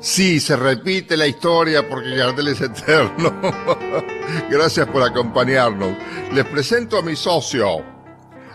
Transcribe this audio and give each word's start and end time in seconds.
Sí, 0.00 0.40
se 0.40 0.56
repite 0.56 1.14
la 1.16 1.26
historia 1.26 1.86
porque 1.86 2.16
Gardel 2.16 2.48
es 2.48 2.60
eterno. 2.62 3.32
Gracias 4.50 4.86
por 4.86 5.02
acompañarnos. 5.02 5.94
Les 6.32 6.46
presento 6.46 6.96
a 6.96 7.02
mi 7.02 7.14
socio. 7.14 7.84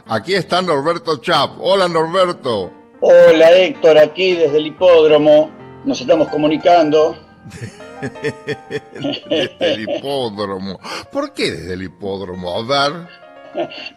Aquí 0.08 0.34
está 0.34 0.62
Norberto 0.64 1.18
Chap. 1.18 1.52
Hola 1.60 1.88
Norberto. 1.88 2.72
Hola 3.00 3.52
Héctor, 3.52 3.98
aquí 4.00 4.34
desde 4.34 4.58
el 4.58 4.68
hipódromo. 4.68 5.52
Nos 5.86 6.02
estamos 6.02 6.30
comunicando. 6.30 7.16
desde 9.30 9.58
el 9.60 9.82
hipódromo. 9.82 10.80
¿Por 11.12 11.34
qué 11.34 11.52
desde 11.52 11.74
el 11.74 11.84
hipódromo? 11.84 12.58
A 12.58 12.64
ver. 12.66 12.94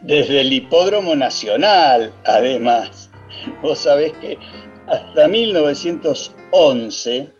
Desde 0.02 0.40
el 0.40 0.52
hipódromo 0.52 1.14
nacional, 1.14 2.12
además. 2.24 3.10
Vos 3.62 3.78
sabés 3.80 4.12
que 4.14 4.36
hasta 4.86 5.28
1911 5.28 7.32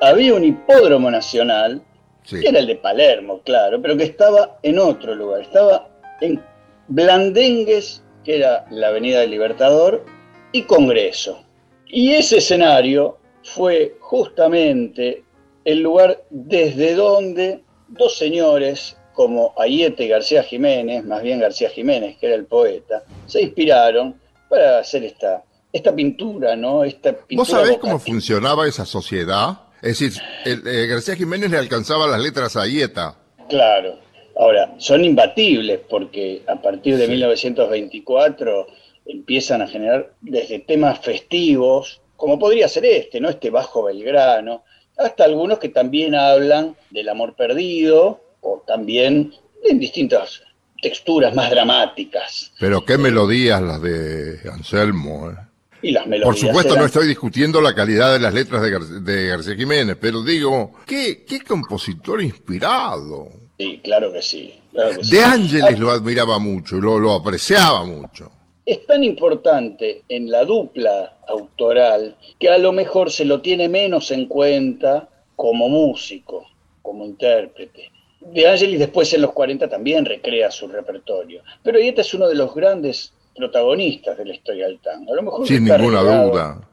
había 0.00 0.34
un 0.34 0.44
hipódromo 0.44 1.10
nacional, 1.10 1.82
que 2.28 2.46
era 2.46 2.58
el 2.58 2.66
de 2.66 2.76
Palermo, 2.76 3.40
claro, 3.42 3.80
pero 3.80 3.96
que 3.96 4.04
estaba 4.04 4.58
en 4.62 4.78
otro 4.78 5.14
lugar, 5.14 5.42
estaba 5.42 5.88
en 6.20 6.42
Blandengues, 6.88 8.02
que 8.24 8.36
era 8.36 8.66
la 8.70 8.88
Avenida 8.88 9.20
del 9.20 9.30
Libertador, 9.30 10.04
y 10.52 10.62
Congreso. 10.62 11.42
Y 11.86 12.12
ese 12.12 12.38
escenario 12.38 13.18
fue 13.42 13.96
justamente 14.00 15.24
el 15.68 15.80
lugar 15.80 16.24
desde 16.30 16.94
donde 16.94 17.60
dos 17.88 18.16
señores 18.16 18.96
como 19.12 19.52
Ayete 19.58 20.04
y 20.04 20.08
García 20.08 20.42
Jiménez, 20.42 21.04
más 21.04 21.22
bien 21.22 21.40
García 21.40 21.68
Jiménez, 21.68 22.16
que 22.16 22.26
era 22.28 22.36
el 22.36 22.46
poeta, 22.46 23.02
se 23.26 23.42
inspiraron 23.42 24.18
para 24.48 24.78
hacer 24.78 25.04
esta, 25.04 25.44
esta 25.70 25.94
pintura, 25.94 26.56
¿no? 26.56 26.84
Esta 26.84 27.12
pintura 27.12 27.36
¿Vos 27.36 27.48
sabés 27.48 27.76
cómo 27.76 27.98
funcionaba 27.98 28.66
esa 28.66 28.86
sociedad? 28.86 29.60
Es 29.82 29.98
decir, 29.98 30.22
eh, 30.46 30.86
García 30.86 31.16
Jiménez 31.16 31.50
le 31.50 31.58
alcanzaba 31.58 32.06
las 32.06 32.20
letras 32.20 32.56
a 32.56 32.62
Ayeta. 32.62 33.18
Claro. 33.50 33.98
Ahora, 34.38 34.74
son 34.78 35.04
imbatibles 35.04 35.80
porque 35.90 36.44
a 36.46 36.62
partir 36.62 36.96
de 36.96 37.08
1924 37.08 38.68
empiezan 39.04 39.60
a 39.60 39.68
generar 39.68 40.14
desde 40.22 40.60
temas 40.60 41.00
festivos, 41.00 42.00
como 42.16 42.38
podría 42.38 42.68
ser 42.68 42.86
este, 42.86 43.20
¿no? 43.20 43.28
Este 43.28 43.50
Bajo 43.50 43.82
Belgrano, 43.82 44.62
hasta 44.98 45.24
algunos 45.24 45.58
que 45.58 45.68
también 45.68 46.14
hablan 46.14 46.76
del 46.90 47.08
amor 47.08 47.34
perdido 47.34 48.20
o 48.40 48.62
también 48.66 49.32
en 49.64 49.78
distintas 49.78 50.42
texturas 50.82 51.34
más 51.34 51.50
dramáticas. 51.50 52.52
Pero 52.58 52.84
qué 52.84 52.98
melodías 52.98 53.62
las 53.62 53.80
de 53.80 54.38
Anselmo, 54.52 55.30
¿eh? 55.30 55.36
Y 55.80 55.92
las 55.92 56.06
melodías 56.06 56.26
Por 56.26 56.36
supuesto 56.36 56.76
no 56.76 56.84
estoy 56.84 57.06
discutiendo 57.06 57.60
la 57.60 57.72
calidad 57.72 58.12
de 58.12 58.18
las 58.18 58.34
letras 58.34 58.62
de, 58.62 59.26
García 59.28 59.54
Jiménez, 59.54 59.96
pero 60.00 60.22
digo, 60.22 60.72
¿qué, 60.84 61.24
qué 61.24 61.40
compositor 61.40 62.20
inspirado. 62.20 63.28
Sí, 63.56 63.80
claro 63.82 64.12
que 64.12 64.22
sí. 64.22 64.54
de 64.72 65.20
Ángeles 65.22 65.78
lo 65.78 65.90
admiraba 65.90 66.40
mucho, 66.40 66.76
lo, 66.76 66.98
lo 66.98 67.12
apreciaba 67.12 67.84
mucho. 67.84 68.32
Es 68.68 68.84
tan 68.84 69.02
importante 69.02 70.02
en 70.10 70.30
la 70.30 70.44
dupla 70.44 71.20
autoral 71.26 72.14
que 72.38 72.50
a 72.50 72.58
lo 72.58 72.70
mejor 72.70 73.10
se 73.10 73.24
lo 73.24 73.40
tiene 73.40 73.66
menos 73.66 74.10
en 74.10 74.26
cuenta 74.26 75.08
como 75.36 75.70
músico, 75.70 76.44
como 76.82 77.06
intérprete. 77.06 77.90
De 78.20 78.46
Angelis 78.46 78.78
después 78.78 79.10
en 79.14 79.22
los 79.22 79.32
40 79.32 79.70
también 79.70 80.04
recrea 80.04 80.50
su 80.50 80.68
repertorio, 80.68 81.42
pero 81.62 81.78
este 81.78 82.02
es 82.02 82.12
uno 82.12 82.28
de 82.28 82.34
los 82.34 82.54
grandes 82.54 83.14
protagonistas 83.34 84.18
de 84.18 84.26
la 84.26 84.34
historia 84.34 84.66
del 84.66 84.80
tango. 84.80 85.14
A 85.14 85.16
lo 85.16 85.22
mejor 85.22 85.48
Sin 85.48 85.64
ninguna 85.64 86.02
duda. 86.02 86.68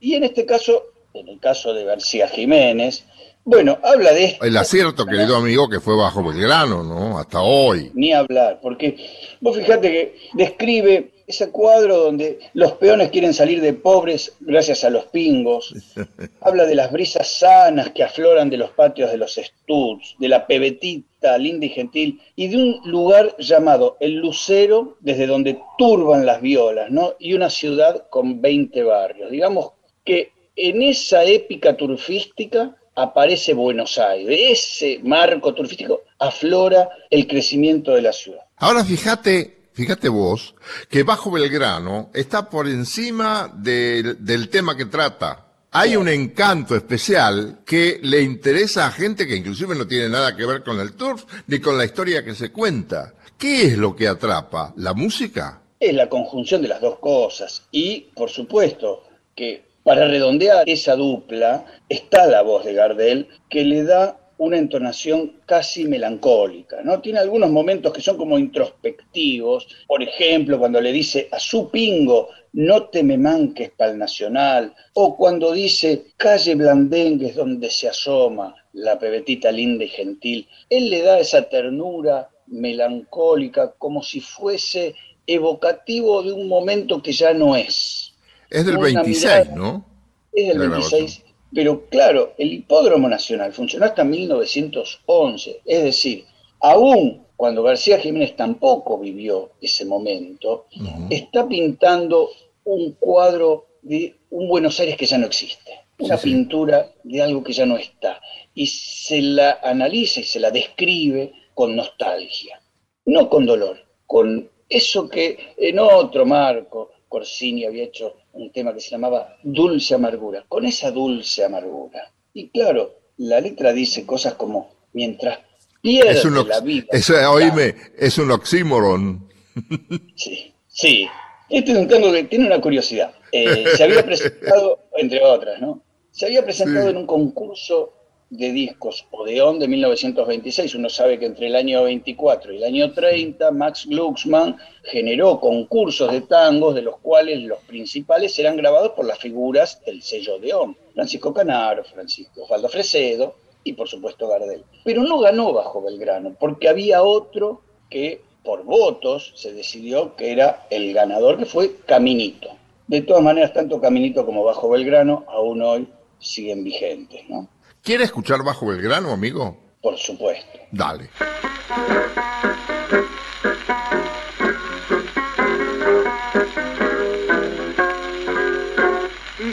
Y 0.00 0.14
en 0.14 0.24
este 0.24 0.46
caso, 0.46 0.82
en 1.12 1.28
el 1.28 1.38
caso 1.40 1.74
de 1.74 1.84
García 1.84 2.26
Jiménez, 2.28 3.04
bueno, 3.44 3.78
habla 3.82 4.14
de 4.14 4.24
esto. 4.24 4.46
El 4.46 4.56
acierto, 4.56 5.04
querido 5.04 5.36
amigo, 5.36 5.68
que 5.68 5.80
fue 5.80 5.94
bajo 5.94 6.24
Belgrano, 6.24 6.82
¿no? 6.82 7.18
Hasta 7.18 7.42
hoy. 7.42 7.90
Ni 7.92 8.14
hablar, 8.14 8.60
porque 8.62 8.96
vos 9.42 9.54
fíjate 9.58 9.90
que 9.90 10.18
describe 10.32 11.17
ese 11.28 11.50
cuadro 11.50 11.98
donde 11.98 12.38
los 12.54 12.72
peones 12.72 13.10
quieren 13.10 13.34
salir 13.34 13.60
de 13.60 13.74
pobres 13.74 14.32
gracias 14.40 14.82
a 14.82 14.90
los 14.90 15.04
pingos. 15.06 15.74
Habla 16.40 16.64
de 16.64 16.74
las 16.74 16.90
brisas 16.90 17.30
sanas 17.30 17.90
que 17.90 18.02
afloran 18.02 18.48
de 18.48 18.56
los 18.56 18.70
patios 18.70 19.10
de 19.10 19.18
los 19.18 19.36
estuds, 19.36 20.16
de 20.18 20.28
la 20.28 20.46
pebetita 20.46 21.36
linda 21.36 21.66
y 21.66 21.68
gentil, 21.68 22.20
y 22.34 22.48
de 22.48 22.56
un 22.56 22.80
lugar 22.90 23.36
llamado 23.38 23.98
El 24.00 24.14
Lucero, 24.14 24.96
desde 25.00 25.26
donde 25.26 25.60
turban 25.76 26.24
las 26.24 26.40
violas, 26.40 26.90
¿no? 26.90 27.12
Y 27.18 27.34
una 27.34 27.50
ciudad 27.50 28.08
con 28.08 28.40
20 28.40 28.82
barrios. 28.84 29.30
Digamos 29.30 29.72
que 30.04 30.32
en 30.56 30.80
esa 30.80 31.24
épica 31.24 31.76
turfística 31.76 32.74
aparece 32.94 33.52
Buenos 33.52 33.98
Aires. 33.98 34.28
De 34.28 34.50
ese 34.52 35.00
marco 35.02 35.52
turfístico 35.52 36.04
aflora 36.18 36.88
el 37.10 37.26
crecimiento 37.26 37.92
de 37.92 38.02
la 38.02 38.12
ciudad. 38.14 38.40
Ahora 38.56 38.82
fíjate, 38.82 39.57
fíjate 39.78 40.08
vos, 40.08 40.56
que 40.90 41.04
Bajo 41.04 41.30
Belgrano 41.30 42.10
está 42.12 42.50
por 42.50 42.66
encima 42.66 43.48
del 43.54 44.48
tema 44.48 44.76
que 44.76 44.86
trata. 44.86 45.46
Hay 45.70 45.94
un 45.94 46.08
encanto 46.08 46.74
especial 46.74 47.60
que 47.64 48.00
le 48.02 48.20
interesa 48.22 48.88
a 48.88 48.90
gente 48.90 49.24
que 49.24 49.36
inclusive 49.36 49.76
no 49.76 49.86
tiene 49.86 50.08
nada 50.08 50.34
que 50.34 50.46
ver 50.46 50.64
con 50.64 50.80
el 50.80 50.94
turf 50.94 51.26
ni 51.46 51.60
con 51.60 51.78
la 51.78 51.84
historia 51.84 52.24
que 52.24 52.34
se 52.34 52.50
cuenta. 52.50 53.14
¿Qué 53.38 53.68
es 53.68 53.78
lo 53.78 53.94
que 53.94 54.08
atrapa? 54.08 54.72
¿La 54.78 54.94
música? 54.94 55.60
Es 55.78 55.94
la 55.94 56.08
conjunción 56.08 56.60
de 56.60 56.68
las 56.68 56.80
dos 56.80 56.98
cosas. 56.98 57.62
Y, 57.70 58.08
por 58.16 58.30
supuesto, 58.30 59.04
que 59.36 59.62
para 59.84 60.08
redondear 60.08 60.68
esa 60.68 60.96
dupla 60.96 61.64
está 61.88 62.26
la 62.26 62.42
voz 62.42 62.64
de 62.64 62.74
Gardel 62.74 63.28
que 63.48 63.62
le 63.62 63.84
da 63.84 64.18
una 64.38 64.56
entonación 64.56 65.40
casi 65.46 65.84
melancólica, 65.84 66.80
¿no? 66.82 67.00
Tiene 67.00 67.18
algunos 67.18 67.50
momentos 67.50 67.92
que 67.92 68.00
son 68.00 68.16
como 68.16 68.38
introspectivos, 68.38 69.66
por 69.86 70.02
ejemplo, 70.02 70.58
cuando 70.58 70.80
le 70.80 70.92
dice 70.92 71.28
a 71.32 71.38
su 71.38 71.70
pingo, 71.70 72.28
no 72.52 72.84
te 72.84 73.02
me 73.02 73.18
manques 73.18 73.70
pa'l 73.70 73.98
nacional, 73.98 74.74
o 74.94 75.16
cuando 75.16 75.52
dice, 75.52 76.06
calle 76.16 76.54
Blandengue 76.54 77.28
es 77.28 77.34
donde 77.34 77.68
se 77.70 77.88
asoma 77.88 78.54
la 78.72 78.98
pebetita 78.98 79.50
linda 79.50 79.84
y 79.84 79.88
gentil, 79.88 80.48
él 80.70 80.88
le 80.88 81.02
da 81.02 81.18
esa 81.18 81.48
ternura 81.48 82.30
melancólica 82.46 83.72
como 83.76 84.02
si 84.02 84.20
fuese 84.20 84.94
evocativo 85.26 86.22
de 86.22 86.32
un 86.32 86.48
momento 86.48 87.02
que 87.02 87.12
ya 87.12 87.34
no 87.34 87.56
es. 87.56 88.14
Es 88.50 88.64
del 88.64 88.78
26, 88.78 89.50
¿no? 89.54 89.84
Es 90.32 90.48
del 90.48 90.58
26, 90.58 91.24
pero 91.54 91.86
claro, 91.86 92.34
el 92.38 92.52
Hipódromo 92.52 93.08
Nacional 93.08 93.52
funcionó 93.52 93.86
hasta 93.86 94.04
1911, 94.04 95.62
es 95.64 95.82
decir, 95.82 96.24
aún 96.60 97.24
cuando 97.36 97.62
García 97.62 97.98
Jiménez 97.98 98.36
tampoco 98.36 98.98
vivió 98.98 99.52
ese 99.60 99.84
momento, 99.84 100.66
está 101.08 101.46
pintando 101.46 102.30
un 102.64 102.92
cuadro 102.98 103.66
de 103.82 104.16
un 104.30 104.48
Buenos 104.48 104.78
Aires 104.80 104.96
que 104.96 105.06
ya 105.06 105.18
no 105.18 105.26
existe, 105.26 105.72
una 106.00 106.16
pintura 106.16 106.92
de 107.04 107.22
algo 107.22 107.42
que 107.42 107.52
ya 107.52 107.64
no 107.64 107.76
está, 107.76 108.20
y 108.54 108.66
se 108.66 109.22
la 109.22 109.60
analiza 109.62 110.20
y 110.20 110.24
se 110.24 110.40
la 110.40 110.50
describe 110.50 111.32
con 111.54 111.76
nostalgia, 111.76 112.60
no 113.06 113.28
con 113.30 113.46
dolor, 113.46 113.78
con 114.06 114.50
eso 114.68 115.08
que 115.08 115.54
en 115.56 115.78
otro 115.78 116.26
marco 116.26 116.90
Corsini 117.08 117.64
había 117.64 117.84
hecho 117.84 118.16
un 118.32 118.52
tema 118.52 118.74
que 118.74 118.80
se 118.80 118.90
llamaba 118.90 119.36
Dulce 119.42 119.94
Amargura, 119.94 120.44
con 120.48 120.64
esa 120.64 120.90
dulce 120.90 121.44
amargura. 121.44 122.12
Y 122.34 122.50
claro, 122.50 122.94
la 123.16 123.40
letra 123.40 123.72
dice 123.72 124.06
cosas 124.06 124.34
como, 124.34 124.70
mientras 124.92 125.38
pierde 125.80 126.44
la 126.46 126.60
vida. 126.60 126.86
Eso, 126.90 127.14
oíme, 127.30 127.74
es 127.98 128.18
un 128.18 128.30
oxímoron. 128.30 129.28
Sí, 130.14 130.54
sí. 130.68 131.08
Este 131.48 131.72
es 131.72 131.78
un 131.78 131.88
tango 131.88 132.12
que 132.12 132.24
tiene 132.24 132.46
una 132.46 132.60
curiosidad. 132.60 133.12
Eh, 133.32 133.64
se 133.76 133.82
había 133.82 134.04
presentado, 134.06 134.88
entre 134.96 135.24
otras, 135.24 135.60
¿no? 135.60 135.82
Se 136.10 136.26
había 136.26 136.44
presentado 136.44 136.90
en 136.90 136.96
un 136.98 137.06
concurso 137.06 137.94
de 138.30 138.52
discos 138.52 139.06
Odeón 139.10 139.58
de 139.58 139.68
1926. 139.68 140.74
Uno 140.74 140.88
sabe 140.88 141.18
que 141.18 141.26
entre 141.26 141.46
el 141.46 141.56
año 141.56 141.84
24 141.84 142.52
y 142.52 142.56
el 142.58 142.64
año 142.64 142.92
30, 142.92 143.50
Max 143.52 143.86
Glucksmann 143.86 144.56
generó 144.84 145.40
concursos 145.40 146.12
de 146.12 146.20
tangos, 146.22 146.74
de 146.74 146.82
los 146.82 146.98
cuales 146.98 147.42
los 147.42 147.58
principales 147.60 148.38
eran 148.38 148.56
grabados 148.56 148.92
por 148.92 149.06
las 149.06 149.18
figuras 149.18 149.80
del 149.84 150.02
sello 150.02 150.36
Odeón. 150.36 150.76
Francisco 150.94 151.32
Canaro, 151.32 151.84
Francisco 151.84 152.44
Osvaldo 152.44 152.68
Fresedo 152.68 153.36
y 153.64 153.72
por 153.72 153.88
supuesto 153.88 154.28
Gardel. 154.28 154.64
Pero 154.84 155.02
no 155.02 155.18
ganó 155.20 155.52
bajo 155.52 155.82
Belgrano, 155.82 156.34
porque 156.38 156.68
había 156.68 157.02
otro 157.02 157.62
que 157.90 158.20
por 158.44 158.64
votos 158.64 159.32
se 159.36 159.52
decidió 159.52 160.16
que 160.16 160.32
era 160.32 160.66
el 160.70 160.92
ganador, 160.92 161.38
que 161.38 161.44
fue 161.44 161.76
Caminito. 161.86 162.48
De 162.86 163.02
todas 163.02 163.22
maneras, 163.22 163.52
tanto 163.52 163.80
Caminito 163.80 164.24
como 164.24 164.44
Bajo 164.44 164.70
Belgrano 164.70 165.24
aún 165.28 165.60
hoy 165.60 165.88
siguen 166.18 166.64
vigentes, 166.64 167.28
¿no? 167.28 167.46
¿Quiere 167.88 168.04
escuchar 168.04 168.44
Bajo 168.44 168.66
Belgrano, 168.66 169.12
amigo? 169.12 169.56
Por 169.80 169.96
supuesto. 169.96 170.58
Dale. 170.70 171.08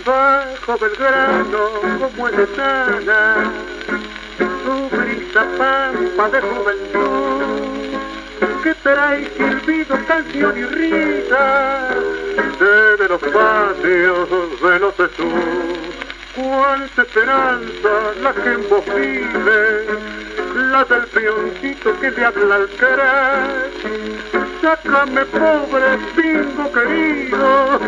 Bajo 0.05 0.77
Belgrano, 0.77 1.69
como 1.97 2.27
en 2.27 2.39
etana, 2.41 3.53
tu 4.37 4.89
brisa 4.97 5.47
pampa 5.57 6.29
de 6.29 6.41
juventud, 6.41 7.93
que 8.61 8.75
trae 8.83 9.29
silbido, 9.37 9.97
canción 10.05 10.57
y 10.57 10.65
risa, 10.65 11.95
desde 12.59 13.07
los 13.07 13.21
patios 13.21 14.29
de 14.61 14.79
los 14.79 14.93
sur 14.93 15.94
Cuánta 16.35 17.01
esperanza 17.01 18.13
la 18.21 18.33
que 18.33 18.51
en 18.51 18.69
vos 18.69 18.83
vive, 18.93 19.85
la 20.69 20.83
del 20.83 21.05
peoncito 21.07 21.97
que 22.01 22.11
le 22.11 22.25
habla 22.25 22.55
al 22.55 22.67
querer. 22.71 23.71
Sácame 24.61 25.23
pobre 25.27 25.97
pingo 26.13 26.71
querido, 26.73 27.79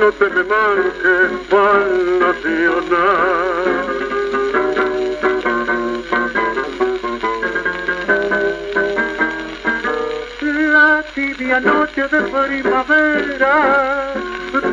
no 0.00 0.12
te 0.12 0.30
me 0.30 0.44
marques 0.44 1.30
pa'l 1.50 2.18
nacional. 2.20 3.64
La 10.72 11.04
tibia 11.14 11.60
noche 11.60 12.08
de 12.08 12.20
primavera 12.22 14.14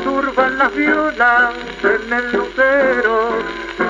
turban 0.04 0.58
las 0.58 0.74
violas 0.74 1.71
en 1.84 2.14
el 2.14 2.32
lucero, 2.32 3.40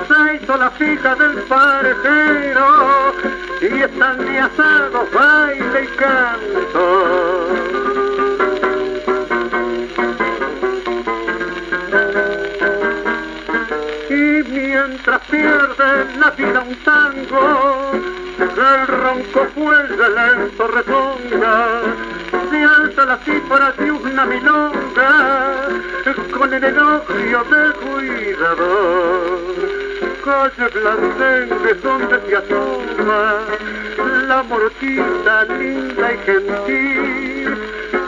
se 0.08 0.36
hizo 0.36 0.58
la 0.58 0.72
fija 0.72 1.16
del 1.16 1.40
parejero 1.44 3.14
y 3.62 3.82
están 3.82 4.26
diazados 4.26 5.12
baile 5.12 5.84
y 5.84 5.88
canto. 5.98 7.48
Y 14.10 14.44
mientras 14.50 15.22
pierde 15.30 16.18
la 16.18 16.30
vida 16.32 16.64
un 16.68 16.76
tango, 16.84 17.92
el 18.40 18.88
ronco 18.88 19.48
fuelle 19.54 20.10
lento 20.10 20.68
reponga, 20.68 21.82
se 22.50 22.64
alza 22.64 23.06
la 23.06 23.18
cifra 23.18 23.72
de 23.78 23.92
una 23.92 24.26
milonga, 24.26 25.68
con 26.32 26.54
el 26.54 26.64
elogio 26.64 27.44
del 27.44 27.71
cuidador. 28.08 29.40
Calle 30.24 30.68
blandengue 30.74 31.74
donde 31.84 32.22
se 32.28 32.36
asoma 32.36 33.40
la 34.28 34.44
mortita 34.44 35.44
linda 35.46 36.14
y 36.14 36.18
gentil, 36.26 37.58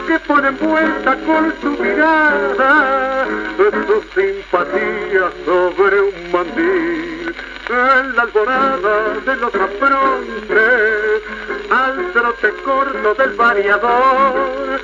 que 0.06 0.18
pone 0.20 0.48
en 0.48 0.58
vuelta 0.58 1.16
con 1.26 1.52
su 1.60 1.70
mirada 1.82 3.26
su 3.56 4.02
simpatía 4.14 5.30
sobre 5.44 6.00
un 6.00 6.32
mandil 6.32 7.34
en 7.68 8.16
la 8.16 8.22
alborada 8.22 9.14
de 9.24 9.36
los 9.36 9.54
afrontes, 9.54 11.22
al 11.70 12.12
trote 12.12 12.52
corto 12.64 13.14
del 13.14 13.32
variador, 13.34 14.80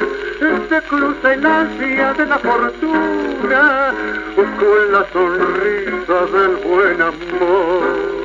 se 0.68 0.82
cruza 0.82 1.34
el 1.34 1.46
ansia 1.46 2.12
de 2.14 2.26
la 2.26 2.38
fortuna 2.38 3.92
con 4.36 4.92
la 4.92 5.06
sonrisa 5.12 6.26
del 6.32 6.56
buen 6.64 7.02
amor. 7.02 8.20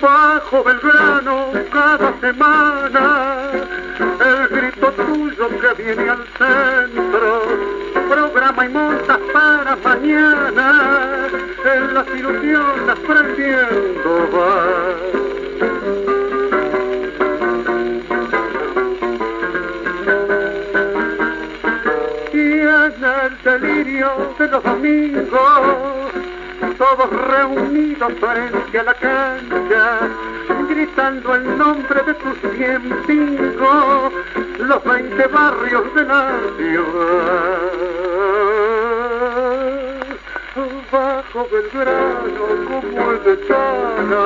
Bajo 0.00 0.62
Belgrano 0.62 1.52
cada 1.72 2.12
semana 2.20 3.50
el 3.98 4.48
grito 4.48 4.92
tuyo 4.92 5.48
que 5.48 5.82
viene 5.82 6.10
al 6.10 6.24
centro, 6.38 7.42
programa 8.08 8.66
y 8.66 8.68
montas 8.68 9.18
para 9.32 9.76
mañana, 9.76 11.13
en 11.64 11.94
las 11.94 12.06
ilusiones 12.08 12.98
prendiendo 13.06 14.30
va. 14.32 15.24
El 23.24 23.42
delirio 23.42 24.34
de 24.38 24.48
los 24.48 24.62
domingos, 24.62 25.60
todos 26.78 27.10
reunidos 27.28 28.12
frente 28.14 28.78
a 28.78 28.82
la 28.82 28.94
cancha, 28.94 30.08
gritando 30.68 31.34
el 31.34 31.58
nombre 31.58 32.02
de 32.02 32.14
sus 32.14 32.38
cien 32.56 33.56
los 34.58 34.84
veinte 34.84 35.26
barrios 35.26 35.94
de 35.94 36.04
la 36.04 36.30
ciudad. 36.56 37.83
Bajo 40.94 41.48
Belgrano 41.50 42.46
como 42.70 43.10
el 43.10 43.24
de 43.24 43.34
Sana, 43.48 44.24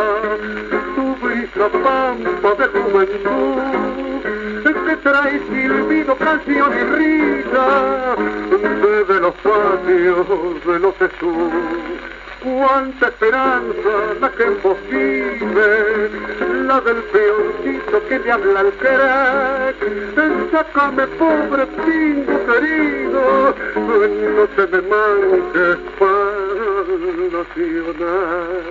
tu 0.96 1.04
brisa 1.16 1.66
pampa 1.70 2.50
de 2.58 2.66
juventud, 2.66 4.64
que 4.86 4.96
trae 4.96 5.40
silbido, 5.48 6.14
canción 6.16 6.70
y 6.70 6.82
risa, 6.94 8.16
desde 8.82 9.16
los 9.18 9.34
patios 9.36 10.26
de 10.66 10.78
los 10.78 10.94
Jesús 10.96 11.97
cuánta 12.42 13.08
esperanza 13.08 14.14
la 14.20 14.30
que 14.30 14.42
en 14.44 14.62
vos 14.62 14.76
la 16.66 16.80
del 16.80 16.96
peoncito 17.12 18.06
que 18.08 18.18
te 18.18 18.30
habla 18.30 18.60
al 18.60 18.72
crack. 18.74 19.76
Sácame 20.50 21.06
pobre 21.18 21.66
pingo 21.84 22.46
querido, 22.46 23.54
no 23.76 24.46
te 24.56 24.66
me 24.66 24.80
manques 24.82 25.78
para 25.98 26.38
nacional. 27.32 28.68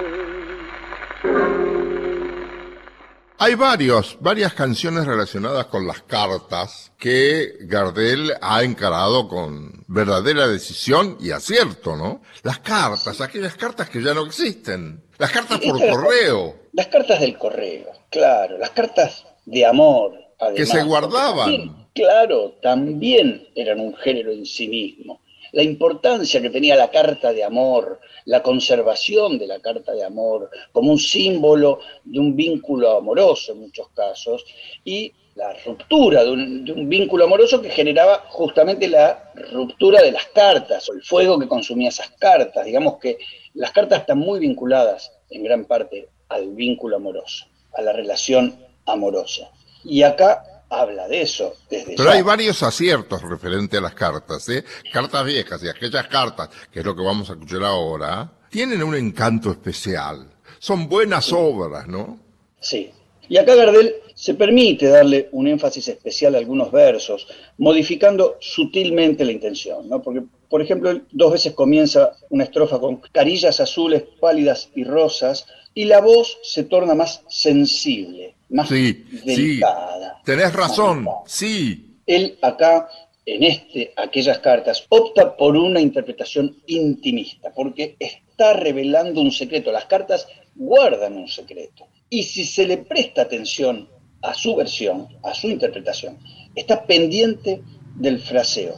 Hay 3.40 3.54
varios, 3.54 4.18
varias 4.20 4.56
canciones 4.56 5.06
relacionadas 5.06 5.68
con 5.68 5.86
las 5.86 6.02
cartas 6.02 6.92
que 6.98 7.54
Gardel 7.62 8.34
ha 8.42 8.64
encarado 8.64 9.28
con 9.28 9.86
verdadera 9.88 10.48
decisión 10.48 11.18
y 11.20 11.30
acierto, 11.30 11.96
¿no? 11.96 12.22
Las 12.42 12.58
cartas, 12.60 13.22
aquellas 13.22 13.56
cartas 13.56 13.92
que 13.92 14.02
ya 14.02 14.16
no 14.16 14.26
existen, 14.26 15.04
las 15.20 15.32
cartas 15.32 15.60
por 15.60 15.80
correo. 15.80 16.56
Las 16.74 16.88
cartas 16.88 17.20
del 17.20 17.38
correo, 17.38 17.92
claro, 18.10 18.58
las 18.58 18.72
cartas 18.72 19.24
de 19.46 19.66
amor. 19.66 20.16
Además, 20.40 20.58
que 20.58 20.66
se 20.66 20.84
guardaban. 20.84 21.52
También, 21.52 21.88
claro, 21.94 22.56
también 22.64 23.48
eran 23.54 23.80
un 23.80 23.96
género 23.98 24.32
en 24.32 24.48
sí 24.48 24.68
mismo 24.68 25.22
la 25.58 25.64
importancia 25.64 26.40
que 26.40 26.52
tenía 26.52 26.76
la 26.76 26.92
carta 26.92 27.34
de 27.34 27.44
amor, 27.44 28.00
la 28.26 28.44
conservación 28.44 29.40
de 29.40 29.48
la 29.48 29.60
carta 29.60 29.92
de 29.92 30.04
amor 30.04 30.52
como 30.72 30.92
un 30.92 31.00
símbolo 31.00 31.80
de 32.04 32.20
un 32.20 32.36
vínculo 32.36 32.96
amoroso 32.96 33.54
en 33.54 33.62
muchos 33.62 33.88
casos, 33.90 34.46
y 34.86 35.12
la 35.34 35.56
ruptura 35.66 36.24
de 36.24 36.30
un, 36.30 36.88
vínculo 36.88 37.24
amoroso 37.24 37.60
que 37.60 37.72
generaba 37.72 38.26
justamente 38.30 38.88
la 38.88 39.32
ruptura 39.52 40.04
de 40.04 40.12
las 40.12 40.28
cartas 40.28 40.88
o 40.90 40.94
el 40.94 41.02
fuego 41.02 41.40
que 41.40 41.48
consumía 41.48 41.90
esas 41.90 42.12
cartas. 42.20 42.64
Digamos 42.64 43.00
que 43.00 43.18
las 43.56 43.72
cartas 43.72 44.02
están 44.02 44.20
muy 44.20 44.40
vinculadas 44.40 45.12
en 45.32 45.44
gran 45.44 45.66
parte 45.66 46.08
al 46.30 46.50
vínculo 46.50 46.98
amoroso, 46.98 47.48
a 47.74 47.82
la 47.82 47.94
relación 47.94 48.64
amorosa. 48.86 49.50
Y 49.84 50.04
acá 50.04 50.57
habla 50.70 51.08
de 51.08 51.22
eso. 51.22 51.54
Desde 51.70 51.96
Pero 51.96 52.10
ya. 52.10 52.16
hay 52.16 52.22
varios 52.22 52.64
aciertos 52.64 53.22
referente 53.22 53.78
a 53.78 53.82
las 53.82 53.94
cartas, 53.94 54.48
¿eh? 54.50 54.64
Cartas 54.92 55.26
viejas 55.26 55.64
y 55.64 55.70
aquellas 55.70 56.08
cartas, 56.08 56.50
que 56.72 56.80
es 56.80 56.86
lo 56.86 56.96
que 56.96 57.04
vamos 57.04 57.30
a 57.30 57.34
escuchar 57.34 57.64
ahora, 57.64 58.32
tienen 58.50 58.84
un 58.84 58.96
encanto 58.96 59.52
especial. 59.52 60.28
Son 60.60 60.88
buenas 60.88 61.32
obras, 61.32 61.88
¿no? 61.88 62.20
Sí. 62.60 62.92
Y 63.30 63.38
acá 63.38 63.56
Gardel 63.56 63.96
se 64.16 64.34
permite 64.34 64.88
darle 64.88 65.30
un 65.32 65.48
énfasis 65.48 65.90
especial 65.90 66.34
a 66.34 66.40
algunos 66.40 66.72
versos, 66.72 67.28
modificando 67.58 68.38
sutilmente 68.40 69.24
la 69.24 69.34
intención, 69.34 69.88
¿no? 69.88 70.02
Porque, 70.02 70.24
por 70.50 70.62
ejemplo, 70.62 70.90
él 70.90 71.04
dos 71.12 71.34
veces 71.34 71.54
comienza 71.54 72.14
una 72.30 72.46
estrofa 72.46 72.80
con 72.80 72.98
carillas 73.12 73.60
azules, 73.60 74.04
pálidas 74.20 74.70
y 74.74 74.86
rosas, 74.86 75.46
y 75.76 75.86
la 75.86 76.02
voz 76.02 76.40
se 76.42 76.64
torna 76.64 76.96
más 76.96 77.22
sensible, 77.30 78.37
más 78.50 78.70
Sí, 78.70 79.06
delicada. 79.26 80.16
sí. 80.18 80.22
Tenés 80.26 80.54
razón, 80.54 80.98
delicada. 81.04 81.22
sí. 81.26 81.84
Él 82.06 82.38
acá, 82.42 82.88
en 83.26 83.44
este, 83.44 83.92
aquellas 83.98 84.40
cartas, 84.40 84.86
opta 84.90 85.36
por 85.36 85.58
una 85.58 85.82
interpretación 85.82 86.56
intimista, 86.68 87.52
porque 87.54 87.98
está 88.00 88.54
revelando 88.54 89.20
un 89.20 89.32
secreto. 89.32 89.72
Las 89.74 89.86
cartas 89.86 90.28
guardan 90.56 91.18
un 91.18 91.28
secreto. 91.28 91.86
Y 92.10 92.24
si 92.24 92.46
se 92.46 92.66
le 92.66 92.78
presta 92.78 93.24
atención 93.24 93.90
a 94.22 94.34
su 94.34 94.56
versión, 94.56 95.10
a 95.24 95.34
su 95.34 95.50
interpretación, 95.50 96.18
está 96.56 96.86
pendiente 96.86 97.62
del 97.96 98.20
fraseo. 98.22 98.78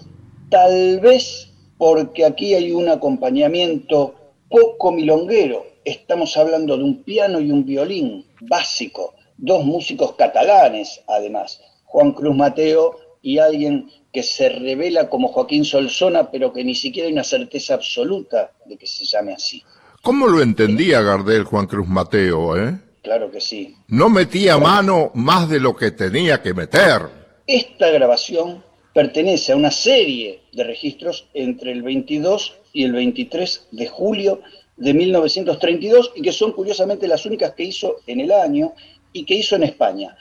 Tal 0.49 0.99
vez 0.99 1.51
porque 1.77 2.25
aquí 2.25 2.55
hay 2.55 2.71
un 2.71 2.89
acompañamiento 2.89 4.15
poco 4.49 4.91
milonguero. 4.91 5.65
Estamos 5.85 6.35
hablando 6.37 6.75
de 6.75 6.83
un 6.83 7.03
piano 7.03 7.39
y 7.39 7.51
un 7.51 7.63
violín 7.65 8.25
básico, 8.41 9.13
dos 9.41 9.63
músicos 9.63 10.13
catalanes 10.15 11.01
además, 11.07 11.61
Juan 11.85 12.11
Cruz 12.11 12.35
Mateo 12.35 12.97
y 13.21 13.39
alguien 13.39 13.89
que 14.11 14.23
se 14.23 14.49
revela 14.49 15.09
como 15.09 15.27
Joaquín 15.29 15.65
Solsona, 15.65 16.31
pero 16.31 16.51
que 16.51 16.63
ni 16.63 16.75
siquiera 16.75 17.07
hay 17.07 17.13
una 17.13 17.23
certeza 17.23 17.75
absoluta 17.75 18.51
de 18.65 18.77
que 18.77 18.87
se 18.87 19.05
llame 19.05 19.33
así. 19.33 19.63
¿Cómo 20.01 20.27
lo 20.27 20.41
entendía 20.41 21.01
Gardel 21.01 21.43
Juan 21.43 21.67
Cruz 21.67 21.87
Mateo, 21.87 22.57
eh? 22.57 22.79
Claro 23.01 23.31
que 23.31 23.41
sí. 23.41 23.75
No 23.87 24.09
metía 24.09 24.57
mano 24.57 25.11
más 25.13 25.49
de 25.49 25.59
lo 25.59 25.75
que 25.75 25.91
tenía 25.91 26.41
que 26.41 26.53
meter. 26.53 27.01
Esta 27.45 27.89
grabación 27.89 28.63
pertenece 28.93 29.51
a 29.51 29.55
una 29.55 29.71
serie 29.71 30.41
de 30.51 30.63
registros 30.63 31.27
entre 31.33 31.71
el 31.71 31.81
22 31.81 32.55
y 32.73 32.83
el 32.83 32.93
23 32.93 33.67
de 33.71 33.87
julio 33.87 34.41
de 34.77 34.93
1932 34.93 36.13
y 36.15 36.21
que 36.21 36.31
son 36.31 36.53
curiosamente 36.53 37.07
las 37.07 37.25
únicas 37.25 37.53
que 37.53 37.63
hizo 37.63 37.97
en 38.07 38.21
el 38.21 38.31
año 38.31 38.73
y 39.13 39.25
que 39.25 39.35
hizo 39.35 39.55
en 39.55 39.63
España. 39.63 40.15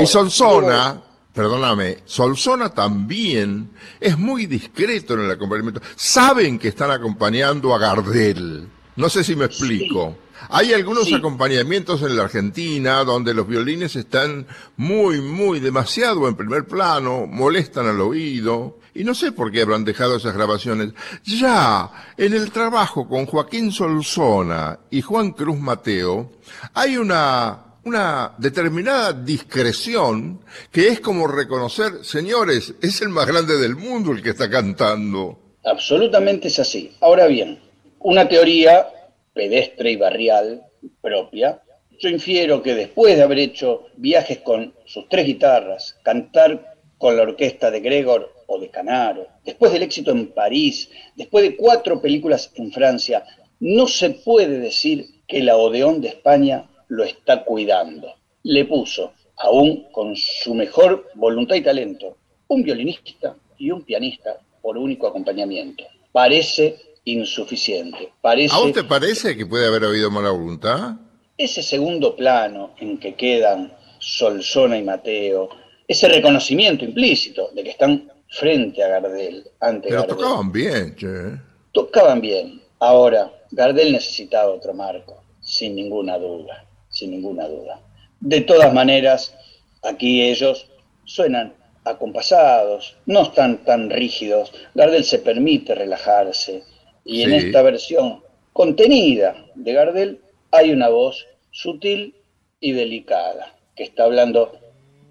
y 0.00 0.06
Solsona, 0.06 1.00
perdóname, 1.32 1.98
Solsona 2.04 2.70
también 2.70 3.70
es 4.00 4.18
muy 4.18 4.46
discreto 4.46 5.14
en 5.14 5.20
el 5.20 5.30
acompañamiento. 5.30 5.80
Saben 5.96 6.58
que 6.58 6.68
están 6.68 6.90
acompañando 6.90 7.74
a 7.74 7.78
Gardel. 7.78 8.68
No 8.96 9.08
sé 9.08 9.24
si 9.24 9.36
me 9.36 9.44
explico. 9.44 10.16
Hay 10.48 10.72
algunos 10.72 11.12
acompañamientos 11.12 12.02
en 12.02 12.16
la 12.16 12.24
Argentina 12.24 13.02
donde 13.04 13.34
los 13.34 13.48
violines 13.48 13.96
están 13.96 14.46
muy, 14.76 15.20
muy 15.20 15.60
demasiado 15.60 16.28
en 16.28 16.36
primer 16.36 16.66
plano, 16.66 17.26
molestan 17.26 17.86
al 17.88 18.00
oído, 18.00 18.78
y 18.94 19.04
no 19.04 19.14
sé 19.14 19.32
por 19.32 19.50
qué 19.50 19.62
habrán 19.62 19.84
dejado 19.84 20.16
esas 20.16 20.34
grabaciones. 20.34 20.92
Ya, 21.24 21.90
en 22.16 22.32
el 22.32 22.50
trabajo 22.50 23.08
con 23.08 23.26
Joaquín 23.26 23.72
Solsona 23.72 24.78
y 24.90 25.02
Juan 25.02 25.32
Cruz 25.32 25.58
Mateo, 25.58 26.32
hay 26.74 26.96
una 26.96 27.65
una 27.86 28.34
determinada 28.36 29.12
discreción 29.12 30.40
que 30.72 30.88
es 30.88 30.98
como 30.98 31.28
reconocer, 31.28 32.04
señores, 32.04 32.74
es 32.82 33.00
el 33.00 33.10
más 33.10 33.28
grande 33.28 33.56
del 33.58 33.76
mundo 33.76 34.10
el 34.10 34.24
que 34.24 34.30
está 34.30 34.50
cantando. 34.50 35.38
Absolutamente 35.64 36.48
es 36.48 36.58
así. 36.58 36.90
Ahora 37.00 37.28
bien, 37.28 37.60
una 38.00 38.28
teoría 38.28 38.88
pedestre 39.32 39.92
y 39.92 39.96
barrial 39.96 40.64
propia, 41.00 41.62
yo 42.00 42.08
infiero 42.08 42.60
que 42.60 42.74
después 42.74 43.16
de 43.16 43.22
haber 43.22 43.38
hecho 43.38 43.86
viajes 43.96 44.38
con 44.38 44.74
sus 44.84 45.08
tres 45.08 45.24
guitarras, 45.24 45.96
cantar 46.02 46.74
con 46.98 47.16
la 47.16 47.22
orquesta 47.22 47.70
de 47.70 47.80
Gregor 47.80 48.32
o 48.48 48.58
de 48.58 48.68
Canaro, 48.68 49.28
después 49.44 49.72
del 49.72 49.84
éxito 49.84 50.10
en 50.10 50.32
París, 50.32 50.90
después 51.14 51.44
de 51.44 51.56
cuatro 51.56 52.02
películas 52.02 52.50
en 52.56 52.72
Francia, 52.72 53.24
no 53.60 53.86
se 53.86 54.10
puede 54.10 54.58
decir 54.58 55.22
que 55.28 55.40
la 55.40 55.56
Odeón 55.56 56.00
de 56.00 56.08
España 56.08 56.68
lo 56.88 57.04
está 57.04 57.44
cuidando. 57.44 58.14
Le 58.42 58.64
puso, 58.64 59.12
aún 59.36 59.86
con 59.92 60.16
su 60.16 60.54
mejor 60.54 61.10
voluntad 61.14 61.56
y 61.56 61.62
talento, 61.62 62.16
un 62.48 62.62
violinista 62.62 63.36
y 63.58 63.70
un 63.70 63.82
pianista 63.82 64.38
por 64.62 64.78
único 64.78 65.06
acompañamiento. 65.06 65.84
Parece 66.12 66.76
insuficiente. 67.04 68.12
Parece, 68.20 68.54
¿A 68.54 68.58
vos 68.58 68.72
te 68.72 68.84
parece 68.84 69.36
que 69.36 69.46
puede 69.46 69.66
haber 69.66 69.84
habido 69.84 70.10
mala 70.10 70.30
voluntad? 70.30 70.96
Ese 71.38 71.62
segundo 71.62 72.16
plano 72.16 72.74
en 72.78 72.98
que 72.98 73.14
quedan 73.14 73.72
Solsona 73.98 74.78
y 74.78 74.82
Mateo, 74.82 75.48
ese 75.86 76.08
reconocimiento 76.08 76.84
implícito 76.84 77.50
de 77.54 77.62
que 77.62 77.70
están 77.70 78.10
frente 78.28 78.82
a 78.82 78.88
Gardel, 78.88 79.44
ante 79.60 79.88
Pero 79.88 80.04
tocaban 80.04 80.50
bien, 80.50 80.96
che. 80.96 81.38
Tocaban 81.72 82.20
bien. 82.20 82.60
Ahora, 82.80 83.32
Gardel 83.50 83.92
necesitaba 83.92 84.50
otro 84.52 84.74
marco, 84.74 85.22
sin 85.40 85.76
ninguna 85.76 86.18
duda, 86.18 86.65
sin 86.96 87.10
ninguna 87.10 87.46
duda. 87.46 87.80
De 88.20 88.40
todas 88.40 88.72
maneras, 88.72 89.34
aquí 89.82 90.22
ellos 90.22 90.66
suenan 91.04 91.52
acompasados, 91.84 92.96
no 93.04 93.22
están 93.22 93.58
tan 93.58 93.90
rígidos. 93.90 94.52
Gardel 94.74 95.04
se 95.04 95.18
permite 95.18 95.74
relajarse, 95.74 96.62
y 97.04 97.22
en 97.22 97.34
esta 97.34 97.62
versión 97.62 98.22
contenida 98.52 99.36
de 99.54 99.72
Gardel 99.74 100.20
hay 100.50 100.72
una 100.72 100.88
voz 100.88 101.26
sutil 101.50 102.14
y 102.60 102.72
delicada 102.72 103.52
que 103.76 103.84
está 103.84 104.04
hablando 104.04 104.58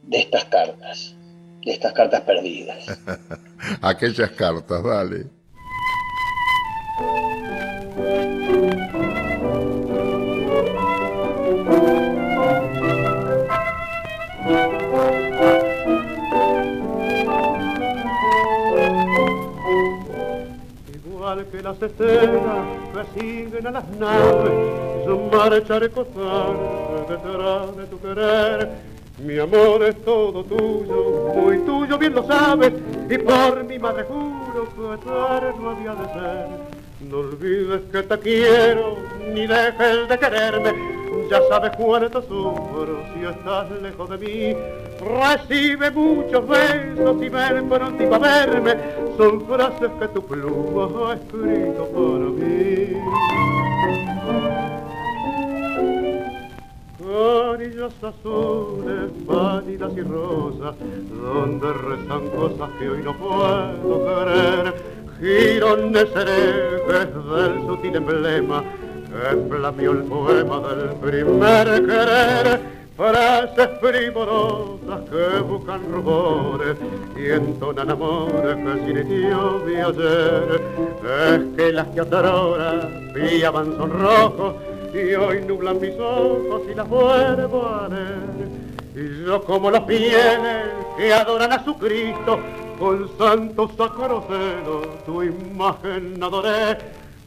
de 0.04 0.20
estas 0.20 0.46
cartas, 0.46 1.16
de 1.64 1.72
estas 1.72 1.94
cartas 1.94 2.22
perdidas. 2.22 2.86
Aquellas 3.82 4.32
cartas, 4.32 4.82
que 21.44 21.62
las 21.62 21.78
siguen 23.14 23.68
a 23.68 23.72
las 23.72 23.88
naves, 23.98 25.06
su 25.06 25.20
marcha 25.32 25.80
recostar 25.80 26.54
detrás 27.10 27.76
de 27.76 27.86
tu 27.88 28.00
querer. 28.00 28.70
Mi 29.20 29.38
amor 29.40 29.84
es 29.84 29.96
todo 30.04 30.44
tuyo, 30.44 31.34
muy 31.36 31.58
tuyo, 31.60 31.98
bien 31.98 32.14
lo 32.16 32.24
sabes, 32.26 32.74
y 33.10 33.18
por 33.18 33.64
mi 33.64 33.80
madre 33.80 34.04
juro 34.04 34.68
que 34.74 35.60
no 35.60 35.70
había 35.70 35.96
de 35.96 36.06
ser. 36.14 36.48
No 37.10 37.18
olvides 37.20 37.82
que 37.92 38.04
te 38.04 38.20
quiero, 38.20 38.98
ni 39.34 39.48
dejes 39.48 40.10
de 40.10 40.18
quererme, 40.18 40.74
ya 41.30 41.42
sabes 41.50 41.72
cuánto 41.78 42.22
sufro 42.22 43.00
si 43.14 43.26
estás 43.26 43.72
lejos 43.82 44.10
de 44.10 44.18
mí. 44.18 44.58
Recibe 45.00 45.92
muchos 45.92 46.48
besos 46.48 47.22
y 47.22 47.30
ven 47.30 47.70
pronto 47.70 48.16
a 48.16 48.20
verme, 48.20 48.76
son 49.18 49.46
frases 49.46 49.92
que 50.00 50.08
tu 50.10 50.26
pluma 50.26 51.12
ha 51.12 51.14
escrito 51.16 51.88
para 51.94 52.26
mí. 52.32 52.96
Carillas 56.98 58.04
azules, 58.04 59.12
pálidas 59.28 59.92
y 59.96 60.02
rosas, 60.02 60.76
donde 61.12 61.74
rezan 61.74 62.30
cosas 62.30 62.70
que 62.80 62.90
hoy 62.90 63.04
no 63.04 63.14
puedo 63.18 64.06
querer 64.06 64.96
girones 65.20 66.10
herejes 66.16 67.14
del 67.14 67.68
sutil 67.68 67.96
emblema 67.96 68.64
que 69.16 69.38
flameó 69.50 69.92
el 69.92 70.04
poema 70.04 70.60
del 70.60 70.90
primer 70.96 71.86
querer, 71.86 72.60
frases 72.98 73.68
primorosas 73.80 75.10
que 75.10 75.40
buscan 75.42 75.82
rubores 75.92 76.78
y 77.16 77.32
entonan 77.32 77.92
amores 77.92 78.58
que 78.58 78.94
sintió 78.94 79.62
mi 79.66 79.76
ayer. 79.76 80.62
Es 81.06 81.56
que 81.56 81.72
las 81.72 81.88
que 81.88 82.02
otrora 82.02 82.90
piaban 83.14 83.78
sonrojos 83.78 84.56
y 84.94 85.14
hoy 85.14 85.42
nublan 85.46 85.80
mis 85.80 85.98
ojos 86.00 86.62
y 86.70 86.76
las 86.76 86.88
vuelvo 86.88 87.68
a 87.68 87.88
ver. 87.88 88.66
Y 88.96 89.26
yo 89.26 89.44
como 89.44 89.72
los 89.72 89.86
fieles 89.86 90.66
que 90.98 91.14
adoran 91.14 91.54
a 91.54 91.64
su 91.64 91.78
Cristo, 91.78 92.40
con 92.80 93.10
santo 93.18 93.70
sacaroceno 93.78 94.82
tu 95.06 95.24
imagen 95.24 96.22
adoré, 96.22 96.78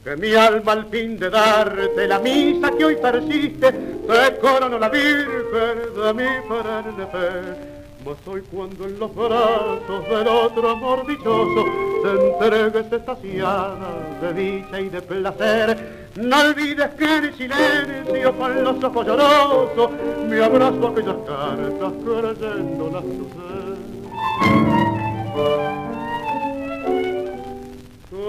que 0.09 0.17
mi 0.17 0.35
alma 0.35 0.73
al 0.73 0.87
fin 0.87 1.19
de 1.19 1.29
darte 1.29 2.09
la 2.09 2.19
misa 2.19 2.71
que 2.71 2.85
hoy 2.85 2.97
persiste, 2.97 3.73
te 3.73 4.39
coronó 4.41 4.79
la 4.79 4.89
Virgen 4.89 5.95
de 5.95 6.15
mi 6.15 6.25
perenne 6.49 7.07
fe. 7.13 7.77
Mas 8.07 8.17
hoy 8.27 8.43
cuando 8.51 8.87
en 8.87 8.99
los 8.99 9.15
brazos 9.15 10.09
del 10.09 10.29
otro 10.29 10.71
amor 10.71 11.07
dichoso 11.07 11.67
te 12.03 12.47
entregues 12.49 12.91
estaciada 12.91 13.91
de 14.23 14.33
dicha 14.33 14.81
y 14.81 14.89
de 14.89 15.03
placer, 15.03 16.09
no 16.17 16.41
olvides 16.41 16.89
que 16.95 17.17
en 17.17 17.37
silencio 17.37 18.39
con 18.39 18.65
los 18.65 18.83
ojos 18.83 19.07
llorosos 19.07 19.91
me 20.27 20.43
abrazo 20.43 20.89
aquellas 20.89 21.17
cartas 21.27 21.93
creyéndolas 22.03 23.03
tu 23.03 23.29
ser. 23.35 23.59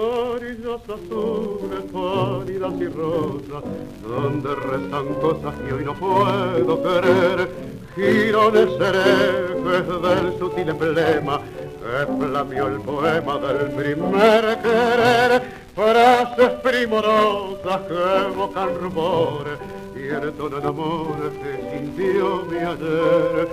Carillas 0.00 0.80
azules, 0.88 1.84
pálidas 1.92 2.72
y 2.80 2.86
rosas, 2.86 3.62
donde 4.02 4.54
rezan 4.54 5.14
cosas 5.20 5.54
que 5.60 5.74
hoy 5.74 5.84
no 5.84 5.92
puedo 5.92 6.82
querer, 6.82 7.50
girones 7.94 8.70
herejes 8.80 10.02
del 10.02 10.38
sutil 10.38 10.70
emblema 10.70 11.40
que 11.40 12.26
flameó 12.26 12.68
el 12.68 12.80
poema 12.80 13.36
del 13.36 13.70
primer 13.72 14.58
querer, 14.62 15.42
frases 15.74 16.50
primorosas 16.62 17.80
que 17.82 18.26
evocan 18.32 18.74
rumores 18.80 19.58
y 19.94 20.08
entonan 20.08 20.66
amores 20.66 21.32
que 21.42 21.76
sintió 21.76 22.46
mi 22.50 22.56
ayer, 22.56 23.48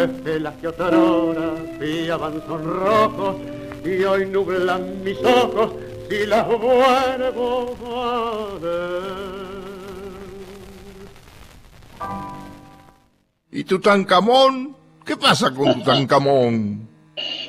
es 0.00 0.22
que 0.22 0.60
que 0.60 0.68
otrora 0.68 1.54
piaban 1.80 2.40
sonrojos 2.46 3.36
y 3.84 4.04
hoy 4.04 4.26
nublan 4.26 5.02
mis 5.02 5.18
ojos 5.18 5.72
si 6.08 6.26
las 6.26 6.46
vuelvo 6.46 7.74
a 7.86 8.58
ver. 8.60 9.02
¿Y 13.50 13.64
Tutankamón? 13.64 14.76
¿Qué 15.04 15.16
pasa 15.16 15.50
con 15.50 15.74
Tutankamón? 15.74 16.92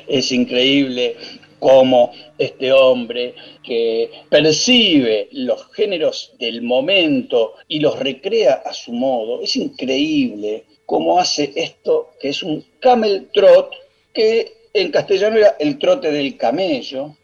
es 0.06 0.32
increíble 0.32 1.16
cómo 1.58 2.12
este 2.36 2.72
hombre 2.72 3.34
que 3.62 4.10
percibe 4.28 5.28
los 5.32 5.72
géneros 5.72 6.32
del 6.38 6.62
momento 6.62 7.54
y 7.68 7.80
los 7.80 7.98
recrea 7.98 8.62
a 8.64 8.72
su 8.74 8.92
modo, 8.92 9.40
es 9.40 9.56
increíble 9.56 10.64
cómo 10.84 11.18
hace 11.18 11.52
esto 11.56 12.10
que 12.20 12.28
es 12.28 12.42
un 12.42 12.64
camel 12.80 13.28
trot, 13.32 13.70
que 14.12 14.53
en 14.74 14.90
castellano 14.90 15.38
era 15.38 15.56
el 15.58 15.78
trote 15.78 16.10
del 16.10 16.36
camello, 16.36 17.16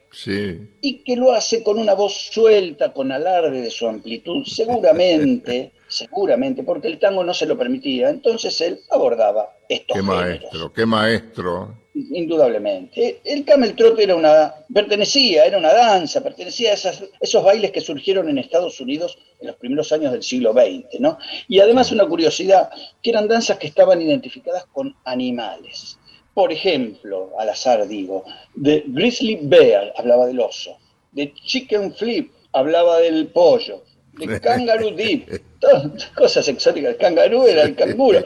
y 0.80 1.04
que 1.04 1.16
lo 1.16 1.32
hace 1.32 1.62
con 1.62 1.78
una 1.78 1.94
voz 1.94 2.30
suelta, 2.32 2.92
con 2.92 3.12
alarde 3.12 3.62
de 3.62 3.70
su 3.70 3.86
amplitud, 3.86 4.44
seguramente, 4.44 5.72
seguramente, 5.88 6.62
porque 6.62 6.88
el 6.88 6.98
tango 6.98 7.22
no 7.22 7.32
se 7.32 7.46
lo 7.46 7.56
permitía. 7.56 8.10
Entonces 8.10 8.60
él 8.60 8.80
abordaba 8.90 9.56
estos 9.68 9.96
Qué 9.96 10.02
maestro, 10.02 10.72
qué 10.72 10.86
maestro. 10.86 11.76
Indudablemente. 11.94 13.20
El 13.24 13.44
camel 13.44 13.74
trot 13.74 13.98
era 13.98 14.14
una, 14.14 14.54
pertenecía, 14.72 15.44
era 15.44 15.58
una 15.58 15.72
danza, 15.72 16.22
pertenecía 16.22 16.72
a 16.72 16.74
esos 16.74 17.44
bailes 17.44 17.72
que 17.72 17.80
surgieron 17.80 18.28
en 18.28 18.38
Estados 18.38 18.80
Unidos 18.80 19.18
en 19.40 19.48
los 19.48 19.56
primeros 19.56 19.92
años 19.92 20.12
del 20.12 20.22
siglo 20.22 20.52
XX, 20.52 21.00
¿no? 21.00 21.18
Y 21.48 21.60
además 21.60 21.90
una 21.92 22.06
curiosidad, 22.06 22.70
que 23.02 23.10
eran 23.10 23.28
danzas 23.28 23.58
que 23.58 23.66
estaban 23.66 24.00
identificadas 24.00 24.66
con 24.72 24.94
animales 25.04 25.99
por 26.34 26.52
ejemplo, 26.52 27.32
al 27.38 27.48
azar 27.48 27.86
digo, 27.86 28.24
de 28.54 28.84
Grizzly 28.86 29.38
Bear 29.42 29.92
hablaba 29.96 30.26
del 30.26 30.40
oso, 30.40 30.78
de 31.12 31.32
Chicken 31.34 31.94
Flip 31.94 32.32
hablaba 32.52 32.98
del 32.98 33.28
pollo, 33.28 33.82
de 34.12 34.40
Kangaroo 34.42 34.90
Deep, 34.90 35.42
todas 35.58 36.06
cosas 36.14 36.46
exóticas, 36.48 36.92
el 36.92 36.96
kangaroo 36.96 37.46
era 37.46 37.62
el 37.62 37.74
canguro, 37.74 38.24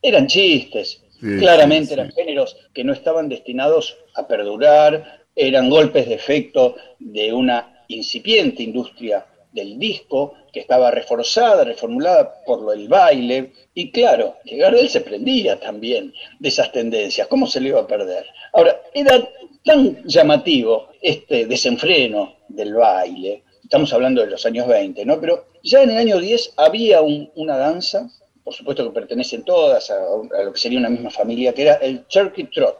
eran 0.00 0.26
chistes, 0.26 1.00
claramente 1.20 1.94
eran 1.94 2.10
géneros 2.12 2.56
que 2.72 2.84
no 2.84 2.92
estaban 2.92 3.28
destinados 3.28 3.96
a 4.14 4.26
perdurar, 4.26 5.22
eran 5.36 5.70
golpes 5.70 6.08
de 6.08 6.14
efecto 6.14 6.76
de 6.98 7.32
una 7.32 7.84
incipiente 7.88 8.62
industria 8.62 9.26
del 9.52 9.78
disco, 9.78 10.34
que 10.52 10.60
estaba 10.60 10.90
reforzada, 10.90 11.64
reformulada 11.64 12.42
por 12.44 12.70
del 12.70 12.88
baile, 12.88 13.52
y 13.74 13.90
claro, 13.90 14.36
que 14.44 14.56
Gardel 14.56 14.88
se 14.88 15.00
prendía 15.00 15.58
también 15.58 16.12
de 16.38 16.48
esas 16.48 16.70
tendencias, 16.72 17.26
¿cómo 17.28 17.46
se 17.46 17.60
le 17.60 17.70
iba 17.70 17.80
a 17.80 17.86
perder? 17.86 18.26
Ahora, 18.52 18.80
era 18.92 19.28
tan 19.64 20.02
llamativo 20.04 20.88
este 21.00 21.46
desenfreno 21.46 22.34
del 22.48 22.74
baile, 22.74 23.44
estamos 23.62 23.92
hablando 23.94 24.20
de 24.20 24.26
los 24.26 24.44
años 24.44 24.66
20, 24.66 25.04
¿no? 25.06 25.18
Pero 25.18 25.46
ya 25.62 25.82
en 25.82 25.90
el 25.90 25.96
año 25.96 26.18
10 26.18 26.54
había 26.58 27.00
una 27.00 27.56
danza, 27.56 28.10
por 28.44 28.52
supuesto 28.52 28.84
que 28.84 28.90
pertenecen 28.90 29.44
todas 29.44 29.90
a, 29.90 29.94
a 29.96 30.42
lo 30.42 30.52
que 30.52 30.60
sería 30.60 30.78
una 30.78 30.90
misma 30.90 31.10
familia, 31.10 31.54
que 31.54 31.62
era 31.62 31.74
el 31.76 32.04
Turkey 32.04 32.44
Trot. 32.50 32.76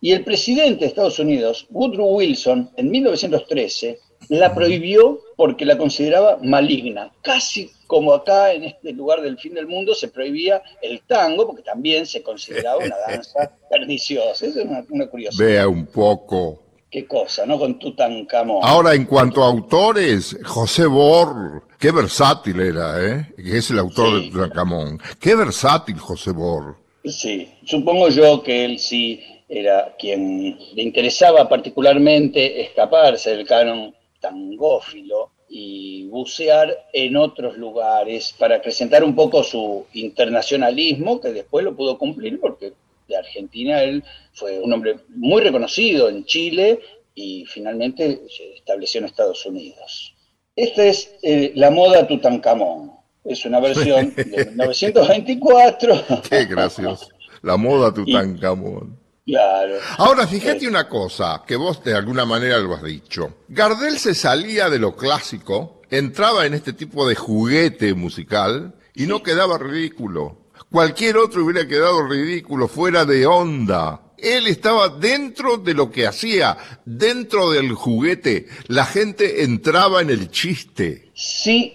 Y 0.00 0.10
el 0.10 0.24
presidente 0.24 0.80
de 0.80 0.86
Estados 0.86 1.20
Unidos, 1.20 1.68
Woodrow 1.70 2.16
Wilson, 2.16 2.72
en 2.76 2.90
1913, 2.90 4.00
la 4.32 4.54
prohibió 4.54 5.20
porque 5.36 5.66
la 5.66 5.76
consideraba 5.76 6.38
maligna, 6.42 7.12
casi 7.20 7.70
como 7.86 8.14
acá 8.14 8.52
en 8.54 8.64
este 8.64 8.92
lugar 8.92 9.20
del 9.20 9.38
fin 9.38 9.52
del 9.52 9.66
mundo 9.66 9.94
se 9.94 10.08
prohibía 10.08 10.62
el 10.80 11.02
tango, 11.02 11.46
porque 11.46 11.62
también 11.62 12.06
se 12.06 12.22
consideraba 12.22 12.78
una 12.78 12.96
danza 13.08 13.52
perniciosa. 13.68 14.46
Esa 14.46 14.62
es 14.62 14.66
una, 14.88 15.06
curiosidad. 15.06 15.44
Vea 15.44 15.68
un 15.68 15.84
poco. 15.84 16.60
Qué 16.90 17.06
cosa, 17.06 17.44
¿no? 17.44 17.58
Con 17.58 17.78
Tutankamón. 17.78 18.60
Ahora, 18.62 18.94
en 18.94 19.04
cuanto 19.04 19.44
a 19.44 19.48
autores, 19.48 20.38
José 20.44 20.86
Bor, 20.86 21.64
qué 21.78 21.90
versátil 21.90 22.58
era, 22.60 23.04
¿eh? 23.04 23.34
Que 23.36 23.58
es 23.58 23.70
el 23.70 23.80
autor 23.80 24.18
de 24.18 24.30
Tutankamón. 24.30 24.98
Qué 25.20 25.34
versátil 25.34 25.98
José 25.98 26.30
Bor. 26.30 26.76
Sí, 27.04 27.52
supongo 27.66 28.08
yo 28.08 28.42
que 28.42 28.64
él 28.64 28.78
sí 28.78 29.22
era 29.46 29.94
quien 29.98 30.58
le 30.74 30.82
interesaba 30.82 31.46
particularmente 31.50 32.62
escaparse 32.62 33.36
del 33.36 33.46
canon 33.46 33.94
tangófilo 34.22 35.32
y 35.50 36.06
bucear 36.06 36.86
en 36.94 37.16
otros 37.16 37.58
lugares 37.58 38.34
para 38.38 38.56
acrecentar 38.56 39.04
un 39.04 39.14
poco 39.14 39.42
su 39.42 39.84
internacionalismo, 39.92 41.20
que 41.20 41.32
después 41.32 41.62
lo 41.62 41.76
pudo 41.76 41.98
cumplir 41.98 42.40
porque 42.40 42.72
de 43.06 43.16
Argentina 43.16 43.82
él 43.82 44.02
fue 44.32 44.58
un 44.60 44.72
hombre 44.72 44.96
muy 45.08 45.42
reconocido 45.42 46.08
en 46.08 46.24
Chile 46.24 46.80
y 47.14 47.44
finalmente 47.44 48.22
se 48.34 48.54
estableció 48.54 49.00
en 49.00 49.06
Estados 49.06 49.44
Unidos. 49.44 50.14
Esta 50.56 50.84
es 50.84 51.14
eh, 51.22 51.52
la 51.54 51.70
moda 51.70 52.06
Tutankamón. 52.06 52.92
Es 53.24 53.44
una 53.44 53.60
versión 53.60 54.14
de 54.14 54.46
1924. 54.46 56.22
Qué 56.30 56.46
gracioso. 56.46 57.08
La 57.42 57.56
moda 57.56 57.92
Tutankamón. 57.92 59.01
Claro. 59.24 59.76
Ahora, 59.98 60.26
fíjate 60.26 60.66
una 60.66 60.88
cosa, 60.88 61.42
que 61.46 61.54
vos 61.56 61.82
de 61.84 61.94
alguna 61.94 62.24
manera 62.24 62.58
lo 62.58 62.74
has 62.74 62.82
dicho. 62.82 63.36
Gardel 63.48 63.98
se 63.98 64.14
salía 64.14 64.68
de 64.68 64.80
lo 64.80 64.96
clásico, 64.96 65.82
entraba 65.90 66.44
en 66.44 66.54
este 66.54 66.72
tipo 66.72 67.06
de 67.06 67.14
juguete 67.14 67.94
musical 67.94 68.74
y 68.94 69.06
no 69.06 69.22
quedaba 69.22 69.58
ridículo. 69.58 70.38
Cualquier 70.70 71.18
otro 71.18 71.44
hubiera 71.44 71.68
quedado 71.68 72.06
ridículo, 72.06 72.66
fuera 72.66 73.04
de 73.04 73.26
onda. 73.26 74.00
Él 74.18 74.46
estaba 74.46 74.88
dentro 74.88 75.56
de 75.56 75.74
lo 75.74 75.90
que 75.90 76.06
hacía, 76.06 76.56
dentro 76.84 77.50
del 77.50 77.72
juguete. 77.72 78.46
La 78.68 78.84
gente 78.84 79.44
entraba 79.44 80.00
en 80.00 80.10
el 80.10 80.30
chiste. 80.30 81.10
Sí, 81.14 81.74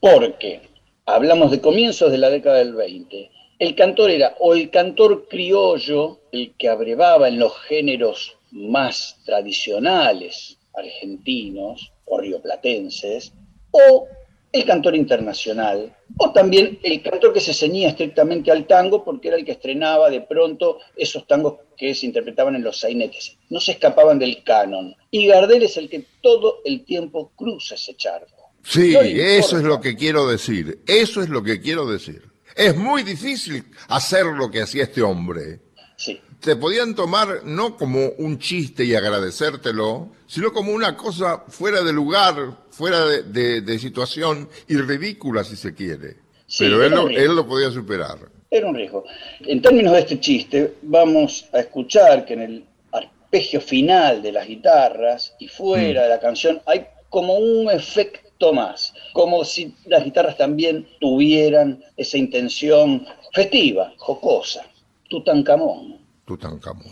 porque 0.00 0.68
hablamos 1.06 1.50
de 1.50 1.60
comienzos 1.60 2.10
de 2.10 2.18
la 2.18 2.30
década 2.30 2.58
del 2.58 2.74
20 2.74 3.30
el 3.58 3.74
cantor 3.74 4.10
era 4.10 4.36
o 4.38 4.54
el 4.54 4.70
cantor 4.70 5.26
criollo, 5.28 6.20
el 6.32 6.54
que 6.56 6.68
abrevaba 6.68 7.28
en 7.28 7.38
los 7.38 7.58
géneros 7.62 8.36
más 8.50 9.18
tradicionales 9.24 10.58
argentinos 10.74 11.92
o 12.04 12.18
rioplatenses, 12.18 13.32
o 13.70 14.06
el 14.50 14.64
cantor 14.64 14.96
internacional, 14.96 15.94
o 16.16 16.32
también 16.32 16.78
el 16.82 17.02
cantor 17.02 17.34
que 17.34 17.40
se 17.40 17.52
ceñía 17.52 17.88
estrictamente 17.88 18.50
al 18.50 18.66
tango 18.66 19.04
porque 19.04 19.28
era 19.28 19.36
el 19.36 19.44
que 19.44 19.52
estrenaba 19.52 20.08
de 20.08 20.22
pronto 20.22 20.78
esos 20.96 21.26
tangos 21.26 21.56
que 21.76 21.94
se 21.94 22.06
interpretaban 22.06 22.54
en 22.54 22.62
los 22.62 22.80
sainetes. 22.80 23.36
No 23.50 23.60
se 23.60 23.72
escapaban 23.72 24.18
del 24.18 24.42
canon. 24.42 24.94
Y 25.10 25.26
Gardel 25.26 25.64
es 25.64 25.76
el 25.76 25.90
que 25.90 26.04
todo 26.22 26.60
el 26.64 26.84
tiempo 26.84 27.32
cruza 27.36 27.74
ese 27.74 27.94
charco. 27.94 28.52
Sí, 28.62 28.94
eso 28.94 29.58
es 29.58 29.64
lo 29.64 29.80
que 29.80 29.96
quiero 29.96 30.26
decir. 30.26 30.80
Eso 30.86 31.22
es 31.22 31.28
lo 31.28 31.42
que 31.42 31.60
quiero 31.60 31.86
decir. 31.86 32.22
Es 32.58 32.76
muy 32.76 33.04
difícil 33.04 33.64
hacer 33.86 34.26
lo 34.26 34.50
que 34.50 34.62
hacía 34.62 34.82
este 34.82 35.00
hombre. 35.00 35.60
Sí. 35.94 36.20
Te 36.40 36.56
podían 36.56 36.92
tomar 36.92 37.42
no 37.44 37.76
como 37.76 38.08
un 38.18 38.40
chiste 38.40 38.84
y 38.84 38.96
agradecértelo, 38.96 40.08
sino 40.26 40.52
como 40.52 40.72
una 40.72 40.96
cosa 40.96 41.44
fuera 41.46 41.82
de 41.82 41.92
lugar, 41.92 42.58
fuera 42.70 43.06
de, 43.06 43.78
situación 43.78 44.48
y 44.66 44.76
ridícula 44.76 45.44
si 45.44 45.54
se 45.54 45.72
quiere. 45.72 46.16
Pero 46.58 46.82
él 46.82 46.90
lo, 46.90 47.08
él 47.08 47.36
lo 47.36 47.46
podía 47.46 47.70
superar. 47.70 48.18
Era 48.50 48.66
un 48.66 48.74
riesgo. 48.74 49.04
En 49.40 49.62
términos 49.62 49.92
de 49.92 50.00
este 50.00 50.18
chiste, 50.18 50.74
vamos 50.82 51.48
a 51.52 51.60
escuchar 51.60 52.24
que 52.24 52.34
en 52.34 52.42
el 52.42 52.64
arpegio 52.90 53.60
final 53.60 54.20
de 54.20 54.32
las 54.32 54.48
guitarras 54.48 55.32
y 55.38 55.46
fuera 55.46 56.00
mm. 56.00 56.02
de 56.02 56.08
la 56.08 56.18
canción 56.18 56.60
hay 56.66 56.88
como 57.08 57.36
un 57.36 57.70
efecto 57.70 58.27
más, 58.52 58.94
como 59.12 59.44
si 59.44 59.74
las 59.86 60.04
guitarras 60.04 60.36
también 60.36 60.86
tuvieran 61.00 61.82
esa 61.96 62.18
intención 62.18 63.04
festiva, 63.32 63.92
jocosa. 63.98 64.62
Tutankamón. 65.08 65.98
Tutankamón. 66.24 66.86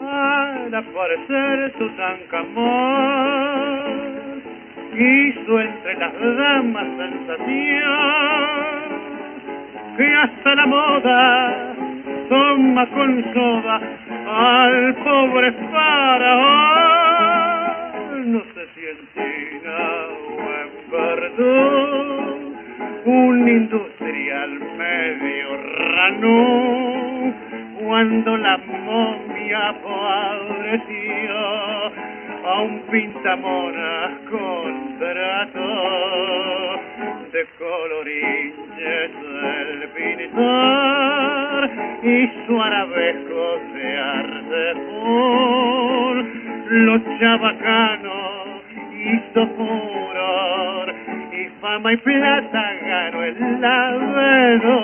Al 0.00 0.74
aparecer 0.74 1.72
Tutankamón 1.78 3.29
hizo 4.94 5.60
entre 5.60 5.94
las 5.94 6.12
damas 6.12 6.86
sensación 6.96 8.30
que 9.96 10.14
hasta 10.14 10.54
la 10.54 10.66
moda 10.66 11.74
toma 12.28 12.86
con 12.90 13.24
soda 13.34 13.80
al 14.26 14.94
pobre 14.96 15.52
faraón. 15.72 16.90
No 18.32 18.40
sé 18.54 18.66
si 18.74 18.80
en 18.86 18.98
China 19.14 20.10
un 23.04 23.48
industrial 23.48 24.50
medio 24.76 25.56
rano, 25.96 27.34
cuando 27.80 28.36
la 28.36 28.58
momia 28.58 29.74
padreció 29.82 31.34
a 32.44 32.60
un 32.62 32.80
pintamonas 32.90 34.10
con 34.30 34.98
trato 34.98 35.68
de 37.32 37.46
colorines 37.58 39.10
del 39.26 39.88
pintor 39.96 41.70
y 42.02 42.30
su 42.46 42.60
arabesco 42.60 43.60
de 43.74 43.98
arte 43.98 44.74
full. 44.74 46.18
Los 46.68 47.00
chabacanos 47.18 48.30
tanto 49.32 49.46
furor 49.54 50.94
y 51.32 51.48
fama 51.60 51.92
y 51.92 51.96
plata 51.98 52.72
ganó 52.84 53.22
el 53.22 53.60
labrador. 53.60 54.80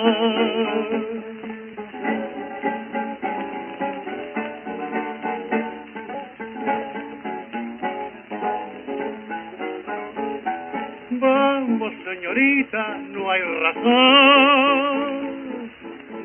Señorita, 11.77 12.97
no 13.11 13.29
hay 13.29 13.41
razón. 13.61 15.13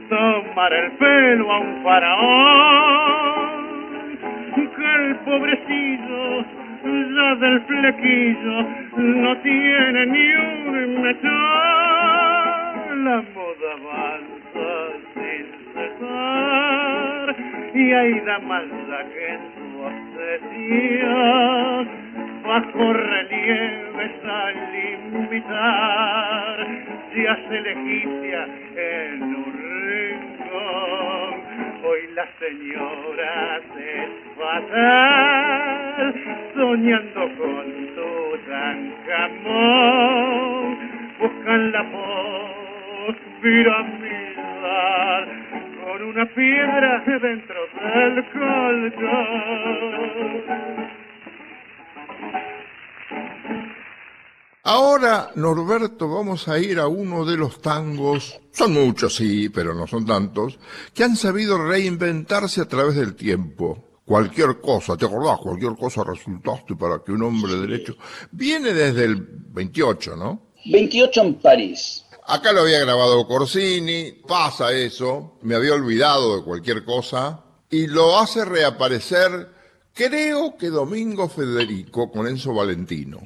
Tomar 0.08 0.72
el 0.72 0.92
pelo 0.92 1.52
a 1.52 1.58
un 1.58 1.82
faraón 1.82 3.52
que 4.76 4.94
el 4.94 5.16
pobrecillo 5.16 6.44
ya 6.84 7.34
del 7.34 7.60
flequillo 7.62 8.66
no 8.96 9.36
tiene 9.42 10.06
ni 10.06 10.34
un 10.34 11.02
metal. 11.02 11.32
La 13.04 13.22
moda 13.34 13.72
avanza 13.76 14.70
sin 15.12 15.46
cesar 15.74 17.36
y 17.74 17.92
hay 17.92 18.20
damas 18.20 18.64
que 19.12 19.24
en 19.28 19.40
su 19.54 19.66
obsesión 19.84 22.01
bajo 22.44 22.92
relieves 22.92 24.24
al 24.24 24.74
imitar 24.74 26.66
se 27.12 27.28
hace 27.28 27.60
legitia 27.60 28.48
en 28.76 29.22
un 29.22 29.52
rincón 29.88 31.34
hoy 31.84 32.00
la 32.14 32.26
señora 32.40 33.60
es 33.78 34.10
fatal 34.36 36.14
soñando 36.54 37.20
con 37.38 37.64
tu 37.94 38.38
tancamón 38.50 39.82
buscan 41.20 41.72
la 41.72 41.82
voz 41.82 43.16
piramidal 43.40 45.24
con 45.84 46.02
una 46.02 46.26
piedra 46.26 47.02
dentro 47.06 47.60
del 47.94 48.24
colchón 48.32 49.62
Ahora, 54.64 55.32
Norberto, 55.34 56.08
vamos 56.08 56.46
a 56.46 56.58
ir 56.58 56.78
a 56.78 56.86
uno 56.86 57.24
de 57.24 57.36
los 57.36 57.60
tangos, 57.60 58.38
son 58.52 58.72
muchos, 58.72 59.16
sí, 59.16 59.48
pero 59.48 59.74
no 59.74 59.88
son 59.88 60.06
tantos, 60.06 60.58
que 60.94 61.02
han 61.02 61.16
sabido 61.16 61.58
reinventarse 61.58 62.60
a 62.60 62.68
través 62.68 62.94
del 62.94 63.16
tiempo. 63.16 64.00
Cualquier 64.04 64.60
cosa, 64.60 64.96
¿te 64.96 65.06
acordás? 65.06 65.38
Cualquier 65.40 65.74
cosa 65.74 66.04
resultaste 66.04 66.76
para 66.76 67.00
que 67.04 67.10
un 67.10 67.22
hombre 67.22 67.54
derecho... 67.56 67.96
Viene 68.30 68.72
desde 68.72 69.04
el 69.04 69.16
28, 69.16 70.16
¿no? 70.16 70.52
28 70.66 71.20
en 71.22 71.34
París. 71.34 72.04
Acá 72.26 72.52
lo 72.52 72.60
había 72.60 72.80
grabado 72.80 73.26
Corsini, 73.26 74.12
pasa 74.12 74.72
eso, 74.72 75.38
me 75.42 75.56
había 75.56 75.74
olvidado 75.74 76.36
de 76.36 76.44
cualquier 76.44 76.84
cosa, 76.84 77.42
y 77.68 77.88
lo 77.88 78.16
hace 78.18 78.44
reaparecer, 78.44 79.48
creo 79.94 80.56
que 80.56 80.68
Domingo 80.68 81.28
Federico 81.28 82.10
con 82.10 82.26
Enzo 82.26 82.54
Valentino 82.54 83.20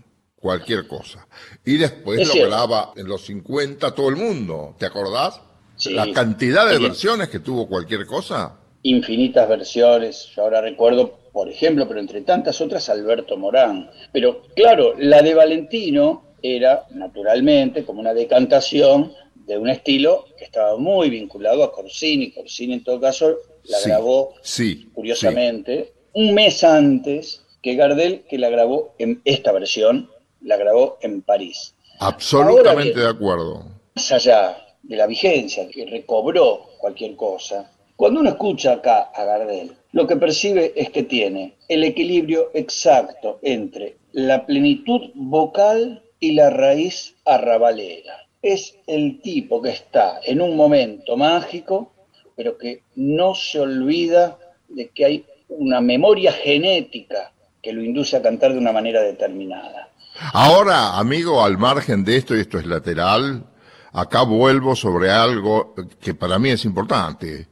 cualquier 0.46 0.87
cosa. 0.87 1.26
Y 1.64 1.76
después 1.76 2.26
lo 2.29 2.46
graba 2.46 2.92
en 2.94 3.09
los 3.09 3.22
50 3.26 3.94
todo 3.94 4.09
el 4.09 4.16
mundo, 4.16 4.76
¿te 4.79 4.87
acordás? 4.87 5.40
La 5.87 6.11
cantidad 6.12 6.68
de 6.70 6.79
versiones 6.79 7.29
que 7.29 7.40
tuvo 7.40 7.66
cualquier 7.66 8.07
cosa. 8.07 8.57
Infinitas 8.83 9.48
versiones, 9.48 10.29
yo 10.35 10.42
ahora 10.42 10.61
recuerdo, 10.61 11.18
por 11.33 11.48
ejemplo, 11.48 11.88
pero 11.88 11.98
entre 11.98 12.22
tantas 12.22 12.61
otras, 12.61 12.88
Alberto 12.88 13.37
Morán. 13.37 13.90
Pero 14.12 14.42
claro, 14.55 14.94
la 14.96 15.20
de 15.20 15.35
Valentino 15.35 16.22
era, 16.40 16.87
naturalmente, 16.90 17.85
como 17.85 18.00
una 18.00 18.14
decantación 18.14 19.12
de 19.35 19.59
un 19.59 19.68
estilo 19.68 20.26
que 20.38 20.44
estaba 20.44 20.76
muy 20.76 21.11
vinculado 21.11 21.64
a 21.64 21.72
Corsini. 21.72 22.31
Corsini, 22.31 22.74
en 22.74 22.85
todo 22.85 23.00
caso, 23.00 23.37
la 23.64 23.79
grabó, 23.85 24.35
sí, 24.42 24.88
curiosamente, 24.94 25.92
un 26.16 26.33
mes 26.33 26.64
antes 26.64 27.42
que 27.62 27.74
Gardel, 27.74 28.24
que 28.26 28.38
la 28.38 28.48
grabó 28.48 28.94
en 28.98 29.20
esta 29.26 29.52
versión, 29.52 30.11
la 30.40 30.57
grabó 30.57 30.96
en 31.02 31.20
París. 31.20 31.74
Absolutamente 31.98 32.98
de 32.98 33.09
acuerdo. 33.09 33.66
Más 33.94 34.12
allá 34.12 34.57
de 34.83 34.96
la 34.96 35.07
vigencia, 35.07 35.68
que 35.68 35.85
recobró 35.85 36.70
cualquier 36.79 37.16
cosa, 37.16 37.70
cuando 37.96 38.20
uno 38.20 38.31
escucha 38.31 38.72
acá 38.72 39.11
a 39.14 39.24
Gardel, 39.24 39.76
lo 39.92 40.07
que 40.07 40.16
percibe 40.16 40.72
es 40.74 40.88
que 40.88 41.02
tiene 41.02 41.57
el 41.68 41.85
equilibrio 41.85 42.50
exacto 42.55 43.38
entre 43.42 43.96
la 44.12 44.46
plenitud 44.46 45.11
vocal 45.14 46.02
y 46.18 46.33
la 46.33 46.48
raíz 46.48 47.14
arrabalera. 47.26 48.26
Es 48.40 48.74
el 48.87 49.20
tipo 49.20 49.61
que 49.61 49.70
está 49.70 50.20
en 50.24 50.40
un 50.40 50.57
momento 50.57 51.14
mágico, 51.18 51.92
pero 52.37 52.57
que 52.57 52.81
no 52.94 53.35
se 53.35 53.61
olvida 53.61 54.38
de 54.68 54.88
que 54.88 55.05
hay 55.05 55.26
una 55.48 55.80
memoria 55.80 56.32
genética 56.32 57.32
que 57.62 57.72
lo 57.72 57.82
induce 57.82 58.16
a 58.16 58.22
cantar 58.22 58.52
de 58.52 58.59
una 58.59 58.72
manera 58.72 59.02
determinada. 59.02 59.90
Ahora, 60.32 60.98
amigo, 60.98 61.44
al 61.44 61.59
margen 61.59 62.04
de 62.04 62.16
esto, 62.16 62.37
y 62.37 62.40
esto 62.40 62.59
es 62.59 62.66
lateral, 62.66 63.44
acá 63.92 64.22
vuelvo 64.22 64.74
sobre 64.74 65.11
algo 65.11 65.74
que 66.00 66.14
para 66.14 66.38
mí 66.38 66.50
es 66.50 66.64
importante. 66.64 67.48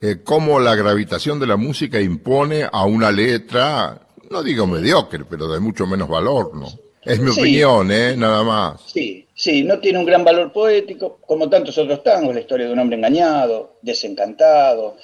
Eh, 0.00 0.18
cómo 0.22 0.60
la 0.60 0.74
gravitación 0.74 1.40
de 1.40 1.46
la 1.46 1.56
música 1.56 2.00
impone 2.00 2.68
a 2.70 2.84
una 2.84 3.10
letra, 3.10 4.00
no 4.30 4.42
digo 4.42 4.66
mediocre, 4.66 5.24
pero 5.24 5.48
de 5.48 5.60
mucho 5.60 5.86
menos 5.86 6.08
valor, 6.08 6.54
¿no? 6.54 6.68
Es 7.04 7.20
mi 7.20 7.30
opinión, 7.30 7.90
¿eh? 7.90 8.14
Nada 8.16 8.42
más. 8.44 8.82
Sí, 8.86 9.26
sí, 9.34 9.62
no 9.62 9.78
tiene 9.78 9.98
un 9.98 10.04
gran 10.04 10.24
valor 10.24 10.52
poético, 10.52 11.18
como 11.26 11.48
tantos 11.48 11.78
otros 11.78 12.02
tangos, 12.02 12.34
la 12.34 12.40
historia 12.40 12.66
de 12.66 12.72
un 12.72 12.78
hombre 12.78 12.96
engañado, 12.96 13.78
desencantado, 13.82 14.96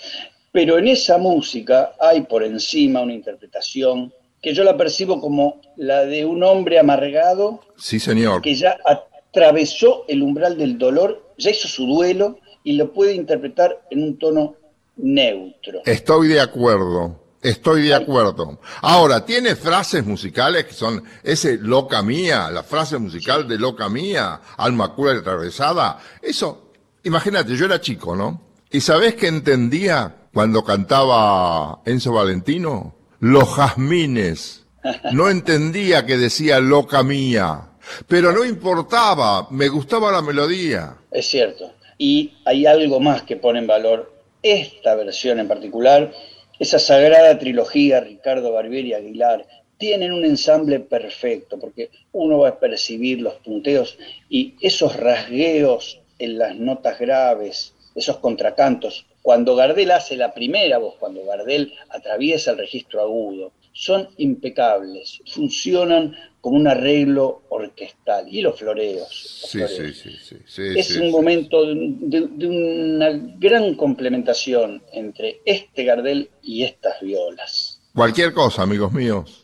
pero 0.55 0.79
en 0.79 0.87
esa 0.87 1.19
música 1.19 1.95
hay 2.01 2.21
por 2.23 2.45
encima 2.45 3.01
una 3.01 3.13
interpretación 3.13 4.15
que 4.41 4.55
yo 4.55 4.63
la 4.63 4.77
percibo 4.77 5.21
como 5.21 5.61
la 5.77 6.05
de 6.05 6.25
un 6.25 6.45
hombre 6.45 6.79
amargado. 6.79 7.61
Sí, 7.77 7.99
señor. 7.99 8.41
Que 8.41 8.55
ya 8.55 8.77
atravesó 8.87 10.05
el 10.07 10.23
umbral 10.23 10.57
del 10.57 10.79
dolor, 10.79 11.35
ya 11.39 11.51
hizo 11.51 11.67
su 11.67 11.89
duelo 11.89 12.39
y 12.63 12.75
lo 12.75 12.93
puede 12.93 13.15
interpretar 13.15 13.85
en 13.91 14.05
un 14.05 14.17
tono 14.17 14.55
neutro. 14.97 15.83
Estoy 15.87 16.29
de 16.29 16.41
acuerdo. 16.41 17.21
Estoy 17.43 17.89
de 17.89 17.95
acuerdo. 17.95 18.61
Ahora, 18.81 19.25
tiene 19.25 19.57
frases 19.57 20.07
musicales 20.07 20.67
que 20.67 20.75
son 20.75 21.03
ese 21.25 21.59
loca 21.59 22.01
mía, 22.01 22.49
la 22.53 22.63
frase 22.63 22.97
musical 22.99 23.49
de 23.49 23.59
loca 23.59 23.89
mía, 23.89 24.41
alma 24.57 24.95
cura 24.95 25.15
y 25.15 25.19
atravesada. 25.19 25.99
Eso, 26.23 26.71
imagínate, 27.03 27.57
yo 27.57 27.65
era 27.65 27.81
chico, 27.81 28.15
¿no? 28.15 28.41
¿Y 28.71 28.81
sabés 28.81 29.17
qué 29.17 29.27
entendía 29.27 30.21
cuando 30.35 30.63
cantaba 30.65 31.81
Enzo 31.87 32.13
Valentino? 32.13 32.95
los 33.25 33.49
jazmines. 33.57 34.67
No 35.13 35.31
entendía 35.31 36.05
que 36.05 36.19
decía 36.19 36.61
loca 36.61 37.03
mía, 37.03 37.71
pero 38.07 38.33
no 38.33 38.45
importaba, 38.45 39.49
me 39.51 39.69
gustaba 39.69 40.13
la 40.13 40.21
melodía. 40.21 40.99
Es 41.11 41.29
cierto. 41.29 41.73
Y 41.97 42.35
hay 42.45 42.67
algo 42.67 43.01
más 43.01 43.23
que 43.23 43.37
pone 43.37 43.61
en 43.61 43.67
valor 43.67 44.13
esta 44.43 44.95
versión 44.95 45.39
en 45.39 45.49
particular, 45.49 46.13
esa 46.59 46.79
sagrada 46.79 47.39
trilogía 47.39 48.01
Ricardo 48.01 48.53
Barbieri 48.53 48.93
Aguilar, 48.93 49.47
tienen 49.79 50.13
un 50.13 50.27
ensamble 50.27 50.81
perfecto, 50.81 51.59
porque 51.59 51.91
uno 52.13 52.41
va 52.41 52.51
a 52.51 52.61
percibir 52.61 53.23
los 53.23 53.35
punteos 53.37 53.97
y 54.29 54.55
esos 54.61 54.97
rasgueos 54.97 55.99
en 56.19 56.37
las 56.37 56.57
notas 56.57 56.99
graves, 56.99 57.73
esos 57.95 58.19
contracantos, 58.19 59.07
cuando 59.25 59.57
Gardel 59.57 59.91
hace 59.91 60.19
la 60.19 60.35
primera 60.35 60.77
voz, 60.77 60.97
cuando 60.99 61.25
Gardel 61.25 61.73
atraviesa 61.89 62.51
el 62.51 62.59
registro 62.59 63.01
agudo, 63.01 63.53
son 63.73 64.11
impecables, 64.19 65.23
funcionan 65.25 66.15
como 66.43 66.57
un 66.59 66.69
arreglo 66.69 67.41
orquestal. 67.49 68.27
Y 68.29 68.43
los 68.43 68.59
floreos. 68.59 69.09
sí, 69.49 69.61
Sí, 69.67 69.95
sí, 69.95 70.37
sí, 70.45 70.63
Es 70.77 70.99
un 70.99 71.11
momento 71.11 71.65
de, 71.65 72.29
de, 72.33 72.47
una 72.47 73.13
gran 73.39 73.77
complementación 73.77 74.83
entre 74.93 75.41
este 75.47 75.85
Gardel 75.85 76.29
y 76.43 76.65
estas 76.65 77.01
violas. 77.01 77.81
Cualquier 77.95 78.35
cosa, 78.35 78.61
amigos 78.61 78.93
míos. 78.93 79.44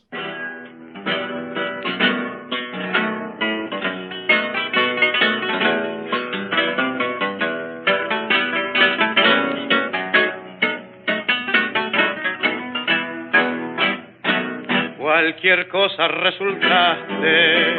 Cualquier 15.20 15.68
cosa 15.68 16.08
resultaste 16.08 17.76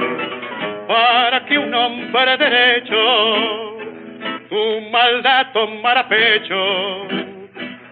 para 0.87 1.43
que 1.47 1.57
un 1.57 1.73
hombre 1.73 2.37
derecho 2.37 3.77
tu 4.47 4.81
maldad 4.91 5.47
tomara 5.51 6.07
pecho, 6.07 7.07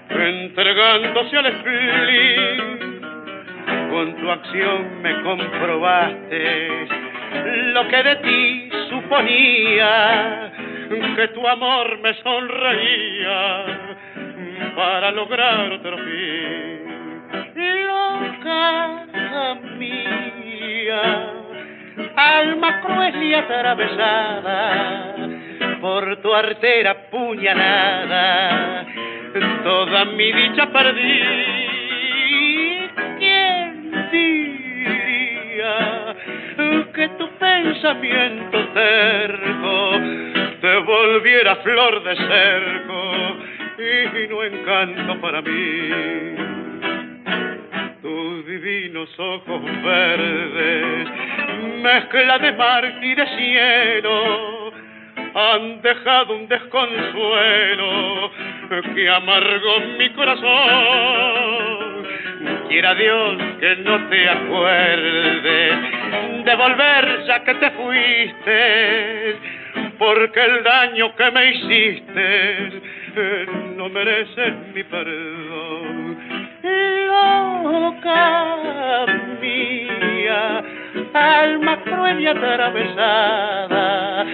entregándose 0.07 1.35
al 1.35 1.51
spleen 1.51 3.01
con 3.89 4.15
tu 4.17 4.29
acción 4.29 5.01
me 5.01 5.19
comprobaste 5.23 6.85
lo 7.73 7.87
que 7.87 8.03
de 8.03 8.15
ti 8.17 8.69
suponía, 8.87 10.51
que 11.15 11.27
tu 11.29 11.47
amor 11.47 11.97
me 12.03 12.13
sonreía 12.21 13.65
para 14.75 15.09
lograr 15.09 15.71
otro 15.71 15.97
fin. 15.97 16.78
Alma 22.49 22.81
cruel 22.81 23.23
y 23.23 23.33
atravesada 23.33 25.15
por 25.81 26.17
tu 26.21 26.33
artera 26.33 27.09
puñalada, 27.09 28.85
toda 29.63 30.05
mi 30.05 30.31
dicha 30.31 30.65
perdí 30.67 31.59
que 36.99 37.07
tu 37.17 37.29
pensamiento 37.37 38.57
terco 38.73 39.91
te 40.59 40.77
volviera 40.79 41.55
flor 41.57 42.03
de 42.03 42.15
cerco 42.15 43.37
y 43.77 44.27
no 44.27 44.43
encanto 44.43 45.21
para 45.21 45.41
mí. 45.41 46.35
Tus 48.01 48.45
divinos 48.47 49.09
ojos 49.17 49.61
verdes, 49.81 51.07
mezcla 51.81 52.39
de 52.39 52.51
mar 52.53 52.85
y 53.01 53.15
de 53.15 53.27
cielo, 53.27 54.71
han 55.33 55.81
dejado 55.81 56.35
un 56.35 56.47
desconsuelo 56.47 58.31
que 58.95 59.09
amargó 59.09 59.79
mi 59.97 60.09
corazón. 60.11 60.49
Quiera 62.67 62.95
Dios 62.95 63.37
que 63.59 63.75
no 63.77 64.09
te 64.09 64.29
acuerdes 64.29 65.99
de 66.45 66.55
volver 66.55 67.25
ya 67.27 67.43
que 67.43 67.53
te 67.55 67.71
fuiste, 67.71 69.35
porque 69.97 70.39
el 70.39 70.63
daño 70.63 71.15
que 71.15 71.31
me 71.31 71.51
hiciste 71.51 72.69
no 73.75 73.89
merece 73.89 74.53
mi 74.73 74.83
perdón. 74.83 76.17
Loca 77.07 79.05
mía, 79.41 80.63
alma 81.13 81.81
cruel 81.83 82.19
y 82.21 82.27
atravesada 82.27 84.25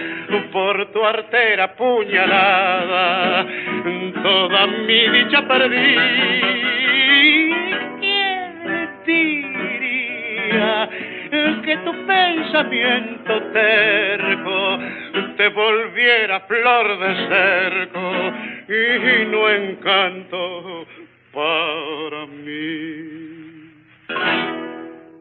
por 0.52 0.86
tu 0.92 1.04
artera 1.04 1.74
puñalada, 1.76 3.46
toda 4.22 4.66
mi 4.66 5.08
dicha 5.08 5.46
perdí. 5.46 5.96
¿Quién 8.00 8.90
diría 9.06 10.88
que 11.62 11.76
tu 11.78 12.06
pensamiento 12.06 13.42
terco 13.52 14.78
te 15.36 15.48
volviera 15.48 16.40
flor 16.40 16.98
de 16.98 17.14
cerco 17.28 18.32
y 18.68 19.26
no 19.26 19.50
encanto 19.50 20.86
para 21.32 22.26
mí? 22.26 23.26